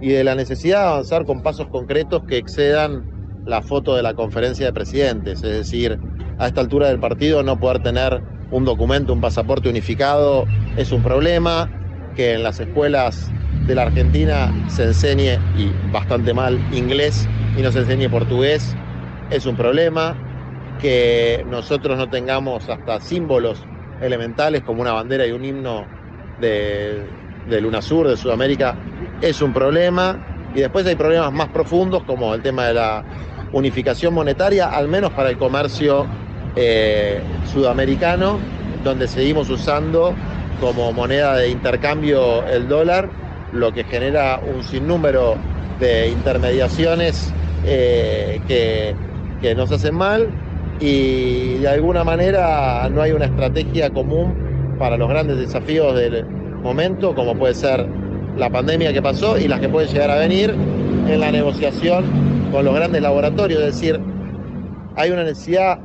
y 0.01 0.11
de 0.11 0.23
la 0.23 0.37
necesidad 0.37 0.83
de 0.83 0.89
avanzar 0.91 1.25
con 1.25 1.43
pasos 1.43 1.67
concretos 1.67 2.23
que 2.23 2.37
excedan 2.37 3.05
la 3.45 3.63
foto 3.63 3.97
de 3.97 4.05
la 4.05 4.15
conferencia 4.15 4.67
de 4.67 4.73
presidentes, 4.73 5.43
es 5.43 5.57
decir, 5.57 5.99
a 6.39 6.47
esta 6.47 6.61
altura 6.61 6.87
del 6.87 7.01
partido 7.01 7.43
no 7.43 7.59
poder 7.59 7.83
tener 7.83 8.23
un 8.53 8.65
documento, 8.65 9.13
un 9.13 9.21
pasaporte 9.21 9.69
unificado 9.69 10.45
es 10.77 10.93
un 10.93 11.03
problema, 11.03 11.69
que 12.15 12.35
en 12.35 12.43
las 12.43 12.61
escuelas 12.61 13.31
de 13.67 13.75
la 13.75 13.83
Argentina 13.83 14.53
se 14.69 14.85
enseñe, 14.85 15.39
y 15.57 15.73
bastante 15.93 16.35
mal, 16.35 16.59
inglés 16.73 17.29
y 17.57 17.63
no 17.63 17.73
se 17.73 17.81
enseñe 17.81 18.09
portugués 18.09 18.77
es 19.31 19.47
un 19.47 19.57
problema, 19.57 20.17
que 20.81 21.45
nosotros 21.49 21.97
no 21.97 22.09
tengamos 22.09 22.69
hasta 22.69 23.01
símbolos 23.01 23.65
elementales 24.01 24.63
como 24.63 24.83
una 24.83 24.93
bandera 24.93 25.27
y 25.27 25.33
un 25.33 25.45
himno 25.45 25.87
de, 26.41 27.07
de 27.49 27.65
UNASUR, 27.65 28.09
de 28.09 28.17
Sudamérica, 28.17 28.77
es 29.21 29.41
un 29.41 29.53
problema. 29.53 30.51
Y 30.55 30.61
después 30.61 30.87
hay 30.87 30.95
problemas 30.95 31.33
más 31.33 31.49
profundos 31.49 32.05
como 32.05 32.35
el 32.35 32.43
tema 32.43 32.67
de 32.67 32.75
la 32.75 33.05
unificación 33.53 34.15
monetaria, 34.15 34.69
al 34.69 34.89
menos 34.89 35.11
para 35.13 35.31
el 35.31 35.39
comercio 35.39 36.07
eh, 36.55 37.21
sudamericano, 37.53 38.39
donde 38.85 39.09
seguimos 39.09 39.51
usando 39.51 40.15
como 40.61 40.93
moneda 40.93 41.37
de 41.37 41.51
intercambio 41.51 42.47
el 42.47 42.69
dólar, 42.69 43.09
lo 43.53 43.73
que 43.73 43.85
genera 43.85 44.41
un 44.41 44.63
sinnúmero 44.63 45.37
de 45.81 46.09
intermediaciones 46.09 47.33
eh, 47.65 48.41
que, 48.49 48.95
que 49.41 49.55
nos 49.55 49.71
hacen 49.73 49.95
mal 49.95 50.29
y 50.81 51.59
de 51.59 51.69
alguna 51.69 52.05
manera 52.05 52.89
no 52.91 53.03
hay 53.03 53.13
una 53.13 53.27
estrategia 53.27 53.91
común 53.91 54.77
para 54.79 54.97
los 54.97 55.09
grandes 55.09 55.39
desafíos 55.39 55.95
del 55.95 56.25
momento, 56.63 57.15
como 57.15 57.37
puede 57.37 57.55
ser 57.55 57.87
la 58.37 58.51
pandemia 58.51 58.93
que 58.93 59.01
pasó 59.01 59.39
y 59.39 59.47
las 59.47 59.61
que 59.61 59.69
pueden 59.69 59.89
llegar 59.91 60.11
a 60.11 60.17
venir 60.17 60.51
en 60.51 61.21
la 61.21 61.31
negociación 61.31 62.05
con 62.51 62.65
los 62.65 62.75
grandes 62.75 63.03
laboratorios. 63.03 63.61
Es 63.61 63.75
decir, 63.75 64.01
hay 64.97 65.11
una 65.11 65.25
necesidad 65.25 65.79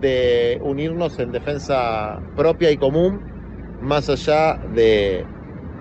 de 0.00 0.58
unirnos 0.62 1.18
en 1.18 1.32
defensa 1.32 2.20
propia 2.34 2.70
y 2.70 2.76
común, 2.76 3.20
más 3.80 4.08
allá 4.08 4.58
de 4.68 5.28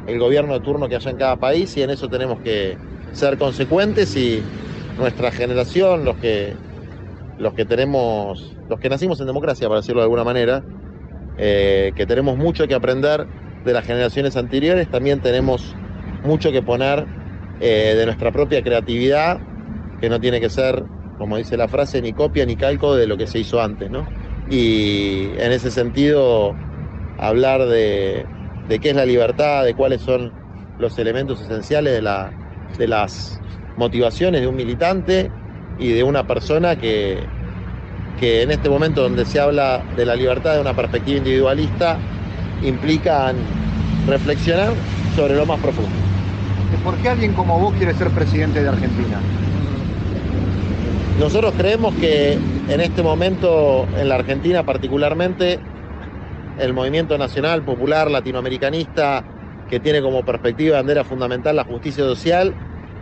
gobierno 0.05 0.53
de 0.53 0.61
turno 0.61 0.89
que 0.89 0.95
haya 0.95 1.11
en 1.11 1.17
cada 1.17 1.37
país, 1.37 1.75
y 1.77 1.83
en 1.83 1.91
eso 1.91 2.09
tenemos 2.09 2.39
que 2.41 2.79
ser 3.11 3.37
consecuentes 3.37 4.15
y 4.15 4.47
nuestra 4.95 5.31
generación, 5.31 6.05
los 6.05 6.17
que 6.17 6.57
los 7.37 7.53
que 7.53 7.65
tenemos, 7.65 8.59
los 8.67 8.79
que 8.79 8.89
nacimos 8.89 9.19
en 9.19 9.27
democracia, 9.27 9.67
para 9.67 9.79
decirlo 9.81 10.01
de 10.01 10.05
alguna 10.05 10.23
manera, 10.25 10.63
eh, 11.37 11.93
que 11.95 12.05
tenemos 12.05 12.37
mucho 12.37 12.67
que 12.67 12.73
aprender 12.75 13.27
de 13.63 13.73
las 13.73 13.85
generaciones 13.85 14.35
anteriores, 14.35 14.89
también 14.89 15.21
tenemos 15.21 15.77
mucho 16.21 16.51
que 16.51 16.63
poner 16.63 17.07
eh, 17.59 17.95
de 17.97 18.05
nuestra 18.05 18.31
propia 18.31 18.63
creatividad, 18.63 19.39
que 19.99 20.09
no 20.09 20.19
tiene 20.19 20.41
que 20.41 20.49
ser, 20.49 20.85
como 21.17 21.37
dice 21.37 21.57
la 21.57 21.67
frase, 21.67 22.01
ni 22.01 22.13
copia 22.13 22.45
ni 22.45 22.57
calco 22.57 22.95
de 22.95 23.07
lo 23.07 23.17
que 23.17 23.27
se 23.27 23.39
hizo 23.39 23.61
antes, 23.61 23.89
¿no? 23.89 24.09
Y 24.45 25.33
en 25.37 25.51
ese 25.51 25.71
sentido, 25.71 26.59
hablar 27.19 27.65
de, 27.65 28.25
de 28.67 28.79
qué 28.79 28.89
es 28.89 28.95
la 28.95 29.05
libertad, 29.05 29.63
de 29.65 29.73
cuáles 29.73 30.01
son 30.01 30.33
los 30.79 30.97
elementos 30.97 31.41
esenciales 31.41 31.93
de, 31.93 32.01
la, 32.01 32.31
de 32.77 32.87
las 32.87 33.39
motivaciones 33.77 34.41
de 34.41 34.47
un 34.47 34.55
militante 34.55 35.31
y 35.77 35.89
de 35.91 36.03
una 36.03 36.25
persona 36.25 36.75
que, 36.75 37.19
que 38.19 38.41
en 38.41 38.51
este 38.51 38.69
momento 38.69 39.01
donde 39.01 39.25
se 39.25 39.39
habla 39.39 39.83
de 39.95 40.05
la 40.05 40.15
libertad 40.15 40.55
de 40.55 40.61
una 40.61 40.73
perspectiva 40.73 41.17
individualista, 41.17 41.97
implican 42.63 43.35
reflexionar 44.07 44.73
sobre 45.15 45.35
lo 45.35 45.45
más 45.45 45.59
profundo. 45.59 45.89
¿Por 46.83 46.95
qué 46.97 47.09
alguien 47.09 47.33
como 47.33 47.59
vos 47.59 47.73
quiere 47.73 47.93
ser 47.93 48.09
presidente 48.09 48.61
de 48.61 48.69
Argentina? 48.69 49.19
Nosotros 51.19 51.53
creemos 51.57 51.93
que 51.95 52.33
en 52.33 52.81
este 52.81 53.03
momento, 53.03 53.85
en 53.97 54.07
la 54.07 54.15
Argentina 54.15 54.63
particularmente, 54.63 55.59
el 56.59 56.73
movimiento 56.73 57.17
nacional, 57.17 57.63
popular, 57.63 58.11
latinoamericanista, 58.11 59.23
que 59.69 59.79
tiene 59.79 60.01
como 60.01 60.23
perspectiva 60.23 60.77
bandera 60.77 61.03
fundamental 61.03 61.55
la 61.55 61.63
justicia 61.63 62.03
social, 62.03 62.53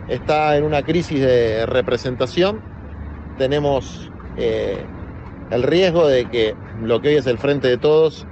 está 0.08 0.56
en 0.56 0.64
una 0.64 0.82
crisis 0.82 1.20
de 1.20 1.66
representación. 1.66 2.60
Tenemos 3.36 4.10
eh, 4.36 4.84
el 5.50 5.62
riesgo 5.62 6.06
de 6.06 6.28
que 6.28 6.54
lo 6.82 7.00
que 7.00 7.08
hoy 7.08 7.14
es 7.16 7.26
el 7.26 7.38
Frente 7.38 7.68
de 7.68 7.78
Todos, 7.78 8.26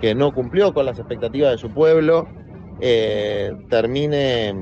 que 0.00 0.14
no 0.14 0.32
cumplió 0.32 0.72
con 0.72 0.86
las 0.86 0.98
expectativas 0.98 1.52
de 1.52 1.58
su 1.58 1.70
pueblo, 1.70 2.28
eh, 2.80 3.52
termine 3.68 4.54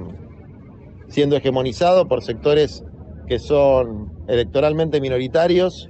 siendo 1.08 1.36
hegemonizado 1.36 2.08
por 2.08 2.22
sectores 2.22 2.84
que 3.28 3.38
son 3.38 4.10
electoralmente 4.26 5.00
minoritarios, 5.00 5.88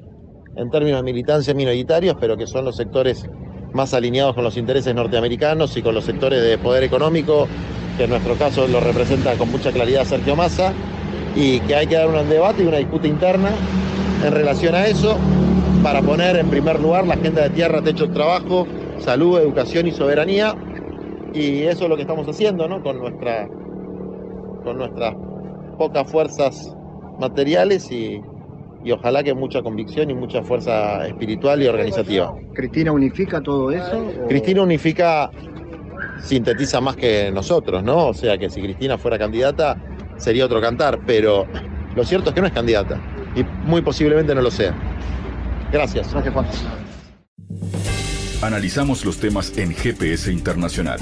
en 0.57 0.71
términos 0.71 0.99
de 1.01 1.05
militancia 1.05 1.55
minoritarios, 1.55 2.17
pero 2.21 2.37
que 2.37 2.47
son 2.47 2.65
los 2.65 2.77
sectores 2.77 3.29
más 3.73 3.95
alineados 3.95 4.35
con 4.35 4.45
los 4.45 4.57
intereses 4.57 4.95
norteamericanos 4.95 5.77
y 5.77 5.83
con 5.83 5.95
los 5.95 6.05
sectores 6.05 6.43
de 6.43 6.59
poder 6.59 6.85
económico 6.85 7.49
que 7.97 8.05
en 8.05 8.11
nuestro 8.11 8.37
caso 8.37 8.69
lo 8.69 8.81
representa 8.81 9.35
con 9.35 9.51
mucha 9.51 9.73
claridad 9.73 10.05
Sergio 10.05 10.37
Massa, 10.37 10.73
y 11.35 11.61
que 11.61 11.75
hay 11.75 11.87
que 11.87 11.97
dar 11.97 12.09
un 12.09 12.29
debate 12.29 12.63
y 12.63 12.67
una 12.67 12.79
disputa 12.79 13.07
interna 13.07 13.51
en 14.25 14.33
relación 14.33 14.75
a 14.75 14.87
eso 14.87 15.17
para 15.83 16.03
poner 16.03 16.37
en 16.37 16.49
primer 16.49 16.81
lugar 16.81 17.07
la 17.07 17.15
agenda 17.15 17.43
de 17.43 17.51
tierra, 17.51 17.83
techo, 17.83 18.11
trabajo, 18.11 18.67
salud, 18.99 19.39
educación 19.39 19.87
y 19.87 19.93
soberanía. 19.93 20.57
Y 21.35 21.63
eso 21.63 21.85
es 21.85 21.91
lo 21.91 21.97
que 21.97 22.03
estamos 22.03 22.27
haciendo, 22.27 22.67
¿no? 22.67 22.83
Con, 22.83 22.99
nuestra, 22.99 23.49
con 24.65 24.79
nuestras 24.79 25.15
pocas 25.77 26.11
fuerzas 26.11 26.75
materiales 27.21 27.91
y, 27.93 28.21
y 28.85 28.93
ojalá 28.93 29.23
que 29.23 29.35
mucha 29.35 29.63
convicción 29.63 30.11
y 30.11 30.15
mucha 30.15 30.43
fuerza 30.43 31.07
espiritual 31.07 31.63
y 31.63 31.67
organizativa. 31.67 32.35
¿Cristina 32.55 32.93
unifica 32.93 33.41
todo 33.41 33.71
eso? 33.71 34.13
Cristina 34.29 34.63
unifica 34.63 35.31
sintetiza 36.23 36.81
más 36.81 36.97
que 36.97 37.31
nosotros, 37.33 37.83
¿no? 37.83 38.09
O 38.09 38.15
sea 38.15 38.39
que 38.39 38.51
si 38.51 38.61
Cristina 38.61 38.99
fuera 38.99 39.19
candidata 39.19 39.77
sería 40.17 40.45
otro 40.45 40.61
cantar, 40.61 41.01
pero 41.07 41.47
lo 41.95 42.05
cierto 42.05 42.31
es 42.31 42.35
que 42.35 42.41
no 42.41 42.47
es 42.47 42.53
candidata 42.53 43.01
y 43.35 43.45
muy 43.67 43.83
posiblemente 43.83 44.35
no 44.35 44.43
lo 44.43 44.51
sea. 44.51 44.75
Gracias. 45.73 46.13
Gracias, 46.13 46.35
Juan. 46.35 46.47
Analizamos 48.43 49.05
los 49.05 49.19
temas 49.19 49.57
en 49.59 49.73
GPS 49.73 50.33
Internacional. 50.33 51.01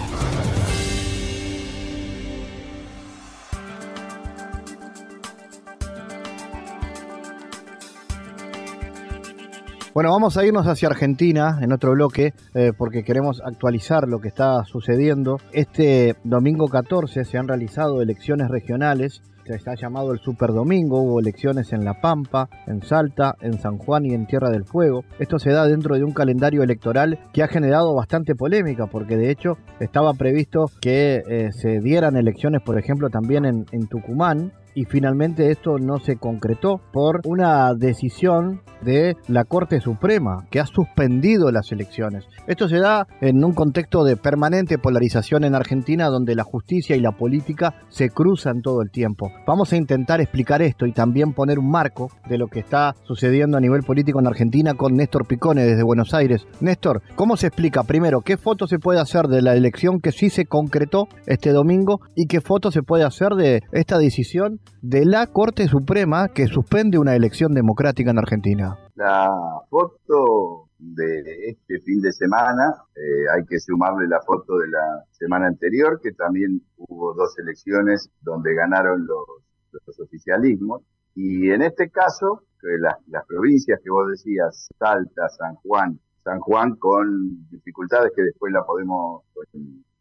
Bueno, 9.96 10.10
vamos 10.10 10.36
a 10.36 10.44
irnos 10.44 10.66
hacia 10.66 10.88
Argentina 10.88 11.58
en 11.62 11.72
otro 11.72 11.92
bloque 11.92 12.34
eh, 12.52 12.72
porque 12.76 13.02
queremos 13.02 13.40
actualizar 13.42 14.06
lo 14.06 14.20
que 14.20 14.28
está 14.28 14.62
sucediendo. 14.66 15.38
Este 15.52 16.16
domingo 16.22 16.68
14 16.68 17.24
se 17.24 17.38
han 17.38 17.48
realizado 17.48 18.02
elecciones 18.02 18.50
regionales 18.50 19.22
se 19.46 19.54
está 19.54 19.74
llamado 19.74 20.12
el 20.12 20.18
Super 20.18 20.52
Domingo, 20.52 21.00
hubo 21.00 21.20
elecciones 21.20 21.72
en 21.72 21.84
La 21.84 22.00
Pampa, 22.00 22.48
en 22.66 22.82
Salta, 22.82 23.36
en 23.40 23.58
San 23.60 23.78
Juan 23.78 24.04
y 24.04 24.12
en 24.12 24.26
Tierra 24.26 24.50
del 24.50 24.64
Fuego. 24.64 25.04
Esto 25.20 25.38
se 25.38 25.50
da 25.50 25.66
dentro 25.66 25.94
de 25.94 26.04
un 26.04 26.12
calendario 26.12 26.62
electoral 26.62 27.20
que 27.32 27.42
ha 27.42 27.48
generado 27.48 27.94
bastante 27.94 28.34
polémica, 28.34 28.88
porque 28.88 29.16
de 29.16 29.30
hecho 29.30 29.56
estaba 29.78 30.14
previsto 30.14 30.66
que 30.80 31.22
eh, 31.28 31.52
se 31.52 31.80
dieran 31.80 32.16
elecciones, 32.16 32.60
por 32.60 32.78
ejemplo, 32.78 33.08
también 33.08 33.44
en, 33.44 33.66
en 33.70 33.86
Tucumán, 33.86 34.52
y 34.76 34.84
finalmente 34.84 35.50
esto 35.50 35.78
no 35.78 35.98
se 35.98 36.18
concretó 36.18 36.80
por 36.92 37.22
una 37.24 37.74
decisión 37.74 38.60
de 38.82 39.16
la 39.26 39.44
Corte 39.44 39.80
Suprema 39.80 40.46
que 40.50 40.60
ha 40.60 40.66
suspendido 40.66 41.50
las 41.50 41.72
elecciones. 41.72 42.24
Esto 42.46 42.68
se 42.68 42.78
da 42.78 43.06
en 43.22 43.42
un 43.42 43.54
contexto 43.54 44.04
de 44.04 44.16
permanente 44.16 44.78
polarización 44.78 45.44
en 45.44 45.54
Argentina 45.54 46.08
donde 46.08 46.34
la 46.34 46.44
justicia 46.44 46.94
y 46.94 47.00
la 47.00 47.12
política 47.12 47.74
se 47.88 48.10
cruzan 48.10 48.60
todo 48.60 48.82
el 48.82 48.90
tiempo. 48.90 49.32
Vamos 49.46 49.72
a 49.72 49.76
intentar 49.76 50.20
explicar 50.20 50.60
esto 50.60 50.84
y 50.84 50.92
también 50.92 51.32
poner 51.32 51.58
un 51.58 51.70
marco 51.70 52.10
de 52.28 52.36
lo 52.36 52.48
que 52.48 52.60
está 52.60 52.94
sucediendo 53.04 53.56
a 53.56 53.60
nivel 53.60 53.82
político 53.82 54.20
en 54.20 54.26
Argentina 54.26 54.74
con 54.74 54.94
Néstor 54.94 55.26
Picone 55.26 55.64
desde 55.64 55.82
Buenos 55.82 56.12
Aires. 56.12 56.46
Néstor, 56.60 57.02
¿cómo 57.14 57.38
se 57.38 57.46
explica 57.46 57.82
primero 57.82 58.20
qué 58.20 58.36
foto 58.36 58.66
se 58.66 58.78
puede 58.78 59.00
hacer 59.00 59.26
de 59.28 59.40
la 59.40 59.56
elección 59.56 60.00
que 60.00 60.12
sí 60.12 60.28
se 60.28 60.44
concretó 60.44 61.08
este 61.26 61.50
domingo 61.52 62.02
y 62.14 62.26
qué 62.26 62.42
foto 62.42 62.70
se 62.70 62.82
puede 62.82 63.04
hacer 63.04 63.30
de 63.36 63.62
esta 63.72 63.96
decisión 63.96 64.60
de 64.82 65.04
la 65.04 65.26
Corte 65.26 65.66
Suprema 65.68 66.28
que 66.28 66.46
suspende 66.46 66.98
una 66.98 67.14
elección 67.14 67.52
democrática 67.52 68.10
en 68.10 68.18
Argentina. 68.18 68.78
La 68.94 69.30
foto 69.68 70.68
de 70.78 71.48
este 71.48 71.80
fin 71.80 72.00
de 72.00 72.12
semana, 72.12 72.74
eh, 72.94 73.26
hay 73.34 73.44
que 73.46 73.58
sumarle 73.58 74.06
la 74.08 74.20
foto 74.20 74.58
de 74.58 74.68
la 74.68 75.04
semana 75.12 75.46
anterior, 75.46 76.00
que 76.02 76.12
también 76.12 76.62
hubo 76.76 77.14
dos 77.14 77.38
elecciones 77.38 78.10
donde 78.22 78.54
ganaron 78.54 79.06
los, 79.06 79.24
oficialismos. 79.98 80.82
Y 81.14 81.50
en 81.50 81.62
este 81.62 81.90
caso, 81.90 82.42
las, 82.80 82.96
las 83.08 83.26
provincias 83.26 83.80
que 83.82 83.90
vos 83.90 84.08
decías, 84.10 84.68
Salta, 84.78 85.28
San 85.28 85.54
Juan, 85.56 85.98
San 86.26 86.40
Juan 86.40 86.74
con 86.74 87.46
dificultades 87.50 88.10
que 88.16 88.22
después 88.22 88.52
la 88.52 88.64
podemos, 88.64 89.22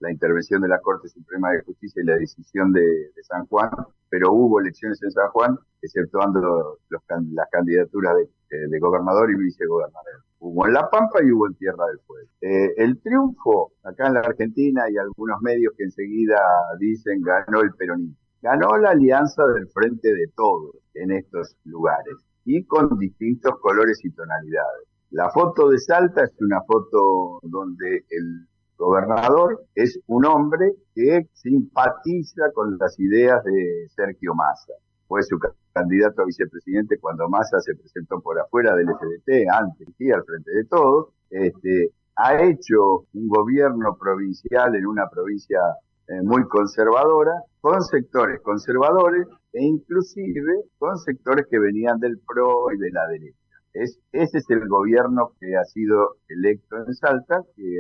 la 0.06 0.12
intervención 0.12 0.62
de 0.62 0.68
la 0.68 0.80
Corte 0.80 1.10
Suprema 1.10 1.52
de 1.52 1.64
Justicia 1.64 2.02
y 2.02 2.06
la 2.06 2.16
decisión 2.18 2.72
de, 2.72 3.12
San 3.24 3.48
Juan, 3.48 3.72
pero 4.10 4.32
hubo 4.34 4.60
elecciones 4.60 5.02
en 5.02 5.10
San 5.10 5.30
Juan, 5.30 5.58
exceptuando 5.82 6.78
las 6.90 7.50
candidaturas 7.50 8.16
de, 8.18 8.68
de, 8.68 8.80
gobernador 8.80 9.32
y 9.32 9.36
vicegobernador. 9.36 10.24
Hubo 10.40 10.68
en 10.68 10.74
La 10.74 10.88
Pampa 10.92 11.24
y 11.24 11.32
hubo 11.32 11.48
en 11.48 11.56
Tierra 11.56 11.88
del 11.88 12.00
Fuego. 12.06 12.30
Eh, 12.42 12.74
el 12.78 13.02
triunfo 13.02 13.72
acá 13.84 14.08
en 14.08 14.14
la 14.14 14.20
Argentina 14.20 14.84
y 14.92 14.98
algunos 14.98 15.42
medios 15.42 15.74
que 15.76 15.86
enseguida 15.86 16.40
dicen 16.80 17.22
ganó 17.24 17.62
el 17.62 17.74
peronismo. 17.74 18.16
Ganó 18.44 18.78
la 18.78 18.92
alianza 18.92 19.44
del 19.48 19.68
frente 19.70 20.14
de 20.14 20.28
todos 20.36 20.76
en 20.94 21.12
estos 21.14 21.58
lugares 21.64 22.16
y 22.46 22.64
con 22.66 23.00
distintos 23.00 23.54
colores 23.60 24.00
y 24.06 24.12
tonalidades. 24.12 24.88
La 25.10 25.32
foto 25.32 25.70
de 25.70 25.80
Salta 25.80 26.26
es 26.26 26.32
una 26.42 26.62
foto 26.62 27.40
donde 27.42 28.06
el 28.10 28.48
gobernador 28.78 29.66
es 29.74 30.00
un 30.08 30.26
hombre 30.26 30.74
que 30.94 31.28
simpatiza 31.34 32.52
con 32.54 32.78
las 32.78 33.00
ideas 33.00 33.44
de 33.44 33.88
Sergio 33.96 34.34
Massa. 34.34 34.74
Fue 35.08 35.22
su 35.24 35.38
candidato 35.74 36.22
a 36.22 36.26
vicepresidente 36.26 36.98
cuando 37.00 37.30
Massa 37.30 37.60
se 37.60 37.76
presentó 37.76 38.20
por 38.22 38.40
afuera 38.40 38.76
del 38.76 38.88
FDT, 38.88 39.50
antes 39.52 39.88
y 40.00 40.12
al 40.12 40.24
frente 40.24 40.52
de 40.52 40.66
todos. 40.66 41.10
Este, 41.30 41.92
ha 42.16 42.42
hecho 42.44 43.06
un 43.14 43.28
gobierno 43.28 43.98
provincial 44.00 44.76
en 44.76 44.86
una 44.86 45.10
provincia 45.10 45.60
eh, 46.08 46.22
muy 46.24 46.44
conservadora, 46.48 47.34
con 47.62 47.82
sectores 47.82 48.40
conservadores 48.42 49.28
e 49.54 49.64
inclusive 49.64 50.66
con 50.78 50.98
sectores 50.98 51.46
que 51.50 51.60
venían 51.60 52.00
del 52.00 52.20
PRO 52.20 52.72
y 52.74 52.78
de 52.78 52.92
la 52.92 53.08
derecha. 53.08 53.45
Es, 53.76 54.00
ese 54.14 54.38
es 54.38 54.50
el 54.50 54.70
gobierno 54.70 55.34
que 55.38 55.54
ha 55.58 55.66
sido 55.66 56.16
electo 56.30 56.78
en 56.78 56.94
Salta, 56.94 57.44
que, 57.58 57.80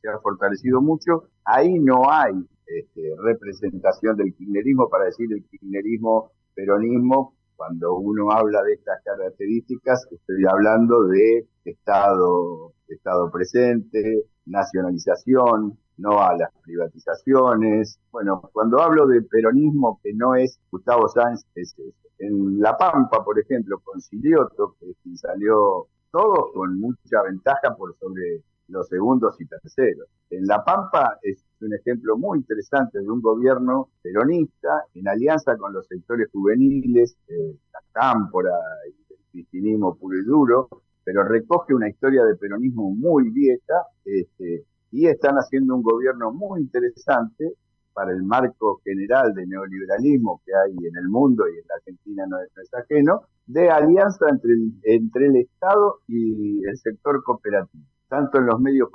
se 0.00 0.08
ha 0.08 0.18
fortalecido 0.20 0.80
mucho. 0.80 1.24
Ahí 1.44 1.80
no 1.80 2.08
hay 2.08 2.34
este, 2.64 3.02
representación 3.20 4.16
del 4.16 4.32
kirchnerismo 4.34 4.88
para 4.88 5.06
decir 5.06 5.26
el 5.32 5.44
kirchnerismo, 5.50 6.30
peronismo. 6.54 7.34
Cuando 7.56 7.96
uno 7.96 8.30
habla 8.30 8.62
de 8.62 8.74
estas 8.74 9.02
características, 9.04 10.06
estoy 10.12 10.44
hablando 10.48 11.08
de 11.08 11.46
Estado, 11.64 12.72
Estado 12.92 13.30
presente, 13.30 14.24
nacionalización, 14.46 15.78
no 15.98 16.20
a 16.20 16.36
las 16.36 16.50
privatizaciones. 16.62 17.98
Bueno, 18.10 18.50
cuando 18.52 18.80
hablo 18.80 19.06
de 19.06 19.22
peronismo 19.22 20.00
que 20.02 20.12
no 20.14 20.34
es 20.34 20.58
Gustavo 20.70 21.08
Sáenz, 21.08 21.44
es 21.54 21.74
eso. 21.78 22.08
En 22.18 22.60
La 22.60 22.76
Pampa, 22.76 23.24
por 23.24 23.38
ejemplo, 23.38 23.80
con 23.82 24.00
Silioto, 24.00 24.76
que 24.80 25.16
salió 25.16 25.86
todo 26.10 26.52
con 26.52 26.78
mucha 26.78 27.22
ventaja 27.22 27.74
por 27.76 27.96
sobre 27.98 28.42
los 28.68 28.88
segundos 28.88 29.40
y 29.40 29.46
terceros. 29.46 30.08
En 30.30 30.46
La 30.46 30.64
Pampa 30.64 31.18
es 31.22 31.44
un 31.60 31.74
ejemplo 31.74 32.16
muy 32.16 32.38
interesante 32.38 33.00
de 33.00 33.10
un 33.10 33.20
gobierno 33.20 33.90
peronista 34.02 34.84
en 34.94 35.08
alianza 35.08 35.56
con 35.56 35.72
los 35.72 35.86
sectores 35.86 36.28
juveniles, 36.32 37.16
eh, 37.28 37.56
la 37.72 37.80
cámpora 37.92 38.52
y 38.86 39.12
el 39.12 39.18
cristinismo 39.30 39.94
puro 39.96 40.18
y 40.18 40.24
duro, 40.24 40.68
pero 41.04 41.24
recoge 41.24 41.74
una 41.74 41.88
historia 41.88 42.24
de 42.24 42.36
peronismo 42.36 42.94
muy 42.94 43.30
vieja 43.30 43.86
este, 44.04 44.64
y 44.90 45.06
están 45.06 45.36
haciendo 45.36 45.74
un 45.74 45.82
gobierno 45.82 46.32
muy 46.32 46.60
interesante 46.60 47.54
para 47.92 48.12
el 48.12 48.22
marco 48.22 48.80
general 48.84 49.34
de 49.34 49.46
neoliberalismo 49.46 50.40
que 50.44 50.52
hay 50.54 50.72
en 50.72 50.96
el 50.96 51.08
mundo 51.08 51.44
y 51.48 51.58
en 51.58 51.66
la 51.68 51.74
Argentina 51.76 52.24
no 52.28 52.38
es, 52.40 52.74
ajeno, 52.74 53.22
de 53.46 53.70
alianza 53.70 54.26
entre 54.30 54.52
el, 54.52 54.72
entre 54.84 55.26
el 55.26 55.36
Estado 55.36 55.98
y 56.08 56.64
el 56.64 56.76
sector 56.78 57.22
cooperativo, 57.22 57.84
tanto 58.08 58.38
en 58.38 58.46
los 58.46 58.60
medios 58.60 58.88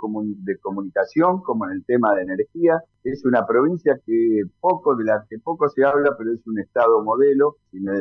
de 0.43 0.57
comunicación 0.57 1.41
como 1.41 1.65
en 1.65 1.73
el 1.73 1.85
tema 1.85 2.15
de 2.15 2.23
energía. 2.23 2.81
Es 3.03 3.25
una 3.25 3.45
provincia 3.45 3.99
que 4.05 4.41
poco 4.59 4.95
de 4.95 5.03
la 5.03 5.25
que 5.29 5.37
poco 5.39 5.69
se 5.69 5.83
habla, 5.83 6.15
pero 6.17 6.33
es 6.33 6.45
un 6.47 6.59
Estado 6.59 7.03
modelo, 7.03 7.57
si 7.71 7.79
me, 7.79 7.93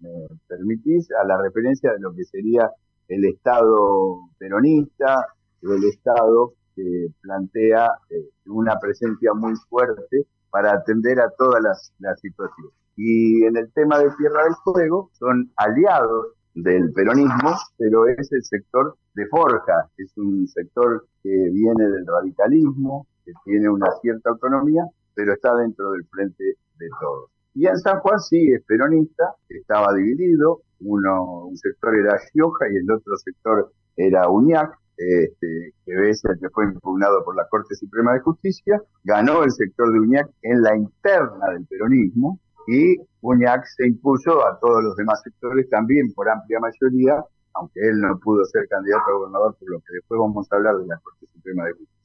me 0.00 0.10
permitís, 0.48 1.08
a 1.12 1.24
la 1.24 1.40
referencia 1.40 1.92
de 1.92 2.00
lo 2.00 2.14
que 2.14 2.24
sería 2.24 2.70
el 3.08 3.24
Estado 3.24 4.20
peronista 4.38 5.26
el 5.74 5.84
Estado 5.84 6.52
que 6.74 7.08
plantea 7.22 7.88
eh, 8.10 8.28
una 8.46 8.78
presencia 8.78 9.32
muy 9.34 9.54
fuerte 9.68 10.26
para 10.50 10.72
atender 10.72 11.20
a 11.20 11.30
todas 11.36 11.62
las, 11.62 12.20
situaciones. 12.20 12.72
Y 12.96 13.44
en 13.44 13.56
el 13.56 13.72
tema 13.72 13.98
de 13.98 14.10
Tierra 14.16 14.44
del 14.44 14.54
Fuego 14.64 15.10
son 15.14 15.50
aliados 15.56 16.28
del 16.54 16.92
peronismo, 16.92 17.54
pero 17.76 18.06
es 18.06 18.32
el 18.32 18.42
sector 18.42 18.96
de 19.14 19.26
Forja, 19.26 19.90
es 19.98 20.16
un 20.16 20.46
sector 20.48 21.06
que 21.22 21.30
viene 21.30 21.84
del 21.84 22.06
radicalismo, 22.06 23.06
que 23.24 23.32
tiene 23.44 23.68
una 23.68 23.90
cierta 24.00 24.30
autonomía, 24.30 24.84
pero 25.14 25.34
está 25.34 25.54
dentro 25.56 25.90
del 25.92 26.06
frente 26.06 26.44
de 26.44 26.88
todos. 27.00 27.30
Y 27.54 27.66
en 27.66 27.76
San 27.78 28.00
Juan 28.00 28.20
sí 28.20 28.52
es 28.52 28.62
peronista, 28.64 29.34
estaba 29.48 29.92
dividido, 29.94 30.62
uno, 30.80 31.46
un 31.46 31.56
sector 31.56 31.96
era 31.96 32.18
Gioja 32.32 32.66
y 32.70 32.76
el 32.76 32.90
otro 32.90 33.16
sector 33.16 33.72
era 33.96 34.28
Uñac, 34.28 34.78
este, 34.96 35.74
que 35.84 36.10
es 36.10 36.24
el 36.24 36.38
que 36.40 36.48
fue 36.50 36.64
impugnado 36.64 37.24
por 37.24 37.36
la 37.36 37.46
Corte 37.48 37.74
Suprema 37.74 38.14
de 38.14 38.20
Justicia, 38.20 38.80
ganó 39.04 39.42
el 39.42 39.50
sector 39.52 39.92
de 39.92 40.00
Uñac 40.00 40.28
en 40.42 40.62
la 40.62 40.76
interna 40.76 41.50
del 41.52 41.66
peronismo 41.66 42.40
y 42.66 42.96
Uñac 43.20 43.64
se 43.76 43.86
impuso 43.86 44.46
a 44.46 44.58
todos 44.58 44.82
los 44.82 44.96
demás 44.96 45.20
sectores 45.22 45.68
también 45.68 46.12
por 46.14 46.28
amplia 46.28 46.58
mayoría, 46.60 47.22
aunque 47.54 47.80
él 47.80 48.00
no 48.00 48.18
pudo 48.18 48.44
ser 48.44 48.66
candidato 48.68 49.04
a 49.08 49.18
gobernador, 49.18 49.56
por 49.58 49.70
lo 49.70 49.78
que 49.80 49.94
después 49.94 50.18
vamos 50.18 50.46
a 50.50 50.56
hablar 50.56 50.76
de 50.76 50.86
la 50.86 50.98
Corte 50.98 51.26
Suprema 51.32 51.64
de 51.64 51.72
Justicia. 51.72 51.95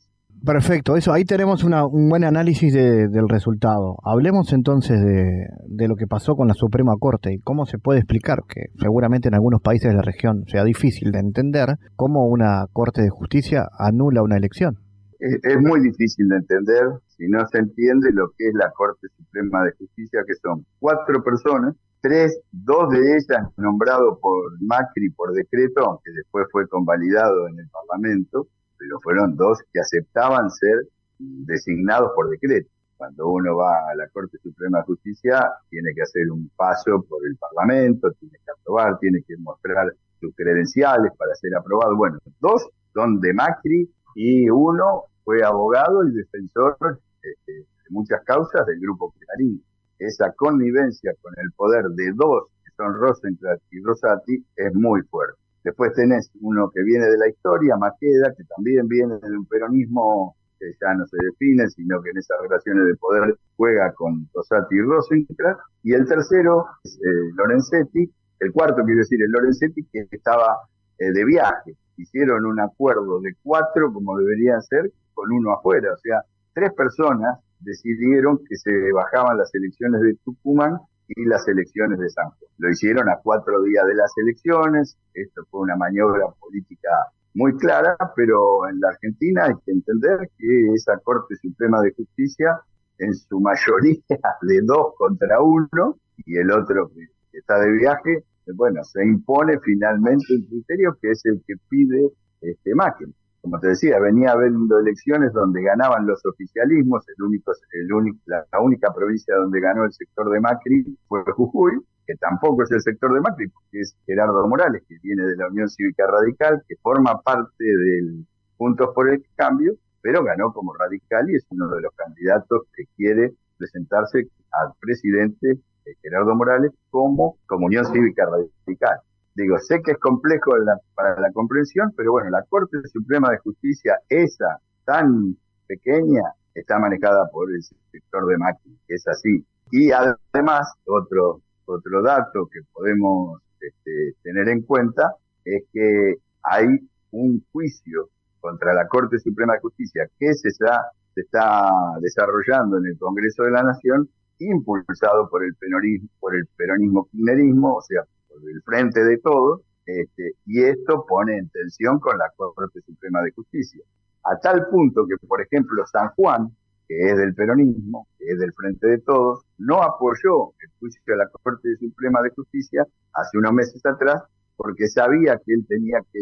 Perfecto, 0.43 0.95
eso 0.95 1.13
ahí 1.13 1.23
tenemos 1.23 1.63
un 1.63 2.09
buen 2.09 2.23
análisis 2.23 2.73
del 2.73 3.29
resultado. 3.29 3.97
Hablemos 4.03 4.53
entonces 4.53 4.99
de, 4.99 5.87
lo 5.87 5.95
que 5.95 6.07
pasó 6.07 6.35
con 6.35 6.47
la 6.47 6.55
Suprema 6.55 6.93
Corte 6.99 7.31
y 7.33 7.39
cómo 7.39 7.67
se 7.67 7.77
puede 7.77 7.99
explicar 7.99 8.39
que 8.47 8.71
seguramente 8.79 9.27
en 9.27 9.35
algunos 9.35 9.61
países 9.61 9.91
de 9.91 9.97
la 9.97 10.01
región 10.01 10.45
sea 10.47 10.63
difícil 10.63 11.11
de 11.11 11.19
entender 11.19 11.77
cómo 11.95 12.27
una 12.27 12.65
Corte 12.73 13.03
de 13.03 13.09
Justicia 13.11 13.67
anula 13.77 14.23
una 14.23 14.37
elección. 14.37 14.79
Es, 15.19 15.37
es 15.43 15.57
muy 15.61 15.79
difícil 15.81 16.27
de 16.27 16.37
entender 16.37 16.85
si 17.05 17.27
no 17.27 17.45
se 17.47 17.59
entiende 17.59 18.09
lo 18.11 18.29
que 18.35 18.47
es 18.47 18.53
la 18.55 18.71
Corte 18.71 19.09
Suprema 19.15 19.63
de 19.65 19.73
Justicia, 19.73 20.21
que 20.25 20.33
son 20.41 20.65
cuatro 20.79 21.23
personas, 21.23 21.75
tres, 22.01 22.41
dos 22.51 22.89
de 22.89 22.97
ellas 22.97 23.47
nombrados 23.57 24.17
por 24.19 24.59
Macri 24.59 25.11
por 25.11 25.33
decreto, 25.33 25.85
aunque 25.85 26.09
después 26.15 26.47
fue 26.51 26.67
convalidado 26.67 27.47
en 27.47 27.59
el 27.59 27.69
Parlamento, 27.69 28.47
pero 28.81 28.99
fueron 28.99 29.35
dos 29.35 29.59
que 29.71 29.79
aceptaban 29.79 30.49
ser 30.49 30.87
designados 31.19 32.11
por 32.15 32.29
decreto. 32.29 32.67
Cuando 32.97 33.29
uno 33.29 33.55
va 33.55 33.91
a 33.91 33.95
la 33.95 34.07
Corte 34.09 34.39
Suprema 34.41 34.79
de 34.79 34.85
Justicia, 34.85 35.51
tiene 35.69 35.91
que 35.95 36.01
hacer 36.01 36.31
un 36.31 36.49
paso 36.55 37.05
por 37.07 37.25
el 37.27 37.37
Parlamento, 37.37 38.11
tiene 38.13 38.37
que 38.43 38.51
aprobar, 38.51 38.97
tiene 38.99 39.23
que 39.27 39.37
mostrar 39.37 39.93
sus 40.19 40.35
credenciales 40.35 41.11
para 41.15 41.35
ser 41.35 41.55
aprobado. 41.55 41.95
Bueno, 41.95 42.17
dos 42.39 42.67
son 42.93 43.19
de 43.19 43.33
Macri 43.33 43.87
y 44.15 44.49
uno 44.49 45.03
fue 45.23 45.43
abogado 45.43 46.03
y 46.07 46.13
defensor 46.13 46.75
este, 47.21 47.51
de 47.51 47.89
muchas 47.89 48.23
causas 48.23 48.65
del 48.65 48.79
Grupo 48.79 49.13
Clarín. 49.19 49.63
Esa 49.99 50.31
connivencia 50.33 51.13
con 51.21 51.33
el 51.37 51.51
poder 51.55 51.85
de 51.89 52.11
dos, 52.15 52.45
que 52.63 52.71
son 52.75 52.95
Rosenkrantz 52.95 53.61
y 53.71 53.79
Rosati, 53.83 54.43
es 54.55 54.73
muy 54.73 55.01
fuerte. 55.03 55.37
Después 55.63 55.93
tenés 55.93 56.31
uno 56.41 56.71
que 56.73 56.81
viene 56.83 57.05
de 57.05 57.17
la 57.17 57.29
historia, 57.29 57.77
Maqueda, 57.77 58.33
que 58.35 58.43
también 58.55 58.87
viene 58.87 59.15
de 59.19 59.37
un 59.37 59.45
peronismo 59.45 60.35
que 60.59 60.71
ya 60.79 60.93
no 60.93 61.05
se 61.07 61.17
define, 61.23 61.67
sino 61.69 62.01
que 62.01 62.11
en 62.11 62.17
esas 62.17 62.37
relaciones 62.41 62.87
de 62.87 62.95
poder 62.95 63.35
juega 63.57 63.93
con 63.93 64.27
Rosati 64.33 64.75
y 64.75 64.81
Rosenkrantz. 64.81 65.59
Y 65.83 65.93
el 65.93 66.07
tercero 66.07 66.65
es 66.83 66.95
eh, 66.95 67.31
Lorenzetti, 67.35 68.11
el 68.39 68.51
cuarto 68.51 68.83
quiero 68.83 68.99
decir, 68.99 69.21
es 69.21 69.29
Lorenzetti, 69.29 69.83
que 69.91 70.07
estaba 70.11 70.57
eh, 70.97 71.11
de 71.11 71.25
viaje. 71.25 71.75
Hicieron 71.97 72.45
un 72.45 72.59
acuerdo 72.59 73.19
de 73.21 73.33
cuatro, 73.43 73.93
como 73.93 74.17
deberían 74.17 74.61
ser, 74.63 74.91
con 75.13 75.31
uno 75.31 75.53
afuera. 75.53 75.93
O 75.93 75.97
sea, 75.97 76.21
tres 76.53 76.73
personas 76.73 77.39
decidieron 77.59 78.39
que 78.47 78.55
se 78.55 78.71
bajaban 78.91 79.37
las 79.37 79.53
elecciones 79.53 80.01
de 80.01 80.15
Tucumán 80.23 80.79
y 81.15 81.25
las 81.25 81.47
elecciones 81.47 81.99
de 81.99 82.09
San 82.09 82.29
Juan. 82.29 82.51
Lo 82.57 82.69
hicieron 82.69 83.09
a 83.09 83.19
cuatro 83.21 83.61
días 83.63 83.85
de 83.85 83.95
las 83.95 84.11
elecciones, 84.17 84.97
esto 85.13 85.43
fue 85.49 85.61
una 85.61 85.75
maniobra 85.75 86.27
política 86.39 86.89
muy 87.33 87.57
clara, 87.57 87.97
pero 88.15 88.67
en 88.67 88.79
la 88.79 88.89
Argentina 88.89 89.45
hay 89.45 89.53
que 89.65 89.71
entender 89.71 90.29
que 90.37 90.73
esa 90.75 90.97
Corte 91.03 91.35
Suprema 91.41 91.81
de 91.81 91.93
Justicia, 91.93 92.61
en 92.97 93.13
su 93.13 93.39
mayoría 93.39 94.01
de 94.41 94.61
dos 94.63 94.93
contra 94.97 95.41
uno, 95.41 95.97
y 96.25 96.37
el 96.37 96.51
otro 96.51 96.91
que 96.93 97.37
está 97.37 97.59
de 97.59 97.71
viaje, 97.71 98.23
bueno, 98.55 98.83
se 98.83 99.03
impone 99.05 99.59
finalmente 99.59 100.25
un 100.35 100.45
criterio 100.45 100.97
que 101.01 101.11
es 101.11 101.25
el 101.25 101.41
que 101.47 101.55
pide 101.69 102.11
este 102.41 102.75
Macri 102.75 103.13
como 103.41 103.59
te 103.59 103.69
decía, 103.69 103.99
venía 103.99 104.31
habiendo 104.31 104.79
elecciones 104.79 105.33
donde 105.33 105.63
ganaban 105.63 106.05
los 106.05 106.23
oficialismos, 106.25 107.03
el 107.09 107.23
único, 107.23 107.51
el 107.73 107.91
único, 107.91 108.19
la, 108.25 108.45
única 108.61 108.93
provincia 108.93 109.35
donde 109.35 109.59
ganó 109.59 109.83
el 109.83 109.91
sector 109.93 110.29
de 110.29 110.39
Macri 110.39 110.97
fue 111.07 111.23
Jujuy, 111.23 111.79
que 112.05 112.15
tampoco 112.17 112.63
es 112.63 112.71
el 112.71 112.81
sector 112.81 113.13
de 113.13 113.21
Macri, 113.21 113.51
que 113.71 113.79
es 113.79 113.95
Gerardo 114.05 114.47
Morales, 114.47 114.83
que 114.87 114.97
viene 115.01 115.23
de 115.23 115.35
la 115.35 115.47
Unión 115.47 115.69
Cívica 115.69 116.05
Radical, 116.05 116.61
que 116.67 116.75
forma 116.81 117.19
parte 117.21 117.63
del 117.63 118.25
Puntos 118.57 118.89
por 118.93 119.09
el 119.09 119.25
Cambio, 119.35 119.73
pero 120.01 120.23
ganó 120.23 120.53
como 120.53 120.73
radical 120.75 121.27
y 121.29 121.35
es 121.35 121.45
uno 121.49 121.67
de 121.69 121.81
los 121.81 121.93
candidatos 121.95 122.63
que 122.75 122.83
quiere 122.95 123.33
presentarse 123.57 124.27
al 124.51 124.73
presidente 124.79 125.59
eh, 125.85 125.95
Gerardo 126.03 126.35
Morales 126.35 126.71
como 126.91 127.37
Comunión 127.47 127.85
Cívica 127.85 128.25
Radical. 128.25 128.99
Digo, 129.41 129.57
sé 129.57 129.81
que 129.83 129.93
es 129.93 129.97
complejo 129.97 130.51
para 130.93 131.19
la 131.19 131.31
comprensión, 131.31 131.91
pero 131.97 132.11
bueno, 132.11 132.29
la 132.29 132.43
Corte 132.47 132.77
Suprema 132.93 133.31
de 133.31 133.39
Justicia, 133.39 133.97
esa 134.07 134.59
tan 134.85 135.35
pequeña, 135.67 136.21
está 136.53 136.77
manejada 136.77 137.27
por 137.31 137.49
el 137.51 137.63
sector 137.91 138.27
de 138.27 138.37
máquinas, 138.37 138.79
es 138.87 139.07
así. 139.07 139.43
Y 139.71 139.91
además, 139.91 140.71
otro, 140.85 141.41
otro 141.65 142.03
dato 142.03 142.47
que 142.53 142.59
podemos 142.71 143.41
este, 143.59 144.13
tener 144.21 144.47
en 144.49 144.61
cuenta 144.61 145.15
es 145.43 145.63
que 145.73 146.17
hay 146.43 146.67
un 147.09 147.43
juicio 147.51 148.09
contra 148.41 148.75
la 148.75 148.87
Corte 148.87 149.17
Suprema 149.17 149.53
de 149.53 149.61
Justicia 149.61 150.07
que 150.19 150.33
se 150.35 150.49
está, 150.49 150.83
se 151.15 151.21
está 151.21 151.71
desarrollando 151.99 152.77
en 152.77 152.85
el 152.85 152.97
Congreso 152.99 153.43
de 153.43 153.51
la 153.51 153.63
Nación, 153.63 154.07
impulsado 154.37 155.27
por 155.29 155.43
el 155.43 155.55
peronismo, 155.55 156.09
por 156.19 156.35
el 156.35 156.45
peronismo 156.55 157.05
kirchnerismo, 157.05 157.73
o 157.73 157.81
sea, 157.81 158.03
por 158.31 158.49
el 158.49 158.61
frente 158.63 159.03
de 159.03 159.17
todos, 159.17 159.61
este, 159.85 160.33
y 160.45 160.63
esto 160.63 161.05
pone 161.07 161.37
en 161.37 161.49
tensión 161.49 161.99
con 161.99 162.17
la 162.17 162.31
Corte 162.35 162.81
Suprema 162.85 163.21
de 163.21 163.31
Justicia. 163.31 163.83
A 164.23 164.39
tal 164.39 164.67
punto 164.69 165.05
que, 165.07 165.15
por 165.27 165.41
ejemplo, 165.41 165.83
San 165.91 166.09
Juan, 166.09 166.49
que 166.87 167.09
es 167.09 167.17
del 167.17 167.33
peronismo, 167.33 168.07
que 168.17 168.25
es 168.31 168.39
del 168.39 168.53
frente 168.53 168.87
de 168.87 168.99
todos, 168.99 169.45
no 169.57 169.81
apoyó 169.81 170.53
el 170.61 170.69
juicio 170.79 171.01
de 171.07 171.17
la 171.17 171.29
Corte 171.41 171.75
Suprema 171.79 172.21
de 172.21 172.29
Justicia 172.29 172.85
hace 173.13 173.37
unos 173.37 173.53
meses 173.53 173.85
atrás 173.85 174.23
porque 174.55 174.87
sabía 174.87 175.41
que 175.43 175.53
él 175.53 175.65
tenía 175.67 175.99
que 176.13 176.19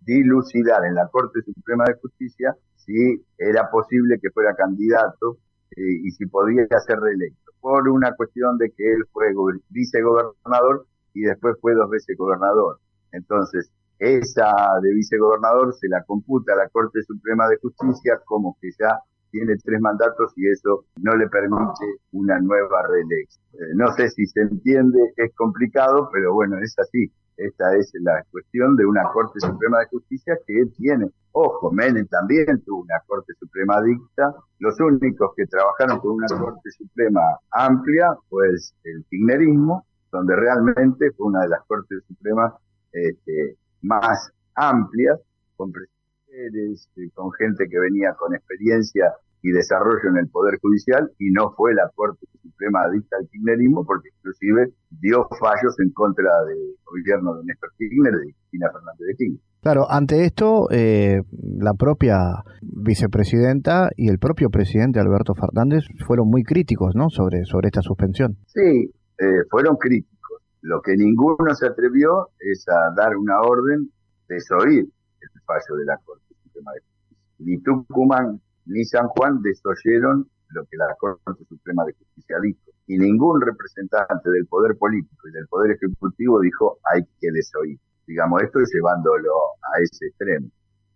dilucidar 0.00 0.84
en 0.86 0.94
la 0.94 1.06
Corte 1.08 1.40
Suprema 1.42 1.84
de 1.86 1.94
Justicia 2.00 2.56
si 2.74 3.24
era 3.38 3.70
posible 3.70 4.18
que 4.20 4.30
fuera 4.30 4.56
candidato 4.56 5.38
eh, 5.70 6.00
y 6.02 6.10
si 6.10 6.26
podía 6.26 6.66
ser 6.84 6.98
reelecto, 6.98 7.52
por 7.60 7.88
una 7.88 8.12
cuestión 8.16 8.58
de 8.58 8.70
que 8.70 8.92
él 8.92 9.04
fue 9.12 9.26
vicegobernador 9.68 10.86
y 11.16 11.22
después 11.22 11.56
fue 11.60 11.74
dos 11.74 11.88
veces 11.88 12.16
gobernador. 12.16 12.78
Entonces, 13.12 13.70
esa 13.98 14.52
de 14.82 14.92
vicegobernador 14.92 15.74
se 15.74 15.88
la 15.88 16.04
computa 16.04 16.52
a 16.52 16.56
la 16.56 16.68
Corte 16.68 17.02
Suprema 17.02 17.48
de 17.48 17.56
Justicia 17.56 18.20
como 18.26 18.56
que 18.60 18.68
ya 18.78 19.00
tiene 19.30 19.56
tres 19.64 19.80
mandatos 19.80 20.32
y 20.36 20.48
eso 20.50 20.84
no 21.02 21.16
le 21.16 21.26
permite 21.28 21.86
una 22.12 22.38
nueva 22.38 22.82
reelección. 22.86 23.44
Eh, 23.54 23.74
no 23.74 23.90
sé 23.94 24.10
si 24.10 24.26
se 24.26 24.42
entiende, 24.42 24.98
es 25.16 25.34
complicado, 25.34 26.10
pero 26.12 26.34
bueno, 26.34 26.58
es 26.58 26.74
así. 26.78 27.10
Esta 27.38 27.76
es 27.76 27.90
la 28.00 28.22
cuestión 28.30 28.76
de 28.76 28.86
una 28.86 29.04
Corte 29.12 29.40
Suprema 29.40 29.80
de 29.80 29.86
Justicia 29.86 30.38
que 30.46 30.66
tiene. 30.76 31.10
Ojo, 31.32 31.70
Menem 31.70 32.06
también 32.06 32.62
tuvo 32.64 32.82
una 32.82 33.00
Corte 33.06 33.32
Suprema 33.38 33.80
dicta. 33.82 34.34
Los 34.58 34.78
únicos 34.80 35.32
que 35.36 35.46
trabajaron 35.46 36.00
con 36.00 36.12
una 36.12 36.26
Corte 36.28 36.70
Suprema 36.70 37.20
amplia 37.50 38.16
fue 38.28 38.48
el 38.48 39.04
kirchnerismo, 39.10 39.84
donde 40.10 40.36
realmente 40.36 41.10
fue 41.16 41.28
una 41.28 41.42
de 41.42 41.48
las 41.48 41.64
Cortes 41.66 42.02
Supremas 42.06 42.54
este, 42.92 43.56
más 43.82 44.32
amplias, 44.54 45.20
con 45.56 45.72
presidentes, 45.72 46.88
eh, 46.96 47.10
con 47.14 47.32
gente 47.32 47.66
que 47.68 47.78
venía 47.78 48.14
con 48.18 48.34
experiencia 48.34 49.12
y 49.42 49.52
desarrollo 49.52 50.10
en 50.10 50.18
el 50.18 50.28
Poder 50.28 50.58
Judicial 50.60 51.10
y 51.18 51.30
no 51.30 51.52
fue 51.56 51.74
la 51.74 51.88
Corte 51.94 52.26
Suprema 52.42 52.82
adicta 52.82 53.16
al 53.18 53.28
kirchnerismo 53.28 53.84
porque 53.84 54.08
inclusive 54.18 54.72
dio 54.90 55.28
fallos 55.38 55.78
en 55.78 55.90
contra 55.92 56.30
del 56.48 56.74
gobierno 56.84 57.36
de 57.36 57.44
Néstor 57.44 57.70
Kirchner 57.78 58.12
y 58.14 58.26
de 58.26 58.32
Cristina 58.34 58.70
Fernández 58.72 59.06
de 59.06 59.14
Kirchner. 59.14 59.40
Claro, 59.60 59.90
ante 59.90 60.24
esto, 60.24 60.68
eh, 60.70 61.22
la 61.58 61.74
propia 61.74 62.44
vicepresidenta 62.62 63.90
y 63.96 64.08
el 64.08 64.18
propio 64.18 64.50
presidente 64.50 65.00
Alberto 65.00 65.34
Fernández 65.34 65.84
fueron 66.06 66.28
muy 66.28 66.42
críticos 66.42 66.94
¿no? 66.94 67.08
sobre, 67.10 67.44
sobre 67.44 67.68
esta 67.68 67.82
suspensión. 67.82 68.36
Sí, 68.46 68.92
eh, 69.18 69.44
fueron 69.50 69.76
críticos. 69.76 70.42
Lo 70.62 70.80
que 70.82 70.96
ninguno 70.96 71.54
se 71.54 71.66
atrevió 71.66 72.30
es 72.38 72.66
a 72.68 72.92
dar 72.96 73.16
una 73.16 73.40
orden 73.40 73.90
de 74.28 74.34
desoír 74.34 74.84
el 75.20 75.40
fallo 75.46 75.76
de 75.78 75.84
la 75.84 75.96
Corte 75.98 76.34
Suprema 76.42 76.72
de 76.72 76.80
Justicia. 76.80 77.34
Ni 77.38 77.58
Tucumán 77.62 78.40
ni 78.66 78.84
San 78.84 79.06
Juan 79.08 79.40
desoyeron 79.42 80.28
lo 80.50 80.64
que 80.64 80.76
la 80.76 80.94
Corte 80.98 81.44
Suprema 81.48 81.84
de 81.84 81.92
Justicia 81.92 82.36
dijo. 82.42 82.60
Y 82.88 82.98
ningún 82.98 83.40
representante 83.40 84.30
del 84.30 84.46
Poder 84.46 84.76
Político 84.76 85.28
y 85.28 85.32
del 85.32 85.46
Poder 85.48 85.72
Ejecutivo 85.72 86.40
dijo 86.40 86.78
hay 86.92 87.02
que 87.20 87.30
desoír. 87.32 87.78
Digamos, 88.06 88.42
esto 88.42 88.60
es 88.60 88.70
llevándolo 88.72 89.32
a 89.62 89.80
ese 89.82 90.06
extremo. 90.06 90.48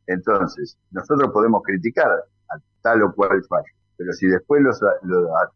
Entonces, 0.06 0.78
nosotros 0.90 1.30
podemos 1.32 1.62
criticar 1.64 2.08
a 2.08 2.58
tal 2.82 3.02
o 3.02 3.14
cual 3.14 3.42
fallo, 3.48 3.72
pero 3.96 4.12
si 4.12 4.26
después 4.26 4.62
lo 4.62 4.70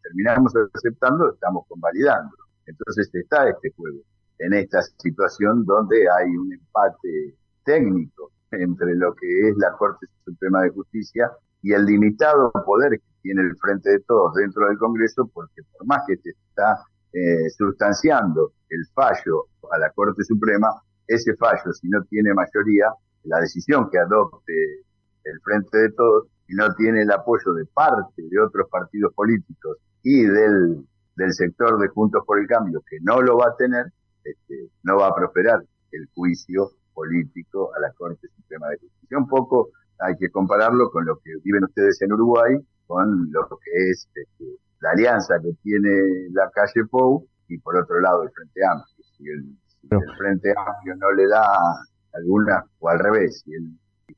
terminamos 0.02 0.52
aceptando, 0.74 1.32
estamos 1.32 1.64
convalidando. 1.68 2.30
Entonces 2.66 3.10
está 3.14 3.48
este 3.48 3.70
juego, 3.76 4.00
en 4.38 4.54
esta 4.54 4.82
situación 4.82 5.64
donde 5.64 5.96
hay 6.10 6.28
un 6.30 6.52
empate 6.52 7.36
técnico 7.64 8.30
entre 8.50 8.94
lo 8.94 9.14
que 9.14 9.48
es 9.48 9.56
la 9.56 9.72
Corte 9.72 10.06
Suprema 10.24 10.62
de 10.62 10.70
Justicia 10.70 11.30
y 11.62 11.72
el 11.72 11.84
limitado 11.86 12.52
poder 12.66 12.92
que 12.92 13.04
tiene 13.22 13.42
el 13.42 13.56
frente 13.56 13.90
de 13.90 14.00
todos 14.00 14.34
dentro 14.34 14.66
del 14.68 14.78
Congreso, 14.78 15.30
porque 15.32 15.62
por 15.72 15.86
más 15.86 16.02
que 16.06 16.16
se 16.16 16.30
está 16.30 16.78
eh, 17.12 17.48
sustanciando 17.56 18.52
el 18.68 18.86
fallo 18.94 19.46
a 19.70 19.78
la 19.78 19.90
Corte 19.90 20.22
Suprema, 20.24 20.68
ese 21.06 21.34
fallo, 21.36 21.72
si 21.72 21.88
no 21.88 22.02
tiene 22.04 22.34
mayoría, 22.34 22.86
la 23.24 23.40
decisión 23.40 23.88
que 23.90 23.98
adopte 23.98 24.52
el 25.24 25.40
frente 25.40 25.78
de 25.78 25.92
todos, 25.92 26.26
y 26.48 26.54
no 26.54 26.74
tiene 26.74 27.02
el 27.02 27.10
apoyo 27.10 27.54
de 27.54 27.64
parte 27.66 28.22
de 28.22 28.40
otros 28.40 28.68
partidos 28.68 29.14
políticos 29.14 29.78
y 30.02 30.24
del, 30.24 30.86
del 31.16 31.32
sector 31.32 31.78
de 31.78 31.88
Juntos 31.88 32.22
por 32.26 32.38
el 32.38 32.46
Cambio, 32.46 32.82
que 32.88 32.98
no 33.00 33.20
lo 33.20 33.38
va 33.38 33.48
a 33.48 33.56
tener, 33.56 33.86
este, 34.24 34.68
no 34.82 34.96
va 34.96 35.08
a 35.08 35.14
prosperar 35.14 35.62
el 35.92 36.08
juicio 36.14 36.70
político 36.92 37.70
a 37.76 37.80
la 37.80 37.92
Corte 37.92 38.28
Suprema 38.28 38.68
de 38.68 38.78
Justicia. 38.78 39.18
Un 39.18 39.28
poco 39.28 39.70
hay 39.98 40.16
que 40.16 40.30
compararlo 40.30 40.90
con 40.90 41.04
lo 41.04 41.18
que 41.18 41.30
viven 41.42 41.64
ustedes 41.64 42.00
en 42.02 42.12
Uruguay, 42.12 42.58
con 42.86 43.30
lo 43.30 43.48
que 43.48 43.90
es 43.90 44.08
este, 44.14 44.44
la 44.80 44.90
alianza 44.90 45.36
que 45.40 45.52
tiene 45.62 46.28
la 46.32 46.50
calle 46.50 46.84
Pou 46.90 47.26
y 47.48 47.58
por 47.58 47.76
otro 47.76 48.00
lado 48.00 48.22
el 48.22 48.30
Frente 48.30 48.60
Amplio. 48.64 49.04
Si 49.16 49.28
el, 49.28 49.56
Frente 50.18 50.52
Amplio 50.56 50.96
no 50.96 51.12
le 51.12 51.26
da 51.28 51.42
alguna, 52.14 52.64
o 52.78 52.88
al 52.88 52.98
revés, 52.98 53.42
si, 53.44 53.52
el, 53.52 53.70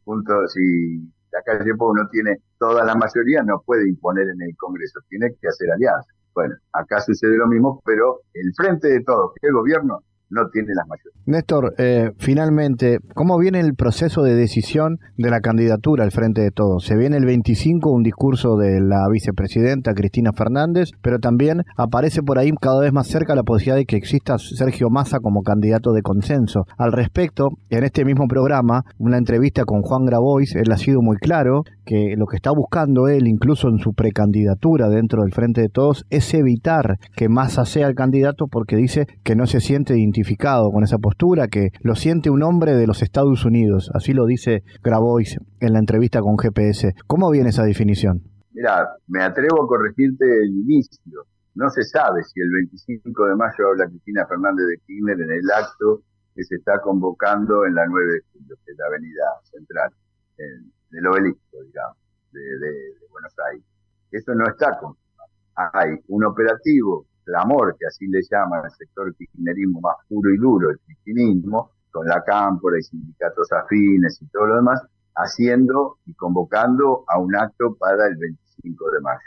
punto, 0.05 0.47
si 0.49 0.99
la 1.33 1.43
calle 1.43 1.75
Pou 1.75 1.95
no 1.95 2.09
tiene 2.09 2.39
toda 2.59 2.85
la 2.85 2.95
mayoría, 2.95 3.43
no 3.43 3.63
puede 3.65 3.89
imponer 3.89 4.29
en 4.29 4.43
el 4.43 4.57
Congreso, 4.57 5.01
tiene 5.09 5.35
que 5.41 5.49
hacer 5.49 5.71
alianza. 5.71 6.16
Bueno, 6.37 6.55
acá 6.71 7.01
sucede 7.01 7.35
lo 7.39 7.49
mismo, 7.49 7.81
pero 7.83 8.21
el 8.35 8.53
frente 8.55 8.89
de 8.89 9.03
todos, 9.03 9.33
que 9.41 9.49
el 9.49 9.55
gobierno, 9.55 10.01
no 10.29 10.49
tiene 10.51 10.75
las 10.75 10.87
mayores. 10.87 11.13
Néstor, 11.27 11.75
eh, 11.79 12.13
finalmente, 12.19 12.99
¿cómo 13.15 13.39
viene 13.39 13.61
el 13.61 13.75
proceso 13.75 14.23
de 14.23 14.35
decisión 14.35 14.99
de 15.17 15.31
la 15.31 15.41
candidatura 15.41 16.05
al 16.05 16.11
frente 16.11 16.41
de 16.41 16.51
todos? 16.51 16.85
Se 16.85 16.97
viene 16.97 17.17
el 17.17 17.25
25 17.25 17.91
un 17.91 18.03
discurso 18.03 18.57
de 18.57 18.81
la 18.81 19.09
vicepresidenta 19.11 19.95
Cristina 19.95 20.33
Fernández, 20.33 20.91
pero 21.01 21.19
también 21.19 21.63
aparece 21.77 22.23
por 22.23 22.39
ahí 22.39 22.51
cada 22.61 22.81
vez 22.81 22.93
más 22.93 23.07
cerca 23.07 23.35
la 23.35 23.43
posibilidad 23.43 23.77
de 23.77 23.87
que 23.87 23.97
exista 23.97 24.39
Sergio 24.39 24.91
Massa 24.91 25.21
como 25.21 25.43
candidato 25.43 25.93
de 25.93 26.03
consenso. 26.03 26.67
Al 26.77 26.93
respecto, 26.93 27.51
en 27.71 27.85
este 27.85 28.05
mismo 28.05 28.27
programa, 28.29 28.85
una 28.99 29.19
entrevista 29.19 29.65
con 29.65 29.83
Juan 29.83 30.05
Grabois, 30.05 30.55
él 30.55 30.71
ha 30.73 30.77
sido 30.77 31.01
muy 31.03 31.17
claro 31.17 31.63
que 31.87 32.17
lo 32.19 32.27
que 32.27 32.37
está 32.37 32.51
buscando 32.51 33.09
él, 33.09 33.27
incluso 33.27 33.69
en 33.69 33.79
su 33.79 33.95
precandidatura 33.95 34.89
dentro 34.89 35.23
del 35.23 35.33
frente 35.33 35.63
de 35.63 35.69
todos, 35.69 36.05
es 36.11 36.35
evitar 36.35 36.99
que 37.17 37.29
Massa 37.29 37.65
sea 37.65 37.87
el 37.87 37.95
candidato 37.95 38.49
porque 38.49 38.77
dice 38.77 39.07
que 39.25 39.37
no 39.37 39.47
se 39.47 39.61
siente 39.61 39.97
identificado 39.97 40.71
con 40.73 40.83
esa 40.83 40.99
postura, 40.99 41.49
que 41.49 41.71
lo 41.81 41.95
siente 41.95 42.29
un 42.29 42.43
hombre 42.43 42.75
de 42.75 42.87
los 42.87 43.03
Estados 43.03 43.45
Unidos. 43.45 43.91
Así 43.95 44.13
lo 44.13 44.27
dice 44.27 44.65
Grabois 44.83 45.39
en 45.61 45.73
la 45.73 45.79
entrevista 45.79 46.21
con 46.21 46.37
GPS. 46.37 46.95
¿Cómo 47.07 47.31
viene 47.31 47.51
esa 47.51 47.63
definición? 47.63 48.23
Mira, 48.53 48.89
me 49.07 49.23
atrevo 49.23 49.65
a 49.65 49.69
corregirte 49.69 50.25
el 50.25 50.51
inicio. 50.51 51.25
No 51.55 51.71
se 51.71 51.85
sabe 51.85 52.23
si 52.25 52.41
el 52.41 52.51
25 52.51 53.27
de 53.29 53.37
mayo 53.37 53.69
habla 53.71 53.89
Cristina 53.89 54.27
Fernández 54.27 54.67
de 54.67 54.79
Kirchner 54.87 55.21
en 55.21 55.31
el 55.31 55.51
acto 55.57 56.03
que 56.35 56.45
se 56.45 56.57
está 56.57 56.81
convocando 56.83 57.65
en 57.65 57.75
la 57.75 57.87
9 57.87 58.21
de 58.35 58.75
la 58.77 58.87
avenida 58.89 59.25
central, 59.45 59.91
en 60.37 60.76
del 60.97 61.07
obelisco, 61.07 61.63
digamos, 61.63 61.97
de, 62.33 62.97
Buenos 63.11 63.35
Aires. 63.51 63.65
Eso 64.11 64.35
no 64.35 64.47
está 64.49 64.79
confirmado. 64.79 65.31
Hay 65.75 65.99
un 66.09 66.25
operativo 66.25 67.07
clamor, 67.25 67.77
que 67.79 67.87
así 67.87 68.07
le 68.07 68.21
llama 68.31 68.63
el 68.65 68.71
sector 68.71 69.15
kirchnerismo 69.15 69.81
más 69.81 69.97
puro 70.09 70.33
y 70.33 70.39
duro, 70.39 70.71
el 70.71 70.79
kirchnerismo, 70.81 71.71
con 71.91 72.07
la 72.07 72.23
cámpora 72.25 72.79
y 72.79 72.83
sindicatos 72.83 73.53
afines 73.53 74.21
y 74.21 74.27
todo 74.29 74.47
lo 74.47 74.57
demás, 74.57 74.83
haciendo 75.15 75.99
y 76.07 76.15
convocando 76.15 77.05
a 77.09 77.19
un 77.19 77.35
acto 77.37 77.75
para 77.75 78.07
el 78.07 78.17
25 78.17 78.91
de 78.91 79.01
mayo, 79.01 79.21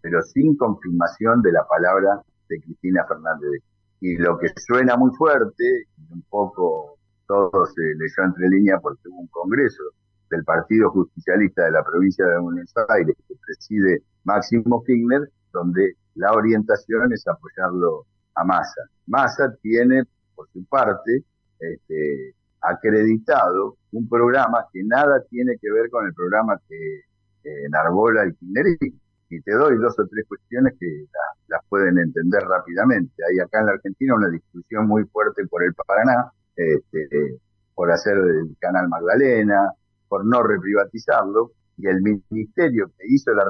pero 0.00 0.22
sin 0.22 0.56
confirmación 0.56 1.42
de 1.42 1.52
la 1.52 1.66
palabra 1.66 2.20
de 2.48 2.60
Cristina 2.60 3.04
Fernández. 3.06 3.62
Y 4.00 4.16
lo 4.16 4.38
que 4.38 4.48
suena 4.56 4.96
muy 4.96 5.10
fuerte, 5.16 5.86
y 5.96 6.12
un 6.12 6.22
poco 6.28 6.98
todo 7.26 7.66
se 7.66 7.82
leyó 7.82 8.24
entre 8.24 8.48
líneas 8.48 8.80
porque 8.82 9.08
hubo 9.08 9.20
un 9.20 9.28
congreso 9.28 9.82
del 10.30 10.44
Partido 10.44 10.90
Justicialista 10.90 11.64
de 11.64 11.70
la 11.70 11.84
provincia 11.84 12.24
de 12.26 12.38
Buenos 12.38 12.72
Aires, 12.88 13.16
que 13.28 13.34
preside 13.44 14.02
Máximo 14.24 14.82
Kirchner, 14.84 15.30
donde 15.52 15.94
la 16.14 16.32
orientación 16.32 17.12
es 17.12 17.26
apoyarlo 17.26 18.06
a 18.34 18.44
Massa. 18.44 18.82
Massa 19.06 19.54
tiene, 19.62 20.02
por 20.34 20.48
su 20.52 20.64
parte, 20.66 21.24
este, 21.58 22.34
acreditado 22.60 23.76
un 23.92 24.08
programa 24.08 24.66
que 24.72 24.82
nada 24.84 25.22
tiene 25.30 25.56
que 25.60 25.70
ver 25.70 25.88
con 25.90 26.06
el 26.06 26.14
programa 26.14 26.60
que 26.68 27.02
enarbola 27.66 28.24
el 28.24 28.34
kirchnerismo. 28.36 28.98
Y 29.28 29.40
te 29.40 29.52
doy 29.52 29.76
dos 29.78 29.98
o 29.98 30.06
tres 30.06 30.24
cuestiones 30.28 30.74
que 30.78 31.06
las 31.48 31.60
pueden 31.68 31.98
entender 31.98 32.42
rápidamente. 32.42 33.22
Hay 33.28 33.40
acá 33.40 33.60
en 33.60 33.66
la 33.66 33.72
Argentina 33.72 34.14
una 34.14 34.28
discusión 34.28 34.86
muy 34.86 35.04
fuerte 35.06 35.44
por 35.48 35.64
el 35.64 35.74
Paraná, 35.74 36.30
este, 36.54 37.38
por 37.74 37.90
hacer 37.90 38.16
el 38.16 38.56
canal 38.60 38.88
Magdalena, 38.88 39.72
por 40.08 40.24
no 40.24 40.42
reprivatizarlo, 40.42 41.52
y 41.78 41.86
el 41.86 42.00
ministerio 42.02 42.90
que 42.96 43.04
hizo 43.08 43.32
la 43.32 43.44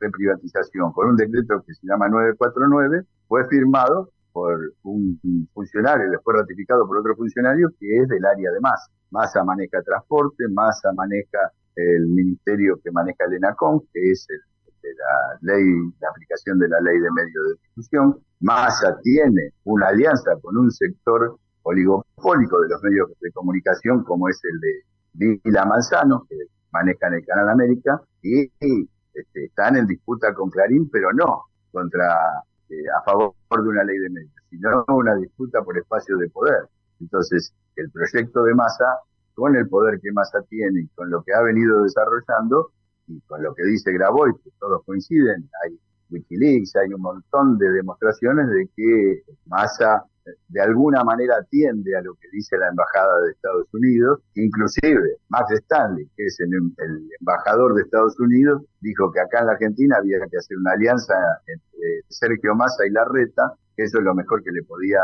reprivatización 0.00 0.92
con 0.92 1.08
un 1.10 1.16
decreto 1.16 1.62
que 1.66 1.74
se 1.74 1.86
llama 1.86 2.08
949 2.08 3.06
fue 3.26 3.48
firmado 3.48 4.10
por 4.32 4.58
un 4.82 5.18
funcionario, 5.54 6.10
después 6.10 6.36
ratificado 6.36 6.86
por 6.86 6.98
otro 6.98 7.14
funcionario 7.16 7.70
que 7.78 7.86
es 7.98 8.08
del 8.08 8.24
área 8.24 8.50
de 8.50 8.60
Massa. 8.60 8.90
Massa 9.10 9.44
maneja 9.44 9.80
transporte, 9.82 10.44
Massa 10.50 10.92
maneja 10.92 11.38
el 11.76 12.06
ministerio 12.08 12.78
que 12.82 12.90
maneja 12.90 13.24
el 13.28 13.34
ENACOM, 13.34 13.80
que 13.92 14.10
es 14.10 14.26
el, 14.28 14.40
la 14.82 15.54
ley, 15.54 15.64
la 16.00 16.08
aplicación 16.10 16.58
de 16.58 16.68
la 16.68 16.80
ley 16.80 16.98
de 16.98 17.10
medios 17.10 17.44
de 17.48 17.54
difusión. 17.68 18.18
Massa 18.40 18.98
tiene 19.02 19.50
una 19.64 19.88
alianza 19.88 20.32
con 20.42 20.56
un 20.56 20.70
sector 20.70 21.38
oligopólico 21.62 22.60
de 22.60 22.68
los 22.68 22.82
medios 22.82 23.10
de 23.20 23.30
comunicación, 23.32 24.04
como 24.04 24.28
es 24.28 24.40
el 24.44 24.60
de 24.60 24.82
Vila 25.14 25.64
Manzano, 25.64 26.26
que 26.28 26.36
manejan 26.72 27.14
el 27.14 27.24
Canal 27.24 27.48
América, 27.48 28.00
y, 28.22 28.42
este, 28.42 29.44
están 29.44 29.76
en 29.76 29.86
disputa 29.86 30.34
con 30.34 30.50
Clarín, 30.50 30.90
pero 30.90 31.12
no 31.12 31.44
contra 31.70 32.42
eh, 32.68 32.74
a 32.96 33.02
favor 33.04 33.34
de 33.50 33.68
una 33.68 33.84
ley 33.84 33.98
de 33.98 34.10
medios, 34.10 34.32
sino 34.50 34.84
una 34.88 35.14
disputa 35.16 35.62
por 35.62 35.78
espacio 35.78 36.16
de 36.16 36.28
poder. 36.30 36.68
Entonces, 37.00 37.52
el 37.76 37.90
proyecto 37.90 38.42
de 38.44 38.54
Massa, 38.54 38.98
con 39.34 39.56
el 39.56 39.68
poder 39.68 40.00
que 40.00 40.12
Massa 40.12 40.40
tiene 40.48 40.82
y 40.82 40.88
con 40.88 41.10
lo 41.10 41.22
que 41.22 41.32
ha 41.32 41.42
venido 41.42 41.82
desarrollando, 41.82 42.70
y 43.06 43.20
con 43.22 43.42
lo 43.42 43.54
que 43.54 43.64
dice 43.64 43.92
Graboy, 43.92 44.32
que 44.42 44.50
todos 44.58 44.82
coinciden, 44.84 45.48
hay 45.64 45.78
Wikileaks, 46.10 46.76
hay 46.76 46.92
un 46.92 47.02
montón 47.02 47.58
de 47.58 47.70
demostraciones 47.70 48.48
de 48.48 48.68
que 48.74 49.22
Massa 49.46 50.04
de 50.48 50.60
alguna 50.60 51.04
manera 51.04 51.36
atiende 51.36 51.96
a 51.96 52.02
lo 52.02 52.14
que 52.14 52.28
dice 52.32 52.56
la 52.56 52.68
Embajada 52.68 53.20
de 53.22 53.32
Estados 53.32 53.66
Unidos, 53.72 54.20
inclusive 54.34 55.18
Max 55.28 55.50
Stanley, 55.50 56.08
que 56.16 56.24
es 56.26 56.38
el, 56.40 56.50
embajador 57.20 57.74
de 57.74 57.82
Estados 57.82 58.18
Unidos, 58.18 58.62
dijo 58.80 59.12
que 59.12 59.20
acá 59.20 59.40
en 59.40 59.46
la 59.46 59.52
Argentina 59.52 59.96
había 59.98 60.18
que 60.30 60.38
hacer 60.38 60.56
una 60.56 60.72
alianza 60.72 61.14
entre 61.46 62.02
Sergio 62.08 62.54
Massa 62.54 62.86
y 62.86 62.90
Larreta, 62.90 63.54
que 63.76 63.84
eso 63.84 63.98
es 63.98 64.04
lo 64.04 64.14
mejor 64.14 64.42
que 64.42 64.52
le 64.52 64.62
podía 64.62 65.00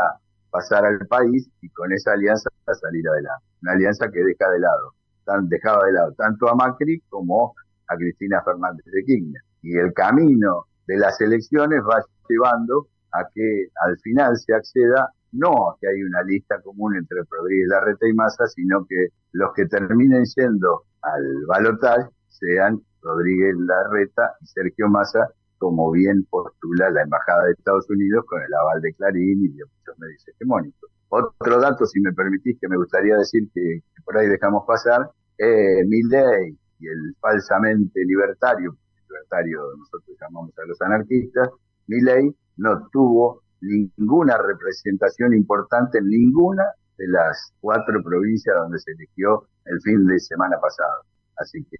pasar 0.49 0.85
al 0.85 1.05
país 1.07 1.49
y 1.61 1.69
con 1.69 1.91
esa 1.93 2.13
alianza 2.13 2.49
salir 2.73 3.07
adelante. 3.07 3.45
Una 3.61 3.73
alianza 3.73 4.09
que 4.11 4.23
deja 4.23 4.49
de 4.49 4.59
lado, 4.59 4.93
tan, 5.25 5.47
dejaba 5.49 5.85
de 5.85 5.93
lado 5.93 6.13
tanto 6.13 6.49
a 6.49 6.55
Macri 6.55 7.01
como 7.09 7.53
a 7.87 7.95
Cristina 7.95 8.41
Fernández 8.43 8.85
de 8.85 9.03
Kirchner. 9.03 9.41
Y 9.61 9.77
el 9.77 9.93
camino 9.93 10.65
de 10.87 10.97
las 10.97 11.19
elecciones 11.21 11.81
va 11.81 12.03
llevando 12.27 12.87
a 13.13 13.27
que 13.33 13.67
al 13.85 13.97
final 13.99 14.37
se 14.37 14.53
acceda 14.53 15.11
no 15.31 15.69
a 15.69 15.77
que 15.79 15.87
hay 15.87 16.03
una 16.03 16.23
lista 16.23 16.59
común 16.61 16.95
entre 16.95 17.19
Rodríguez 17.29 17.67
Larreta 17.69 18.07
y 18.07 18.13
Massa, 18.13 18.47
sino 18.47 18.85
que 18.87 19.07
los 19.31 19.53
que 19.55 19.65
terminen 19.65 20.25
yendo 20.35 20.83
al 21.01 21.23
balotaje 21.47 22.09
sean 22.27 22.81
Rodríguez 23.01 23.55
Larreta 23.57 24.33
y 24.41 24.45
Sergio 24.47 24.89
Massa, 24.89 25.29
como 25.57 25.91
bien 25.91 26.25
postula 26.29 26.89
la 26.89 27.03
Embajada 27.03 27.45
de 27.45 27.51
Estados 27.51 27.89
Unidos 27.89 28.25
con 28.27 28.41
el 28.41 28.53
aval 28.53 28.81
de 28.81 28.93
Clarín 28.93 29.45
y 29.45 29.49
de 29.49 29.63
muchos 29.63 29.99
medios 29.99 30.27
hegemónicos. 30.27 30.89
Otro 31.09 31.59
dato, 31.59 31.85
si 31.85 31.99
me 32.01 32.13
permitís, 32.13 32.57
que 32.59 32.67
me 32.67 32.77
gustaría 32.77 33.17
decir 33.17 33.43
que, 33.53 33.81
por 34.03 34.17
ahí 34.17 34.27
dejamos 34.27 34.63
pasar, 34.65 35.09
eh, 35.37 35.83
Milley 35.85 36.57
y 36.79 36.87
el 36.87 37.15
falsamente 37.19 38.03
libertario, 38.05 38.75
libertario 39.07 39.59
nosotros 39.77 40.17
llamamos 40.19 40.51
a 40.57 40.65
los 40.65 40.81
anarquistas, 40.81 41.49
Milley 41.87 42.33
no 42.61 42.87
tuvo 42.91 43.41
ninguna 43.61 44.37
representación 44.37 45.33
importante 45.33 45.97
en 45.97 46.07
ninguna 46.07 46.63
de 46.97 47.07
las 47.07 47.53
cuatro 47.59 48.01
provincias 48.03 48.55
donde 48.55 48.79
se 48.79 48.91
eligió 48.91 49.47
el 49.65 49.81
fin 49.81 50.05
de 50.05 50.19
semana 50.19 50.57
pasado. 50.61 51.03
Así 51.37 51.65
que 51.69 51.77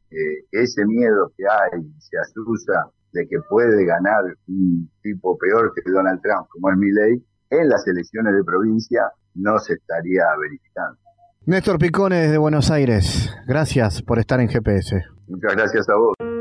ese 0.51 0.86
miedo 0.86 1.32
que 1.38 1.43
hay, 1.45 1.82
se 1.99 2.17
asusa 2.17 2.89
de 3.13 3.27
que 3.27 3.38
puede 3.49 3.86
ganar 3.86 4.23
un 4.47 4.89
tipo 5.03 5.38
peor 5.38 5.71
que 5.75 5.89
Donald 5.91 6.21
Trump, 6.21 6.47
como 6.49 6.71
es 6.71 6.77
Milley, 6.77 7.23
en 7.49 7.69
las 7.69 7.86
elecciones 7.88 8.34
de 8.36 8.43
provincia 8.43 9.11
no 9.36 9.59
se 9.59 9.73
estaría 9.73 10.23
verificando. 10.39 10.97
Néstor 11.45 11.77
Picones 11.77 12.32
de 12.32 12.38
Buenos 12.38 12.71
Aires, 12.71 13.29
gracias 13.47 14.01
por 14.01 14.19
estar 14.19 14.39
en 14.39 14.47
GPS. 14.47 15.03
Muchas 15.27 15.55
gracias 15.55 15.89
a 15.89 15.95
vos. 15.95 16.41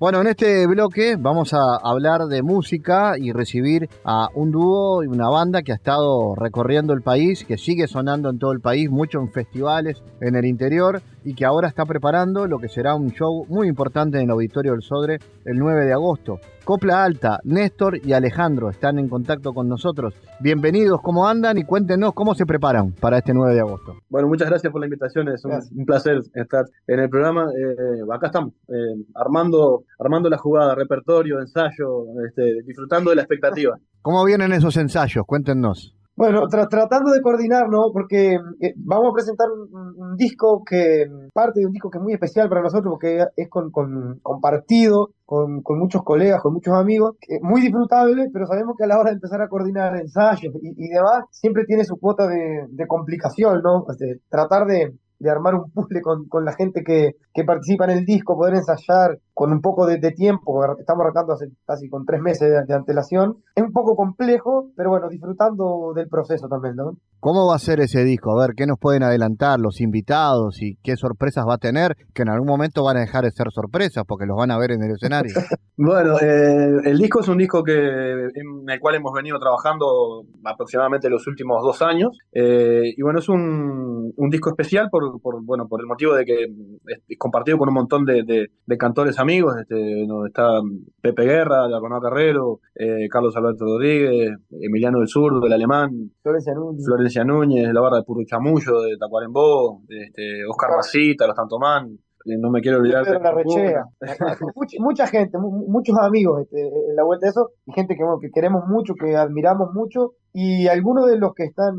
Bueno, 0.00 0.20
en 0.20 0.28
este 0.28 0.64
bloque 0.68 1.16
vamos 1.18 1.52
a 1.54 1.74
hablar 1.82 2.26
de 2.26 2.40
música 2.40 3.14
y 3.18 3.32
recibir 3.32 3.88
a 4.04 4.28
un 4.32 4.52
dúo 4.52 5.02
y 5.02 5.08
una 5.08 5.28
banda 5.28 5.62
que 5.62 5.72
ha 5.72 5.74
estado 5.74 6.36
recorriendo 6.36 6.92
el 6.92 7.02
país, 7.02 7.44
que 7.44 7.58
sigue 7.58 7.88
sonando 7.88 8.30
en 8.30 8.38
todo 8.38 8.52
el 8.52 8.60
país, 8.60 8.88
mucho 8.88 9.18
en 9.18 9.32
festivales 9.32 10.00
en 10.20 10.36
el 10.36 10.44
interior 10.44 11.02
y 11.24 11.34
que 11.34 11.44
ahora 11.44 11.66
está 11.66 11.84
preparando 11.84 12.46
lo 12.46 12.60
que 12.60 12.68
será 12.68 12.94
un 12.94 13.10
show 13.10 13.44
muy 13.48 13.66
importante 13.66 14.18
en 14.18 14.26
el 14.26 14.30
Auditorio 14.30 14.70
del 14.70 14.82
Sodre 14.82 15.18
el 15.44 15.58
9 15.58 15.86
de 15.86 15.92
agosto. 15.92 16.38
Copla 16.68 17.02
Alta, 17.02 17.40
Néstor 17.44 17.96
y 18.04 18.12
Alejandro 18.12 18.68
están 18.68 18.98
en 18.98 19.08
contacto 19.08 19.54
con 19.54 19.70
nosotros. 19.70 20.12
Bienvenidos, 20.38 21.00
¿cómo 21.02 21.26
andan? 21.26 21.56
Y 21.56 21.64
cuéntenos 21.64 22.12
cómo 22.12 22.34
se 22.34 22.44
preparan 22.44 22.92
para 22.92 23.16
este 23.16 23.32
9 23.32 23.54
de 23.54 23.60
agosto. 23.60 23.96
Bueno, 24.10 24.28
muchas 24.28 24.50
gracias 24.50 24.70
por 24.70 24.82
la 24.82 24.86
invitación, 24.86 25.30
es 25.30 25.42
un, 25.46 25.86
placer 25.86 26.20
estar 26.34 26.66
en 26.86 27.00
el 27.00 27.08
programa. 27.08 27.46
Eh, 27.46 28.02
acá 28.14 28.26
estamos, 28.26 28.52
eh, 28.68 29.02
armando, 29.14 29.84
armando 29.98 30.28
la 30.28 30.36
jugada, 30.36 30.74
repertorio, 30.74 31.40
ensayo, 31.40 32.04
este, 32.26 32.62
disfrutando 32.66 33.08
de 33.08 33.16
la 33.16 33.22
expectativa. 33.22 33.78
¿Cómo 34.02 34.22
vienen 34.26 34.52
esos 34.52 34.76
ensayos? 34.76 35.24
Cuéntenos. 35.26 35.97
Bueno, 36.18 36.48
tratando 36.48 37.12
de 37.12 37.22
coordinar, 37.22 37.68
¿no? 37.68 37.92
Porque 37.92 38.34
eh, 38.34 38.74
vamos 38.76 39.10
a 39.10 39.14
presentar 39.14 39.46
un, 39.52 40.16
disco 40.16 40.64
que, 40.68 41.06
parte 41.32 41.60
de 41.60 41.66
un 41.66 41.72
disco 41.72 41.90
que 41.90 41.98
es 41.98 42.02
muy 42.02 42.12
especial 42.12 42.48
para 42.48 42.62
nosotros, 42.62 42.90
porque 42.90 43.24
es 43.36 43.48
con, 43.48 43.70
con 43.70 44.18
compartido 44.20 45.10
con, 45.24 45.62
muchos 45.78 46.02
colegas, 46.02 46.42
con 46.42 46.54
muchos 46.54 46.74
amigos, 46.74 47.14
muy 47.40 47.60
disfrutable, 47.60 48.30
pero 48.32 48.46
sabemos 48.46 48.74
que 48.76 48.82
a 48.82 48.88
la 48.88 48.98
hora 48.98 49.10
de 49.10 49.14
empezar 49.14 49.40
a 49.40 49.48
coordinar 49.48 49.94
ensayos 49.94 50.52
y, 50.60 50.88
demás, 50.88 51.26
siempre 51.30 51.64
tiene 51.66 51.84
su 51.84 51.96
cuota 51.98 52.26
de, 52.26 52.86
complicación, 52.88 53.62
¿no? 53.62 53.84
Tratar 54.28 54.66
de, 54.66 54.94
armar 55.30 55.54
un 55.54 55.70
puzzle 55.70 56.00
con, 56.02 56.26
con 56.26 56.44
la 56.44 56.54
gente 56.54 56.82
que, 56.82 57.12
participa 57.44 57.84
en 57.84 57.98
el 57.98 58.04
disco, 58.04 58.36
poder 58.36 58.54
ensayar 58.54 59.20
con 59.38 59.52
un 59.52 59.60
poco 59.60 59.86
de, 59.86 59.98
tiempo, 60.10 60.64
estamos 60.80 61.02
arrancando 61.02 61.34
hace 61.34 61.46
casi 61.64 61.88
con 61.88 62.04
tres 62.04 62.20
meses 62.20 62.50
de, 62.66 62.74
antelación, 62.74 63.36
es 63.54 63.62
un 63.62 63.72
poco 63.72 63.94
complejo, 63.94 64.70
pero 64.76 64.90
bueno, 64.90 65.08
disfrutando 65.08 65.92
del 65.94 66.08
proceso 66.08 66.48
también, 66.48 66.74
¿no? 66.74 66.96
¿Cómo 67.20 67.48
va 67.48 67.56
a 67.56 67.58
ser 67.58 67.80
ese 67.80 68.04
disco? 68.04 68.32
A 68.32 68.46
ver, 68.46 68.54
¿qué 68.56 68.66
nos 68.66 68.78
pueden 68.78 69.02
adelantar 69.02 69.58
los 69.58 69.80
invitados 69.80 70.62
y 70.62 70.76
qué 70.82 70.96
sorpresas 70.96 71.44
va 71.48 71.54
a 71.54 71.58
tener? 71.58 71.96
Que 72.14 72.22
en 72.22 72.30
algún 72.30 72.48
momento 72.48 72.84
van 72.84 72.96
a 72.96 73.00
dejar 73.00 73.24
de 73.24 73.32
ser 73.32 73.48
sorpresas 73.52 74.04
porque 74.06 74.26
los 74.26 74.36
van 74.36 74.50
a 74.50 74.58
ver 74.58 74.72
en 74.72 74.82
el 74.82 74.92
escenario. 74.92 75.32
bueno, 75.76 76.18
eh, 76.20 76.80
el 76.84 76.98
disco 76.98 77.20
es 77.20 77.28
un 77.28 77.38
disco 77.38 77.62
que 77.62 77.74
en 77.74 78.68
el 78.68 78.80
cual 78.80 78.96
hemos 78.96 79.12
venido 79.12 79.38
trabajando 79.38 80.24
aproximadamente 80.44 81.10
los 81.10 81.26
últimos 81.26 81.62
dos 81.62 81.82
años 81.82 82.16
eh, 82.32 82.94
y 82.96 83.02
bueno, 83.02 83.18
es 83.18 83.28
un, 83.28 84.12
un 84.16 84.30
disco 84.30 84.50
especial 84.50 84.88
por 84.90 85.08
por, 85.20 85.44
bueno, 85.44 85.66
por 85.68 85.80
el 85.80 85.86
motivo 85.86 86.14
de 86.14 86.24
que 86.24 86.46
es 86.86 87.18
compartido 87.18 87.58
con 87.58 87.68
un 87.68 87.74
montón 87.74 88.04
de, 88.04 88.50
cantores 88.78 89.18
amigos, 89.18 89.27
este, 89.28 90.06
donde 90.06 90.28
está 90.28 90.60
Pepe 91.00 91.24
Guerra, 91.24 91.68
Diaconado 91.68 92.02
Carrero, 92.02 92.60
eh, 92.74 93.08
Carlos 93.10 93.36
Alberto 93.36 93.64
Rodríguez, 93.64 94.36
Emiliano 94.50 94.98
del 94.98 95.08
Sur, 95.08 95.40
del 95.40 95.52
Alemán, 95.52 95.90
Florencia 96.22 97.24
Núñez, 97.24 97.72
la 97.72 97.80
barra 97.80 97.98
de 97.98 98.04
Puro 98.04 98.24
Chamullo, 98.24 98.80
de 98.82 98.96
Tacuarembó, 98.98 99.82
este, 99.88 100.44
Oscar 100.48 100.76
Macita, 100.76 101.26
Los 101.26 101.36
Tantomán, 101.36 101.98
no 102.36 102.50
me 102.50 102.60
quiero 102.60 102.78
olvidar. 102.78 103.04
de 103.04 103.18
la 103.18 103.32
rechea. 103.32 103.84
mucha, 104.80 105.06
gente, 105.06 105.38
muchos 105.38 105.96
amigos 105.98 106.42
este, 106.42 106.60
en 106.60 106.96
la 106.96 107.04
vuelta 107.04 107.26
de 107.26 107.30
eso, 107.30 107.50
y 107.66 107.72
gente 107.72 107.94
que, 107.94 108.02
que 108.20 108.30
queremos 108.32 108.64
mucho, 108.66 108.94
que 108.94 109.16
admiramos 109.16 109.72
mucho, 109.72 110.12
y 110.32 110.66
algunos 110.68 111.06
de 111.06 111.18
los 111.18 111.32
que 111.34 111.44
están, 111.44 111.74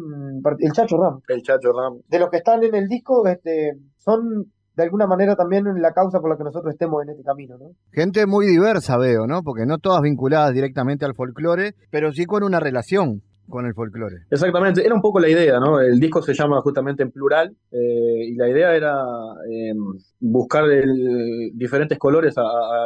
el 0.60 0.72
Chacho 0.72 0.98
Ram. 0.98 1.22
El 1.28 1.42
Chacho 1.44 1.72
Ram. 1.72 2.00
De 2.08 2.20
los 2.20 2.30
que 2.30 2.38
están 2.38 2.64
en 2.64 2.74
el 2.74 2.88
disco, 2.88 3.28
este, 3.28 3.74
son 3.98 4.52
de 4.76 4.84
alguna 4.84 5.08
manera 5.08 5.36
también 5.36 5.66
la 5.82 5.94
causa 5.94 6.20
por 6.20 6.30
la 6.30 6.38
que 6.38 6.44
nosotros 6.44 6.74
estemos 6.74 7.04
en 7.04 7.10
este 7.10 7.24
camino, 7.24 7.58
¿no? 7.58 7.72
Gente 7.92 8.26
muy 8.26 8.46
diversa 8.46 8.98
veo, 8.98 9.28
¿no? 9.28 9.42
Porque 9.44 9.66
no 9.66 9.78
todas 9.78 10.02
vinculadas 10.02 10.54
directamente 10.54 11.06
al 11.06 11.16
folclore, 11.16 11.76
pero 11.90 12.12
sí 12.12 12.26
con 12.26 12.44
una 12.44 12.60
relación 12.60 13.22
con 13.50 13.66
el 13.66 13.74
folclore. 13.74 14.18
Exactamente, 14.30 14.86
era 14.86 14.96
un 14.96 15.02
poco 15.02 15.20
la 15.20 15.30
idea, 15.30 15.60
¿no? 15.60 15.80
El 15.80 16.00
disco 16.00 16.22
se 16.22 16.34
llama 16.34 16.62
justamente 16.62 17.04
en 17.04 17.12
plural 17.12 17.56
eh, 17.72 18.26
y 18.28 18.36
la 18.36 18.50
idea 18.50 18.76
era 18.76 18.96
eh, 19.50 19.74
buscar 20.20 20.66
diferentes 21.54 21.98
colores 21.98 22.38
a, 22.38 22.44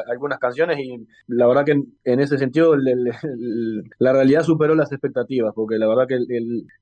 algunas 0.09 0.39
canciones 0.39 0.79
y 0.79 1.05
la 1.27 1.47
verdad 1.47 1.65
que 1.65 1.81
en, 2.03 2.19
ese 2.19 2.37
sentido 2.37 2.75
la 2.75 4.13
realidad 4.13 4.43
superó 4.43 4.75
las 4.75 4.91
expectativas 4.91 5.53
porque 5.55 5.77
la 5.77 5.87
verdad 5.87 6.07
que 6.07 6.19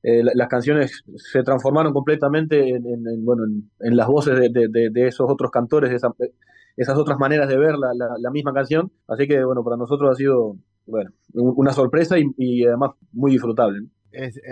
las 0.04 0.48
canciones 0.48 1.04
se 1.16 1.44
transformaron 1.44 1.94
completamente 1.94 2.70
en, 2.70 3.26
bueno, 3.26 3.44
en, 3.80 3.98
las 3.98 4.08
voces 4.08 4.36
de, 4.52 5.08
esos 5.08 5.30
otros 5.30 5.52
cantores, 5.52 5.90
de 5.90 5.96
esas 6.78 6.98
otras 6.98 7.18
maneras 7.18 7.48
de 7.50 7.58
ver 7.58 7.76
la, 7.78 8.32
misma 8.32 8.54
canción, 8.54 8.92
así 9.08 9.28
que 9.28 9.44
bueno, 9.44 9.64
para 9.64 9.78
nosotros 9.78 10.12
ha 10.12 10.16
sido 10.16 10.56
bueno, 10.92 11.10
una 11.34 11.72
sorpresa 11.72 12.16
y, 12.20 12.66
además 12.66 12.92
muy 13.14 13.32
disfrutable. 13.32 13.80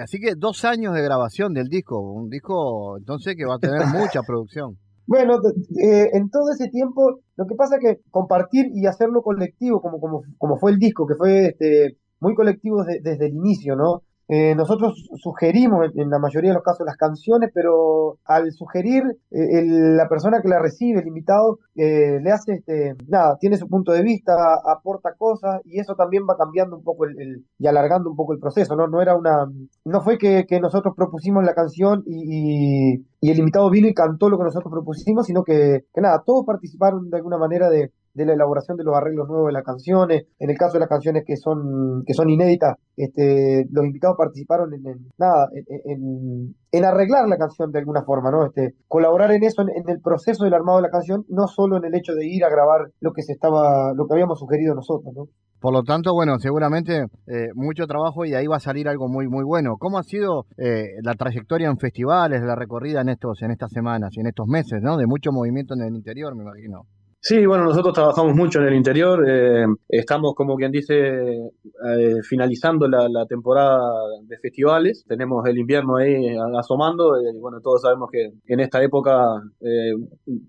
así 0.01 0.19
que 0.19 0.35
dos 0.35 0.65
años 0.65 0.93
de 0.95 1.03
grabación 1.03 1.53
del 1.53 1.67
disco, 1.67 1.99
un 1.99 2.29
disco 2.29 2.97
entonces 2.97 3.35
que 3.35 3.45
va 3.45 3.55
a 3.55 3.59
tener 3.59 3.85
mucha 3.87 4.21
producción. 4.25 4.77
Bueno, 5.09 5.37
eh, 5.81 6.07
en 6.13 6.29
todo 6.29 6.51
ese 6.53 6.69
tiempo, 6.69 7.21
lo 7.35 7.47
que 7.47 7.55
pasa 7.55 7.77
es 7.77 7.81
que 7.81 8.01
compartir 8.11 8.67
y 8.71 8.85
hacerlo 8.85 9.23
colectivo, 9.23 9.81
como, 9.81 9.99
como, 9.99 10.21
como 10.37 10.59
fue 10.59 10.69
el 10.69 10.77
disco, 10.77 11.07
que 11.07 11.15
fue 11.15 11.47
este, 11.47 11.97
muy 12.19 12.35
colectivo 12.35 12.83
desde 12.83 13.25
el 13.25 13.33
inicio, 13.33 13.75
¿no? 13.75 14.03
Eh, 14.31 14.53
nosotros 14.53 15.09
sugerimos 15.15 15.87
en, 15.95 16.11
la 16.11 16.19
mayoría 16.19 16.51
de 16.51 16.53
los 16.53 16.63
casos 16.63 16.85
las 16.85 16.97
canciones, 16.97 17.49
pero 17.51 18.19
al 18.25 18.51
sugerir, 18.51 19.01
eh, 19.31 19.63
la 19.65 20.07
persona 20.07 20.39
que 20.39 20.47
la 20.47 20.59
recibe, 20.59 20.99
el 20.99 21.07
invitado, 21.07 21.57
eh, 21.75 22.19
le 22.21 22.31
hace, 22.31 22.53
este, 22.53 22.95
nada, 23.07 23.37
tiene 23.39 23.57
su 23.57 23.67
punto 23.67 23.91
de 23.91 24.03
vista, 24.03 24.33
aporta 24.63 25.15
cosas 25.17 25.61
y 25.65 25.79
eso 25.79 25.95
también 25.95 26.27
va 26.29 26.37
cambiando 26.37 26.77
un 26.77 26.83
poco 26.83 27.05
el, 27.05 27.43
y 27.57 27.65
alargando 27.65 28.11
un 28.11 28.15
poco 28.15 28.33
el 28.33 28.39
proceso, 28.39 28.75
¿no? 28.75 28.87
No 28.87 29.01
era 29.01 29.15
una, 29.17 29.47
no 29.85 30.01
fue 30.01 30.19
que, 30.19 30.45
nosotros 30.61 30.93
propusimos 30.95 31.43
la 31.43 31.55
canción 31.55 32.03
y, 32.05 32.99
y, 33.21 33.31
el 33.31 33.39
invitado 33.39 33.69
vino 33.71 33.87
y 33.87 33.93
cantó 33.95 34.29
lo 34.29 34.37
que 34.37 34.43
nosotros 34.43 34.71
propusimos, 34.71 35.25
sino 35.25 35.43
que, 35.43 35.85
que 35.91 36.01
nada, 36.01 36.21
todos 36.23 36.45
participaron 36.45 37.09
de 37.09 37.17
alguna 37.17 37.37
manera 37.37 37.69
de, 37.69 37.91
de 38.13 38.25
la 38.25 38.33
elaboración 38.33 38.77
de 38.77 38.83
los 38.83 38.95
arreglos 38.95 39.27
nuevos 39.27 39.47
de 39.47 39.53
las 39.53 39.63
canciones. 39.63 40.25
En 40.39 40.49
el 40.49 40.57
caso 40.57 40.73
de 40.73 40.79
las 40.79 40.89
canciones 40.89 41.23
que 41.25 41.37
son, 41.37 42.03
que 42.05 42.13
son 42.13 42.29
inéditas, 42.29 42.77
este, 42.97 43.65
los 43.71 43.85
invitados 43.85 44.17
participaron 44.17 44.73
en, 44.73 45.09
nada, 45.17 45.47
en, 45.53 46.55
en, 46.71 46.85
arreglar 46.85 47.27
la 47.27 47.37
canción 47.37 47.71
de 47.71 47.79
alguna 47.79 48.03
forma, 48.03 48.31
¿no? 48.31 48.45
Este, 48.45 48.75
colaborar 48.87 49.31
en 49.31 49.43
eso, 49.43 49.61
en, 49.61 49.89
el 49.89 50.01
proceso 50.01 50.43
del 50.43 50.53
armado 50.53 50.79
de 50.79 50.83
la 50.83 50.89
canción, 50.89 51.25
no 51.29 51.47
solo 51.47 51.77
en 51.77 51.85
el 51.85 51.95
hecho 51.95 52.13
de 52.13 52.27
ir 52.27 52.43
a 52.43 52.49
grabar 52.49 52.91
lo 52.99 53.13
que 53.13 53.21
se 53.21 53.33
estaba, 53.33 53.93
lo 53.93 54.05
que 54.05 54.13
habíamos 54.13 54.39
sugerido 54.39 54.75
nosotros, 54.75 55.13
¿no? 55.15 55.25
Por 55.59 55.73
lo 55.73 55.83
tanto, 55.83 56.13
bueno, 56.13 56.39
seguramente 56.39 57.07
eh, 57.27 57.49
mucho 57.53 57.85
trabajo 57.85 58.23
y 58.23 58.33
ahí 58.33 58.47
va 58.47 58.57
a 58.57 58.61
salir 58.61 58.87
algo 58.87 59.09
muy 59.09 59.27
muy 59.27 59.43
bueno. 59.43 59.75
¿Cómo 59.77 59.97
ha 59.97 60.03
sido 60.03 60.45
eh, 60.57 60.85
la 61.03 61.15
trayectoria 61.15 61.67
en 61.67 61.77
festivales, 61.77 62.41
la 62.41 62.55
recorrida 62.55 63.01
en 63.01 63.09
estos 63.09 63.41
en 63.41 63.51
estas 63.51 63.69
semanas 63.71 64.11
y 64.15 64.21
en 64.21 64.27
estos 64.27 64.47
meses, 64.47 64.81
¿no? 64.81 64.95
De 64.95 65.05
mucho 65.05 65.33
movimiento 65.33 65.73
en 65.73 65.81
el 65.81 65.95
interior, 65.95 66.33
me 66.33 66.43
imagino. 66.43 66.83
Sí, 67.21 67.45
bueno, 67.45 67.65
nosotros 67.65 67.93
trabajamos 67.93 68.33
mucho 68.33 68.59
en 68.61 68.67
el 68.67 68.75
interior. 68.75 69.25
Eh, 69.27 69.65
estamos, 69.89 70.33
como 70.35 70.55
quien 70.55 70.71
dice, 70.71 70.95
eh, 70.95 72.15
finalizando 72.23 72.87
la, 72.87 73.25
temporada 73.27 73.77
de 74.23 74.37
festivales. 74.37 75.03
Tenemos 75.05 75.45
el 75.45 75.57
invierno 75.57 75.97
ahí 75.97 76.15
asomando. 76.57 77.17
Eh, 77.17 77.33
bueno, 77.37 77.59
todos 77.59 77.81
sabemos 77.81 78.09
que 78.09 78.31
en 78.47 78.59
esta 78.61 78.81
época 78.81 79.11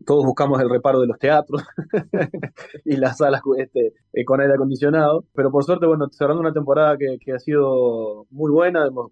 todos 0.07 0.25
buscamos 0.25 0.61
el 0.61 0.71
reparo 0.71 1.01
de 1.01 1.09
los 1.09 1.19
teatros 1.19 1.63
y 2.85 2.97
las 2.97 3.19
salas 3.19 3.43
este, 3.59 3.93
con 4.25 4.41
aire 4.41 4.55
acondicionado. 4.55 5.25
Pero 5.35 5.51
por 5.51 5.65
suerte, 5.65 5.87
bueno, 5.87 6.07
cerrando 6.13 6.41
una 6.41 6.53
temporada 6.53 6.97
que, 6.97 7.33
ha 7.33 7.39
sido 7.41 8.27
muy 8.31 8.53
buena. 8.53 8.87
Hemos 8.87 9.11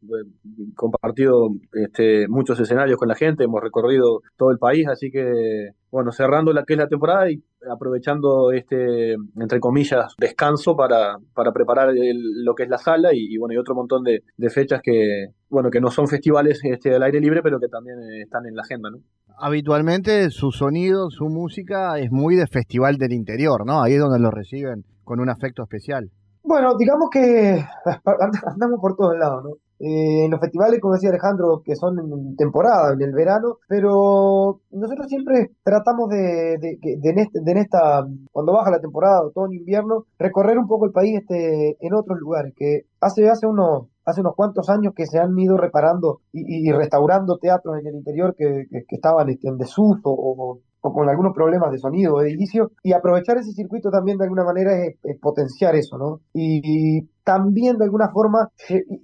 compartido 0.77 1.49
este, 1.73 2.29
muchos 2.29 2.61
escenarios 2.61 2.99
con 2.99 3.09
la 3.09 3.17
gente, 3.17 3.45
hemos 3.45 3.61
recorrido 3.61 4.21
todo 4.37 4.53
el 4.53 4.59
país, 4.59 4.87
así 4.87 5.11
que 5.11 5.71
bueno, 5.91 6.13
cerrando 6.13 6.53
la 6.53 6.65
que 6.65 6.75
es 6.75 6.79
la 6.79 6.89
temporada 6.89 7.31
y 7.31 7.43
aprovechando 7.71 8.53
este, 8.53 9.15
entre 9.37 9.61
comillas, 9.61 10.15
descanso 10.19 10.77
para, 10.77 11.17
para 11.35 11.53
preparar 11.53 11.93
lo 11.93 12.55
que 12.55 12.65
es 12.65 12.69
la 12.69 12.79
sala 12.79 13.11
y, 13.13 13.37
bueno, 13.39 13.55
y 13.55 13.59
otro 13.59 13.75
montón 13.75 14.05
de, 14.05 14.23
fechas 14.51 14.81
que, 14.83 15.29
bueno, 15.49 15.71
que 15.71 15.81
no 15.81 15.91
son 15.91 16.07
festivales 16.09 16.61
este, 16.63 16.95
al 16.95 17.03
aire 17.03 17.21
libre, 17.21 17.43
pero 17.43 17.59
que 17.59 17.69
también 17.69 17.99
eh, 17.99 18.23
están 18.23 18.47
en 18.47 18.55
la 18.55 18.63
agenda, 18.63 18.91
¿no? 18.91 18.99
Habitualmente 19.41 20.31
su 20.31 20.51
sonido, 20.51 21.11
su 21.11 21.27
música 21.29 21.99
es 21.99 22.11
muy 22.11 22.35
de 22.35 22.47
festival 22.47 22.97
del 22.97 23.13
interior, 23.13 23.65
¿no? 23.65 23.83
Ahí 23.83 23.95
es 23.95 24.01
donde 24.01 24.19
lo 24.19 24.31
reciben 24.31 24.85
con 25.05 25.21
un 25.21 25.31
afecto 25.31 25.63
especial. 25.63 26.11
Bueno, 26.43 26.77
digamos 26.77 27.09
que 27.11 27.65
andamos 28.47 28.81
por 28.81 28.97
todos 28.97 29.17
lados, 29.17 29.45
¿no? 29.45 29.51
Eh, 29.81 30.25
en 30.25 30.31
los 30.31 30.41
festivales, 30.41 30.81
como 30.81 30.95
decía 30.95 31.11
Alejandro, 31.11 31.63
que 31.65 31.77
son 31.77 31.99
en 31.99 32.37
temporada, 32.37 32.93
en 32.95 33.03
el 33.03 33.13
verano, 33.13 33.59
pero 33.69 34.61
nosotros 34.71 35.07
siempre 35.09 35.53
tratamos 35.63 36.09
de, 36.09 36.59
de, 36.59 36.79
de, 36.81 37.11
en, 37.11 37.19
este, 37.19 37.41
de 37.41 37.61
esta, 37.61 38.07
cuando 38.33 38.53
baja 38.53 38.73
la 38.73 38.81
temporada, 38.81 39.23
otoño, 39.23 39.57
invierno, 39.57 40.07
recorrer 40.19 40.59
un 40.59 40.67
poco 40.67 40.87
el 40.87 40.93
país 40.93 41.21
este, 41.21 41.77
en 41.81 41.95
otros 41.95 42.19
lugares, 42.19 42.55
que 42.57 42.83
hace, 43.01 43.29
hace 43.29 43.47
unos 43.47 43.87
hace 44.09 44.23
unos 44.23 44.35
cuantos 44.35 44.71
años 44.71 44.95
que 44.97 45.07
se 45.07 45.19
han 45.19 45.39
ido 45.39 45.59
reparando 45.59 46.23
y, 46.33 46.73
restaurando 46.73 47.37
teatros 47.37 47.79
en 47.79 47.89
el 47.89 47.95
interior 47.97 48.35
que, 48.35 48.65
que, 48.71 48.97
estaban 48.97 49.29
este, 49.29 49.49
en 49.49 49.59
desuso 49.59 50.01
o, 50.05 50.61
con 50.93 51.09
algunos 51.09 51.35
problemas 51.35 51.71
de 51.71 51.79
sonido 51.79 52.15
o 52.15 52.21
de 52.21 52.33
inicio, 52.33 52.73
y 52.83 52.93
aprovechar 52.93 53.39
ese 53.39 53.53
circuito 53.53 53.91
también 53.91 54.19
de 54.19 54.25
alguna 54.25 54.45
manera 54.45 54.73
es, 54.77 54.97
potenciar 55.21 55.75
eso, 55.75 55.99
¿no? 55.99 56.21
Y, 56.33 57.09
también 57.29 57.77
de 57.77 57.85
alguna 57.85 58.09
forma 58.09 58.49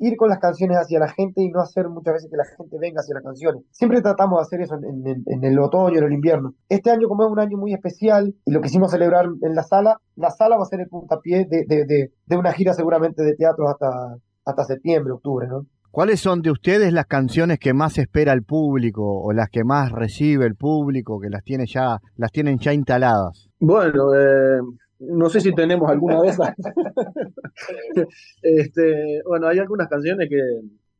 ir 0.00 0.16
con 0.16 0.30
las 0.30 0.38
canciones 0.38 0.78
hacia 0.78 0.98
la 0.98 1.08
gente 1.08 1.42
y 1.42 1.50
no 1.50 1.60
hacer 1.60 1.90
muchas 1.90 2.14
veces 2.14 2.30
que 2.30 2.38
la 2.38 2.46
gente 2.56 2.78
venga 2.80 3.00
hacia 3.00 3.16
las 3.16 3.22
canciones. 3.22 3.64
Siempre 3.70 4.00
tratamos 4.00 4.38
de 4.38 4.42
hacer 4.42 4.60
eso 4.62 4.76
en, 4.76 5.44
el 5.44 5.58
otoño, 5.58 5.98
en 5.98 6.04
el 6.04 6.12
invierno. 6.14 6.54
Este 6.70 6.90
año, 6.90 7.06
como 7.06 7.26
es 7.26 7.30
un 7.30 7.38
año 7.38 7.58
muy 7.58 7.74
especial 7.74 8.34
y 8.46 8.50
lo 8.50 8.62
quisimos 8.62 8.90
celebrar 8.90 9.26
en 9.26 9.54
la 9.54 9.62
sala, 9.62 10.00
la 10.16 10.30
sala 10.30 10.56
va 10.56 10.62
a 10.62 10.66
ser 10.66 10.80
el 10.80 10.88
puntapié 10.88 11.44
de, 11.44 11.66
de, 11.66 12.12
de 12.24 12.36
una 12.38 12.52
gira 12.52 12.72
seguramente 12.72 13.22
de 13.22 13.34
teatro 13.34 13.68
hasta, 13.68 14.16
hasta 14.46 14.64
septiembre, 14.64 15.12
octubre, 15.12 15.46
¿no? 15.46 15.66
¿Cuáles 15.94 16.18
son 16.18 16.42
de 16.42 16.50
ustedes 16.50 16.92
las 16.92 17.06
canciones 17.06 17.60
que 17.60 17.72
más 17.72 17.98
espera 17.98 18.32
el 18.32 18.42
público 18.42 19.22
o 19.22 19.32
las 19.32 19.48
que 19.48 19.62
más 19.62 19.92
recibe 19.92 20.44
el 20.44 20.56
público, 20.56 21.20
que 21.20 21.30
las 21.30 21.44
tiene 21.44 21.66
ya, 21.68 21.98
las 22.16 22.32
tienen 22.32 22.58
ya 22.58 22.74
instaladas? 22.74 23.48
Bueno, 23.60 24.12
eh, 24.12 24.58
no 24.98 25.28
sé 25.28 25.40
si 25.40 25.54
tenemos 25.54 25.88
alguna 25.88 26.20
de 26.20 26.28
esas. 26.30 26.52
este, 28.42 29.20
bueno, 29.24 29.46
hay 29.46 29.60
algunas 29.60 29.86
canciones 29.86 30.28
que, 30.28 30.40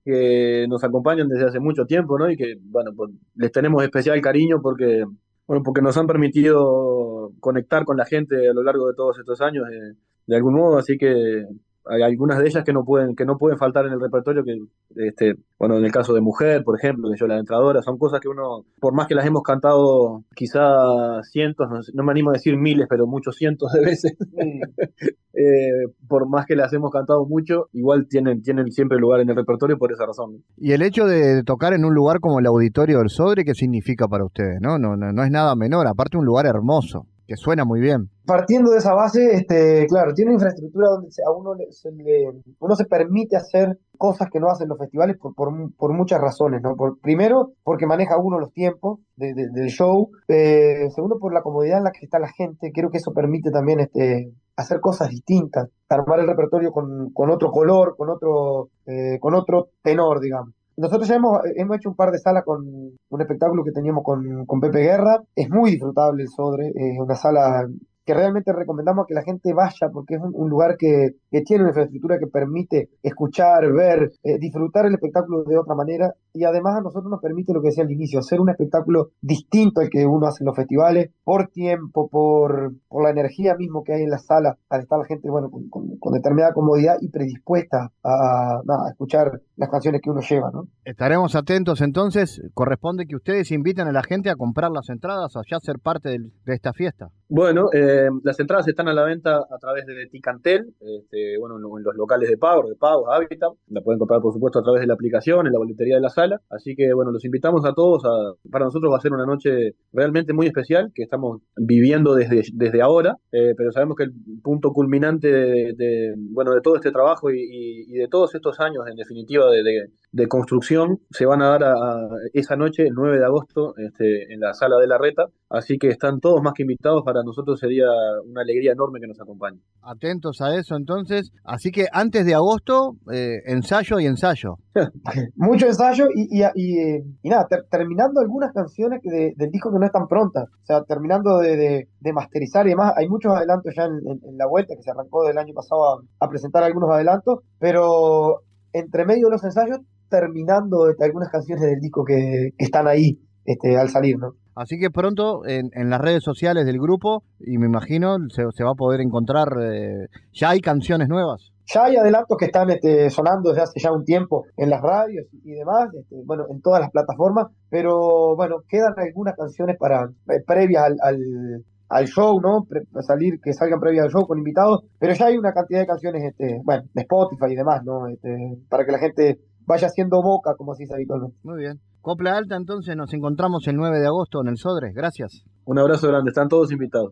que 0.04 0.66
nos 0.68 0.84
acompañan 0.84 1.26
desde 1.26 1.48
hace 1.48 1.58
mucho 1.58 1.86
tiempo, 1.86 2.16
¿no? 2.16 2.30
Y 2.30 2.36
que, 2.36 2.54
bueno, 2.62 2.92
pues 2.96 3.10
les 3.34 3.50
tenemos 3.50 3.82
especial 3.82 4.20
cariño 4.20 4.60
porque, 4.62 5.04
bueno, 5.48 5.64
porque 5.64 5.82
nos 5.82 5.96
han 5.96 6.06
permitido 6.06 7.32
conectar 7.40 7.84
con 7.84 7.96
la 7.96 8.04
gente 8.04 8.48
a 8.48 8.54
lo 8.54 8.62
largo 8.62 8.86
de 8.86 8.94
todos 8.94 9.18
estos 9.18 9.40
años 9.40 9.64
eh, 9.72 9.96
de 10.28 10.36
algún 10.36 10.54
modo, 10.54 10.78
así 10.78 10.96
que 10.96 11.46
hay 11.86 12.02
algunas 12.02 12.38
de 12.38 12.46
ellas 12.46 12.64
que 12.64 12.72
no 12.72 12.84
pueden 12.84 13.14
que 13.14 13.24
no 13.24 13.36
pueden 13.36 13.58
faltar 13.58 13.86
en 13.86 13.92
el 13.92 14.00
repertorio 14.00 14.42
que 14.42 14.58
este 15.06 15.34
bueno 15.58 15.76
en 15.76 15.84
el 15.84 15.92
caso 15.92 16.14
de 16.14 16.20
mujer 16.20 16.64
por 16.64 16.78
ejemplo 16.78 17.10
que 17.10 17.18
yo 17.18 17.26
la 17.26 17.38
entradora 17.38 17.82
son 17.82 17.98
cosas 17.98 18.20
que 18.20 18.28
uno 18.28 18.64
por 18.80 18.94
más 18.94 19.06
que 19.06 19.14
las 19.14 19.26
hemos 19.26 19.42
cantado 19.42 20.24
quizá 20.34 21.22
cientos 21.22 21.68
no, 21.92 22.04
me 22.04 22.12
animo 22.12 22.30
a 22.30 22.34
decir 22.34 22.56
miles 22.56 22.86
pero 22.88 23.06
muchos 23.06 23.36
cientos 23.36 23.72
de 23.72 23.80
veces 23.80 24.16
eh, 25.34 25.92
por 26.08 26.28
más 26.28 26.46
que 26.46 26.56
las 26.56 26.72
hemos 26.72 26.90
cantado 26.90 27.26
mucho 27.26 27.68
igual 27.72 28.06
tienen 28.08 28.42
tienen 28.42 28.70
siempre 28.70 28.98
lugar 28.98 29.20
en 29.20 29.28
el 29.28 29.36
repertorio 29.36 29.78
por 29.78 29.92
esa 29.92 30.06
razón. 30.06 30.42
Y 30.56 30.72
el 30.72 30.82
hecho 30.82 31.06
de 31.06 31.42
tocar 31.42 31.74
en 31.74 31.84
un 31.84 31.94
lugar 31.94 32.20
como 32.20 32.38
el 32.38 32.46
auditorio 32.46 32.98
del 32.98 33.10
Sodre 33.10 33.44
qué 33.44 33.54
significa 33.54 34.08
para 34.08 34.24
ustedes 34.24 34.58
no 34.60 34.78
no 34.78 34.96
no, 34.96 35.12
no 35.12 35.24
es 35.24 35.30
nada 35.30 35.54
menor 35.54 35.86
aparte 35.86 36.16
un 36.16 36.24
lugar 36.24 36.46
hermoso 36.46 37.06
que 37.26 37.36
suena 37.36 37.64
muy 37.64 37.80
bien. 37.80 38.10
Partiendo 38.26 38.70
de 38.70 38.78
esa 38.78 38.94
base, 38.94 39.34
este, 39.34 39.86
claro, 39.86 40.12
tiene 40.14 40.30
una 40.30 40.36
infraestructura 40.36 40.88
donde 40.88 41.08
a 41.26 41.30
uno 41.30 41.54
se, 41.70 41.90
le, 41.92 42.32
uno 42.58 42.76
se 42.76 42.84
permite 42.84 43.36
hacer 43.36 43.78
cosas 43.96 44.28
que 44.30 44.40
no 44.40 44.48
hacen 44.48 44.68
los 44.68 44.78
festivales 44.78 45.16
por, 45.18 45.34
por, 45.34 45.92
muchas 45.92 46.20
razones, 46.20 46.62
¿no? 46.62 46.74
Por, 46.76 46.98
primero, 47.00 47.52
porque 47.62 47.86
maneja 47.86 48.18
uno 48.18 48.38
los 48.38 48.52
tiempos 48.52 49.00
del 49.16 49.68
show. 49.68 50.10
Eh, 50.28 50.88
segundo, 50.94 51.18
por 51.18 51.32
la 51.32 51.42
comodidad 51.42 51.78
en 51.78 51.84
la 51.84 51.92
que 51.92 52.04
está 52.04 52.18
la 52.18 52.32
gente. 52.32 52.72
Creo 52.72 52.90
que 52.90 52.98
eso 52.98 53.12
permite 53.12 53.50
también 53.50 53.80
este, 53.80 54.32
hacer 54.56 54.80
cosas 54.80 55.10
distintas, 55.10 55.68
armar 55.88 56.20
el 56.20 56.26
repertorio 56.26 56.72
con, 56.72 57.10
con 57.12 57.30
otro 57.30 57.50
color, 57.50 57.96
con 57.96 58.10
otro, 58.10 58.70
eh, 58.86 59.18
con 59.20 59.34
otro 59.34 59.68
tenor, 59.82 60.20
digamos. 60.20 60.54
Nosotros 60.76 61.08
ya 61.08 61.16
hemos, 61.16 61.38
hemos 61.56 61.76
hecho 61.76 61.88
un 61.90 61.96
par 61.96 62.10
de 62.10 62.18
salas 62.18 62.44
con 62.44 62.64
un 62.66 63.20
espectáculo 63.20 63.64
que 63.64 63.72
teníamos 63.72 64.02
con, 64.02 64.44
con 64.46 64.60
Pepe 64.60 64.80
Guerra. 64.80 65.22
Es 65.34 65.48
muy 65.48 65.70
disfrutable 65.70 66.22
el 66.24 66.28
Sodre, 66.28 66.72
es 66.74 66.98
una 66.98 67.14
sala 67.14 67.68
que 68.04 68.14
realmente 68.14 68.52
recomendamos 68.52 69.06
que 69.06 69.14
la 69.14 69.22
gente 69.22 69.52
vaya 69.52 69.88
porque 69.92 70.14
es 70.14 70.20
un, 70.22 70.48
lugar 70.48 70.76
que, 70.76 71.16
tiene 71.44 71.62
una 71.62 71.70
infraestructura 71.70 72.18
que 72.18 72.26
permite 72.26 72.90
escuchar, 73.02 73.72
ver, 73.72 74.12
eh, 74.22 74.38
disfrutar 74.38 74.86
el 74.86 74.94
espectáculo 74.94 75.44
de 75.44 75.58
otra 75.58 75.74
manera 75.74 76.14
y 76.32 76.44
además 76.44 76.76
a 76.76 76.80
nosotros 76.80 77.10
nos 77.10 77.20
permite 77.20 77.52
lo 77.52 77.62
que 77.62 77.68
decía 77.68 77.84
al 77.84 77.90
inicio, 77.90 78.18
hacer 78.18 78.40
un 78.40 78.50
espectáculo 78.50 79.10
distinto 79.20 79.80
al 79.80 79.88
que 79.88 80.04
uno 80.06 80.26
hace 80.26 80.42
en 80.42 80.46
los 80.46 80.56
festivales, 80.56 81.10
por 81.22 81.48
tiempo, 81.48 82.08
por, 82.08 82.72
por 82.88 83.04
la 83.04 83.10
energía 83.10 83.54
mismo 83.56 83.84
que 83.84 83.94
hay 83.94 84.02
en 84.02 84.10
la 84.10 84.18
sala, 84.18 84.58
al 84.68 84.82
estar 84.82 84.98
la 84.98 85.04
gente 85.06 85.30
bueno, 85.30 85.50
con, 85.50 86.12
determinada 86.12 86.52
comodidad 86.52 86.96
y 87.00 87.08
predispuesta 87.08 87.92
a, 88.02 88.56
a, 88.56 88.90
escuchar 88.90 89.40
las 89.56 89.70
canciones 89.70 90.00
que 90.02 90.10
uno 90.10 90.20
lleva. 90.20 90.50
¿no? 90.52 90.68
Estaremos 90.84 91.34
atentos 91.36 91.80
entonces, 91.80 92.42
corresponde 92.52 93.06
que 93.06 93.16
ustedes 93.16 93.50
inviten 93.50 93.88
a 93.88 93.92
la 93.92 94.02
gente 94.02 94.30
a 94.30 94.36
comprar 94.36 94.70
las 94.70 94.88
entradas 94.90 95.34
o 95.36 95.42
ya 95.48 95.58
ser 95.60 95.78
parte 95.78 96.10
de 96.10 96.54
esta 96.54 96.72
fiesta. 96.72 97.10
Bueno, 97.28 97.70
eh, 97.72 98.10
las 98.22 98.38
entradas 98.38 98.68
están 98.68 98.86
a 98.88 98.92
la 98.92 99.02
venta 99.02 99.38
a 99.38 99.58
través 99.58 99.86
de 99.86 100.06
Ticantel, 100.06 100.74
este, 100.80 101.38
bueno, 101.38 101.56
en 101.56 101.82
los 101.82 101.96
locales 101.96 102.28
de 102.28 102.36
pago, 102.36 102.68
de 102.68 102.76
pago, 102.76 103.10
Habitat. 103.10 103.50
La 103.68 103.80
pueden 103.80 103.98
comprar, 103.98 104.20
por 104.20 104.34
supuesto, 104.34 104.58
a 104.58 104.62
través 104.62 104.82
de 104.82 104.86
la 104.86 104.94
aplicación, 104.94 105.46
en 105.46 105.52
la 105.52 105.58
boletería 105.58 105.94
de 105.94 106.02
la 106.02 106.10
sala. 106.10 106.40
Así 106.50 106.76
que, 106.76 106.92
bueno, 106.92 107.12
los 107.12 107.24
invitamos 107.24 107.64
a 107.64 107.72
todos. 107.72 108.02
para 108.50 108.66
nosotros 108.66 108.92
va 108.92 108.98
a 108.98 109.00
ser 109.00 109.12
una 109.12 109.24
noche 109.24 109.74
realmente 109.92 110.34
muy 110.34 110.46
especial 110.46 110.92
que 110.94 111.02
estamos 111.02 111.40
viviendo 111.56 112.14
desde, 112.14 112.42
desde 112.52 112.82
ahora, 112.82 113.16
eh, 113.32 113.54
pero 113.56 113.72
sabemos 113.72 113.96
que 113.96 114.04
el 114.04 114.12
punto 114.42 114.72
culminante 114.72 115.28
de, 115.28 116.14
bueno, 116.16 116.52
de 116.52 116.60
todo 116.60 116.76
este 116.76 116.92
trabajo 116.92 117.30
y, 117.30 117.90
de 117.92 118.08
todos 118.08 118.34
estos 118.34 118.60
años, 118.60 118.86
en 118.86 118.96
definitiva, 118.96 119.50
de, 119.50 119.88
construcción, 120.28 121.00
se 121.10 121.26
van 121.26 121.42
a 121.42 121.48
dar 121.48 121.64
a, 121.64 122.08
esa 122.32 122.56
noche, 122.56 122.84
el 122.84 122.94
9 122.94 123.18
de 123.18 123.24
agosto, 123.24 123.74
este, 123.76 124.32
en 124.32 124.40
la 124.40 124.54
sala 124.54 124.76
de 124.78 124.86
la 124.86 124.98
Reta. 124.98 125.26
Así 125.50 125.78
que 125.78 125.88
están 125.88 126.20
todos 126.20 126.42
más 126.42 126.52
que 126.54 126.62
invitados 126.62 127.02
para 127.04 127.22
nosotros 127.22 127.60
sería 127.60 127.86
una 128.24 128.42
alegría 128.42 128.72
enorme 128.72 129.00
que 129.00 129.06
nos 129.06 129.20
acompañe. 129.20 129.60
Atentos 129.82 130.40
a 130.40 130.56
eso 130.56 130.76
entonces. 130.76 131.32
Así 131.44 131.70
que 131.70 131.86
antes 131.92 132.26
de 132.26 132.34
agosto, 132.34 132.96
eh, 133.12 133.38
ensayo 133.46 134.00
y 134.00 134.06
ensayo. 134.06 134.56
Mucho 135.36 135.66
ensayo 135.66 136.06
y, 136.14 136.42
y, 136.54 137.28
nada, 137.28 137.46
terminando 137.70 138.20
algunas 138.20 138.52
canciones 138.52 139.00
del 139.02 139.50
disco 139.50 139.72
que 139.72 139.78
no 139.78 139.86
están 139.86 140.08
prontas. 140.08 140.44
O 140.44 140.66
sea, 140.66 140.82
terminando 140.82 141.38
de, 141.38 141.88
masterizar 142.12 142.66
y 142.66 142.70
demás. 142.70 142.92
Hay 142.96 143.08
muchos 143.08 143.34
adelantos 143.34 143.72
ya 143.76 143.84
en, 143.84 144.36
la 144.36 144.46
vuelta 144.46 144.74
que 144.76 144.82
se 144.82 144.90
arrancó 144.90 145.24
del 145.24 145.38
año 145.38 145.54
pasado 145.54 146.02
a, 146.18 146.28
presentar 146.28 146.62
algunos 146.62 146.90
adelantos, 146.90 147.40
pero 147.58 148.42
entre 148.72 149.04
medio 149.04 149.26
de 149.26 149.32
los 149.32 149.44
ensayos, 149.44 149.78
terminando 150.14 150.86
algunas 151.00 151.28
canciones 151.30 151.64
del 151.64 151.80
disco 151.80 152.04
que, 152.04 152.50
están 152.58 152.86
ahí 152.86 153.18
este, 153.44 153.76
al 153.76 153.88
salir, 153.88 154.18
¿no? 154.18 154.34
Así 154.54 154.78
que 154.78 154.90
pronto 154.90 155.44
en, 155.46 155.90
las 155.90 156.00
redes 156.00 156.22
sociales 156.22 156.64
del 156.64 156.78
grupo, 156.78 157.24
y 157.40 157.58
me 157.58 157.66
imagino, 157.66 158.16
se, 158.28 158.64
va 158.64 158.70
a 158.70 158.76
poder 158.76 159.00
encontrar, 159.00 159.48
eh, 159.60 160.06
ya 160.32 160.50
hay 160.50 160.60
canciones 160.60 161.08
nuevas. 161.08 161.50
Ya 161.66 161.84
hay 161.84 161.96
adelantos 161.96 162.36
que 162.38 162.44
están 162.44 162.70
este, 162.70 163.10
sonando 163.10 163.50
desde 163.50 163.62
hace 163.62 163.80
ya 163.80 163.90
un 163.90 164.04
tiempo 164.04 164.44
en 164.56 164.70
las 164.70 164.80
radios 164.80 165.26
y 165.44 165.52
demás, 165.52 165.88
este, 165.94 166.16
bueno, 166.24 166.44
en 166.50 166.60
todas 166.60 166.80
las 166.80 166.90
plataformas, 166.90 167.46
pero 167.68 168.36
bueno, 168.36 168.58
quedan 168.68 168.94
algunas 168.96 169.34
canciones 169.34 169.76
para 169.76 170.04
eh, 170.04 170.42
previas 170.46 170.84
al, 171.00 172.06
show, 172.06 172.40
¿no? 172.40 172.66
salir, 173.00 173.40
que 173.42 173.52
salgan 173.54 173.80
previas 173.80 174.04
al 174.04 174.12
show 174.12 174.26
con 174.26 174.38
invitados, 174.38 174.84
pero 175.00 175.14
ya 175.14 175.26
hay 175.26 175.36
una 175.36 175.52
cantidad 175.52 175.80
de 175.80 175.86
canciones, 175.86 176.22
este, 176.22 176.60
bueno, 176.64 176.84
de 176.92 177.02
Spotify 177.02 177.52
y 177.52 177.56
demás, 177.56 177.82
¿no? 177.84 178.08
Este, 178.08 178.58
para 178.68 178.84
que 178.84 178.92
la 178.92 178.98
gente 178.98 179.38
vaya 179.66 179.88
haciendo 179.88 180.22
boca, 180.22 180.54
como 180.56 180.74
se 180.74 180.84
dice 180.84 180.94
habitualmente. 180.94 181.36
Muy 181.42 181.58
bien. 181.58 181.80
Copla 182.00 182.36
Alta, 182.36 182.56
entonces 182.56 182.96
nos 182.96 183.12
encontramos 183.14 183.66
el 183.66 183.76
9 183.76 183.98
de 183.98 184.06
agosto 184.06 184.40
en 184.42 184.48
el 184.48 184.58
Sodres. 184.58 184.94
Gracias. 184.94 185.44
Un 185.64 185.78
abrazo 185.78 186.08
grande, 186.08 186.30
están 186.30 186.48
todos 186.48 186.70
invitados. 186.70 187.10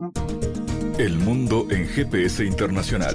El 0.98 1.18
mundo 1.18 1.66
en 1.70 1.86
GPS 1.86 2.44
Internacional. 2.44 3.14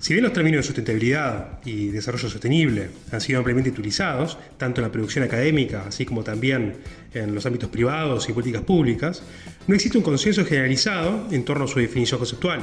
Si 0.00 0.14
bien 0.14 0.22
los 0.22 0.32
términos 0.32 0.58
de 0.58 0.62
sustentabilidad 0.62 1.58
y 1.64 1.88
desarrollo 1.88 2.28
sostenible 2.28 2.88
han 3.10 3.20
sido 3.20 3.38
ampliamente 3.38 3.70
utilizados, 3.70 4.38
tanto 4.56 4.80
en 4.80 4.86
la 4.86 4.92
producción 4.92 5.24
académica, 5.24 5.86
así 5.88 6.06
como 6.06 6.22
también 6.22 6.76
en 7.14 7.34
los 7.34 7.44
ámbitos 7.46 7.68
privados 7.68 8.28
y 8.28 8.32
políticas 8.32 8.62
públicas, 8.62 9.22
no 9.66 9.74
existe 9.74 9.98
un 9.98 10.04
consenso 10.04 10.44
generalizado 10.44 11.26
en 11.32 11.44
torno 11.44 11.64
a 11.64 11.68
su 11.68 11.80
definición 11.80 12.18
conceptual. 12.18 12.60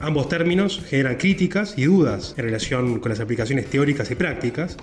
Ambos 0.00 0.28
términos 0.30 0.80
generan 0.88 1.16
críticas 1.16 1.74
y 1.76 1.84
dudas 1.84 2.34
en 2.38 2.44
relación 2.44 3.00
con 3.00 3.10
las 3.10 3.20
aplicaciones 3.20 3.68
teóricas 3.68 4.10
y 4.10 4.14
prácticas, 4.14 4.78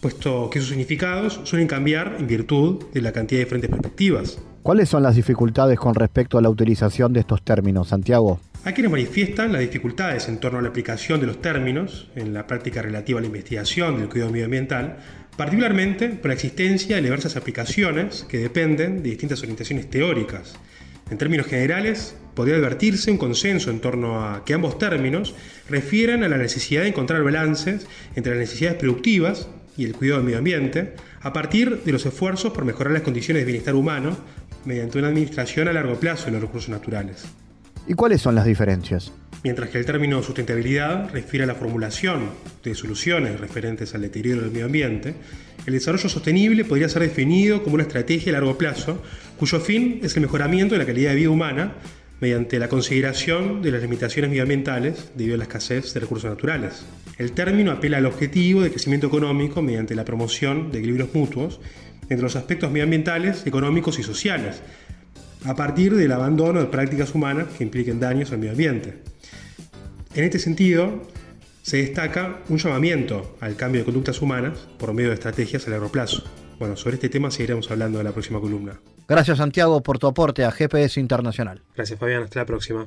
puesto 0.00 0.48
que 0.48 0.60
sus 0.60 0.70
significados 0.70 1.40
suelen 1.44 1.68
cambiar 1.68 2.16
en 2.18 2.26
virtud 2.26 2.84
de 2.94 3.02
la 3.02 3.12
cantidad 3.12 3.40
de 3.40 3.44
diferentes 3.44 3.70
perspectivas. 3.70 4.38
¿Cuáles 4.62 4.88
son 4.88 5.02
las 5.02 5.16
dificultades 5.16 5.78
con 5.78 5.94
respecto 5.94 6.38
a 6.38 6.42
la 6.42 6.48
utilización 6.48 7.12
de 7.12 7.20
estos 7.20 7.42
términos, 7.42 7.88
Santiago? 7.88 8.40
Hay 8.62 8.74
quienes 8.74 8.92
manifiestan 8.92 9.52
las 9.52 9.62
dificultades 9.62 10.28
en 10.28 10.38
torno 10.38 10.58
a 10.58 10.62
la 10.62 10.68
aplicación 10.68 11.18
de 11.18 11.26
los 11.26 11.40
términos 11.40 12.08
en 12.14 12.34
la 12.34 12.46
práctica 12.46 12.82
relativa 12.82 13.18
a 13.18 13.22
la 13.22 13.26
investigación 13.26 13.96
del 13.96 14.10
cuidado 14.10 14.30
medioambiental, 14.30 14.98
particularmente 15.34 16.10
por 16.10 16.26
la 16.26 16.34
existencia 16.34 16.96
de 16.96 17.02
diversas 17.02 17.36
aplicaciones 17.36 18.26
que 18.28 18.36
dependen 18.36 19.02
de 19.02 19.08
distintas 19.08 19.40
orientaciones 19.40 19.88
teóricas. 19.88 20.56
En 21.10 21.16
términos 21.16 21.46
generales, 21.46 22.14
podría 22.34 22.56
advertirse 22.56 23.10
un 23.10 23.16
consenso 23.16 23.70
en 23.70 23.80
torno 23.80 24.28
a 24.28 24.44
que 24.44 24.52
ambos 24.52 24.78
términos 24.78 25.34
refieren 25.70 26.22
a 26.22 26.28
la 26.28 26.36
necesidad 26.36 26.82
de 26.82 26.88
encontrar 26.88 27.22
balances 27.24 27.86
entre 28.14 28.32
las 28.32 28.40
necesidades 28.40 28.78
productivas 28.78 29.48
y 29.78 29.86
el 29.86 29.94
cuidado 29.94 30.18
del 30.18 30.26
medio 30.26 30.38
ambiente, 30.38 30.96
a 31.22 31.32
partir 31.32 31.82
de 31.82 31.92
los 31.92 32.04
esfuerzos 32.04 32.52
por 32.52 32.66
mejorar 32.66 32.92
las 32.92 33.02
condiciones 33.02 33.40
de 33.40 33.46
bienestar 33.46 33.74
humano 33.74 34.18
mediante 34.66 34.98
una 34.98 35.08
administración 35.08 35.66
a 35.68 35.72
largo 35.72 35.98
plazo 35.98 36.26
de 36.26 36.32
los 36.32 36.42
recursos 36.42 36.68
naturales. 36.68 37.24
¿Y 37.86 37.94
cuáles 37.94 38.20
son 38.20 38.34
las 38.34 38.44
diferencias? 38.44 39.12
Mientras 39.42 39.70
que 39.70 39.78
el 39.78 39.86
término 39.86 40.22
sustentabilidad 40.22 41.10
refiere 41.12 41.44
a 41.44 41.46
la 41.46 41.54
formulación 41.54 42.28
de 42.62 42.74
soluciones 42.74 43.40
referentes 43.40 43.94
al 43.94 44.02
deterioro 44.02 44.42
del 44.42 44.50
medio 44.50 44.66
ambiente, 44.66 45.14
el 45.66 45.72
desarrollo 45.72 46.08
sostenible 46.08 46.64
podría 46.64 46.88
ser 46.88 47.02
definido 47.02 47.62
como 47.62 47.74
una 47.74 47.84
estrategia 47.84 48.30
a 48.30 48.34
largo 48.34 48.58
plazo 48.58 49.02
cuyo 49.38 49.58
fin 49.60 50.00
es 50.02 50.14
el 50.16 50.22
mejoramiento 50.22 50.74
de 50.74 50.80
la 50.80 50.86
calidad 50.86 51.10
de 51.10 51.16
vida 51.16 51.30
humana 51.30 51.72
mediante 52.20 52.58
la 52.58 52.68
consideración 52.68 53.62
de 53.62 53.70
las 53.70 53.80
limitaciones 53.80 54.28
medioambientales 54.30 55.10
debido 55.14 55.36
a 55.36 55.38
la 55.38 55.44
escasez 55.44 55.94
de 55.94 56.00
recursos 56.00 56.28
naturales. 56.28 56.84
El 57.16 57.32
término 57.32 57.72
apela 57.72 57.96
al 57.96 58.06
objetivo 58.06 58.60
de 58.60 58.70
crecimiento 58.70 59.06
económico 59.06 59.62
mediante 59.62 59.94
la 59.94 60.04
promoción 60.04 60.70
de 60.70 60.78
equilibrios 60.78 61.14
mutuos 61.14 61.60
entre 62.10 62.22
los 62.22 62.36
aspectos 62.36 62.70
medioambientales, 62.70 63.46
económicos 63.46 63.98
y 63.98 64.02
sociales, 64.02 64.60
a 65.44 65.54
partir 65.54 65.94
del 65.94 66.12
abandono 66.12 66.60
de 66.60 66.66
prácticas 66.66 67.14
humanas 67.14 67.48
que 67.56 67.64
impliquen 67.64 68.00
daños 68.00 68.32
al 68.32 68.38
medio 68.38 68.52
ambiente. 68.52 69.02
En 70.14 70.24
este 70.24 70.38
sentido, 70.38 71.02
se 71.62 71.78
destaca 71.78 72.40
un 72.48 72.58
llamamiento 72.58 73.36
al 73.40 73.56
cambio 73.56 73.80
de 73.80 73.84
conductas 73.84 74.20
humanas 74.20 74.58
por 74.78 74.92
medio 74.92 75.10
de 75.10 75.14
estrategias 75.14 75.66
a 75.66 75.70
largo 75.70 75.90
plazo. 75.90 76.24
Bueno, 76.58 76.76
sobre 76.76 76.96
este 76.96 77.08
tema 77.08 77.30
seguiremos 77.30 77.70
hablando 77.70 78.00
en 78.00 78.04
la 78.06 78.12
próxima 78.12 78.40
columna. 78.40 78.80
Gracias 79.08 79.38
Santiago 79.38 79.82
por 79.82 79.98
tu 79.98 80.06
aporte 80.06 80.44
a 80.44 80.50
GPS 80.50 81.00
Internacional. 81.00 81.62
Gracias 81.74 81.98
Fabián, 81.98 82.24
hasta 82.24 82.40
la 82.40 82.46
próxima. 82.46 82.86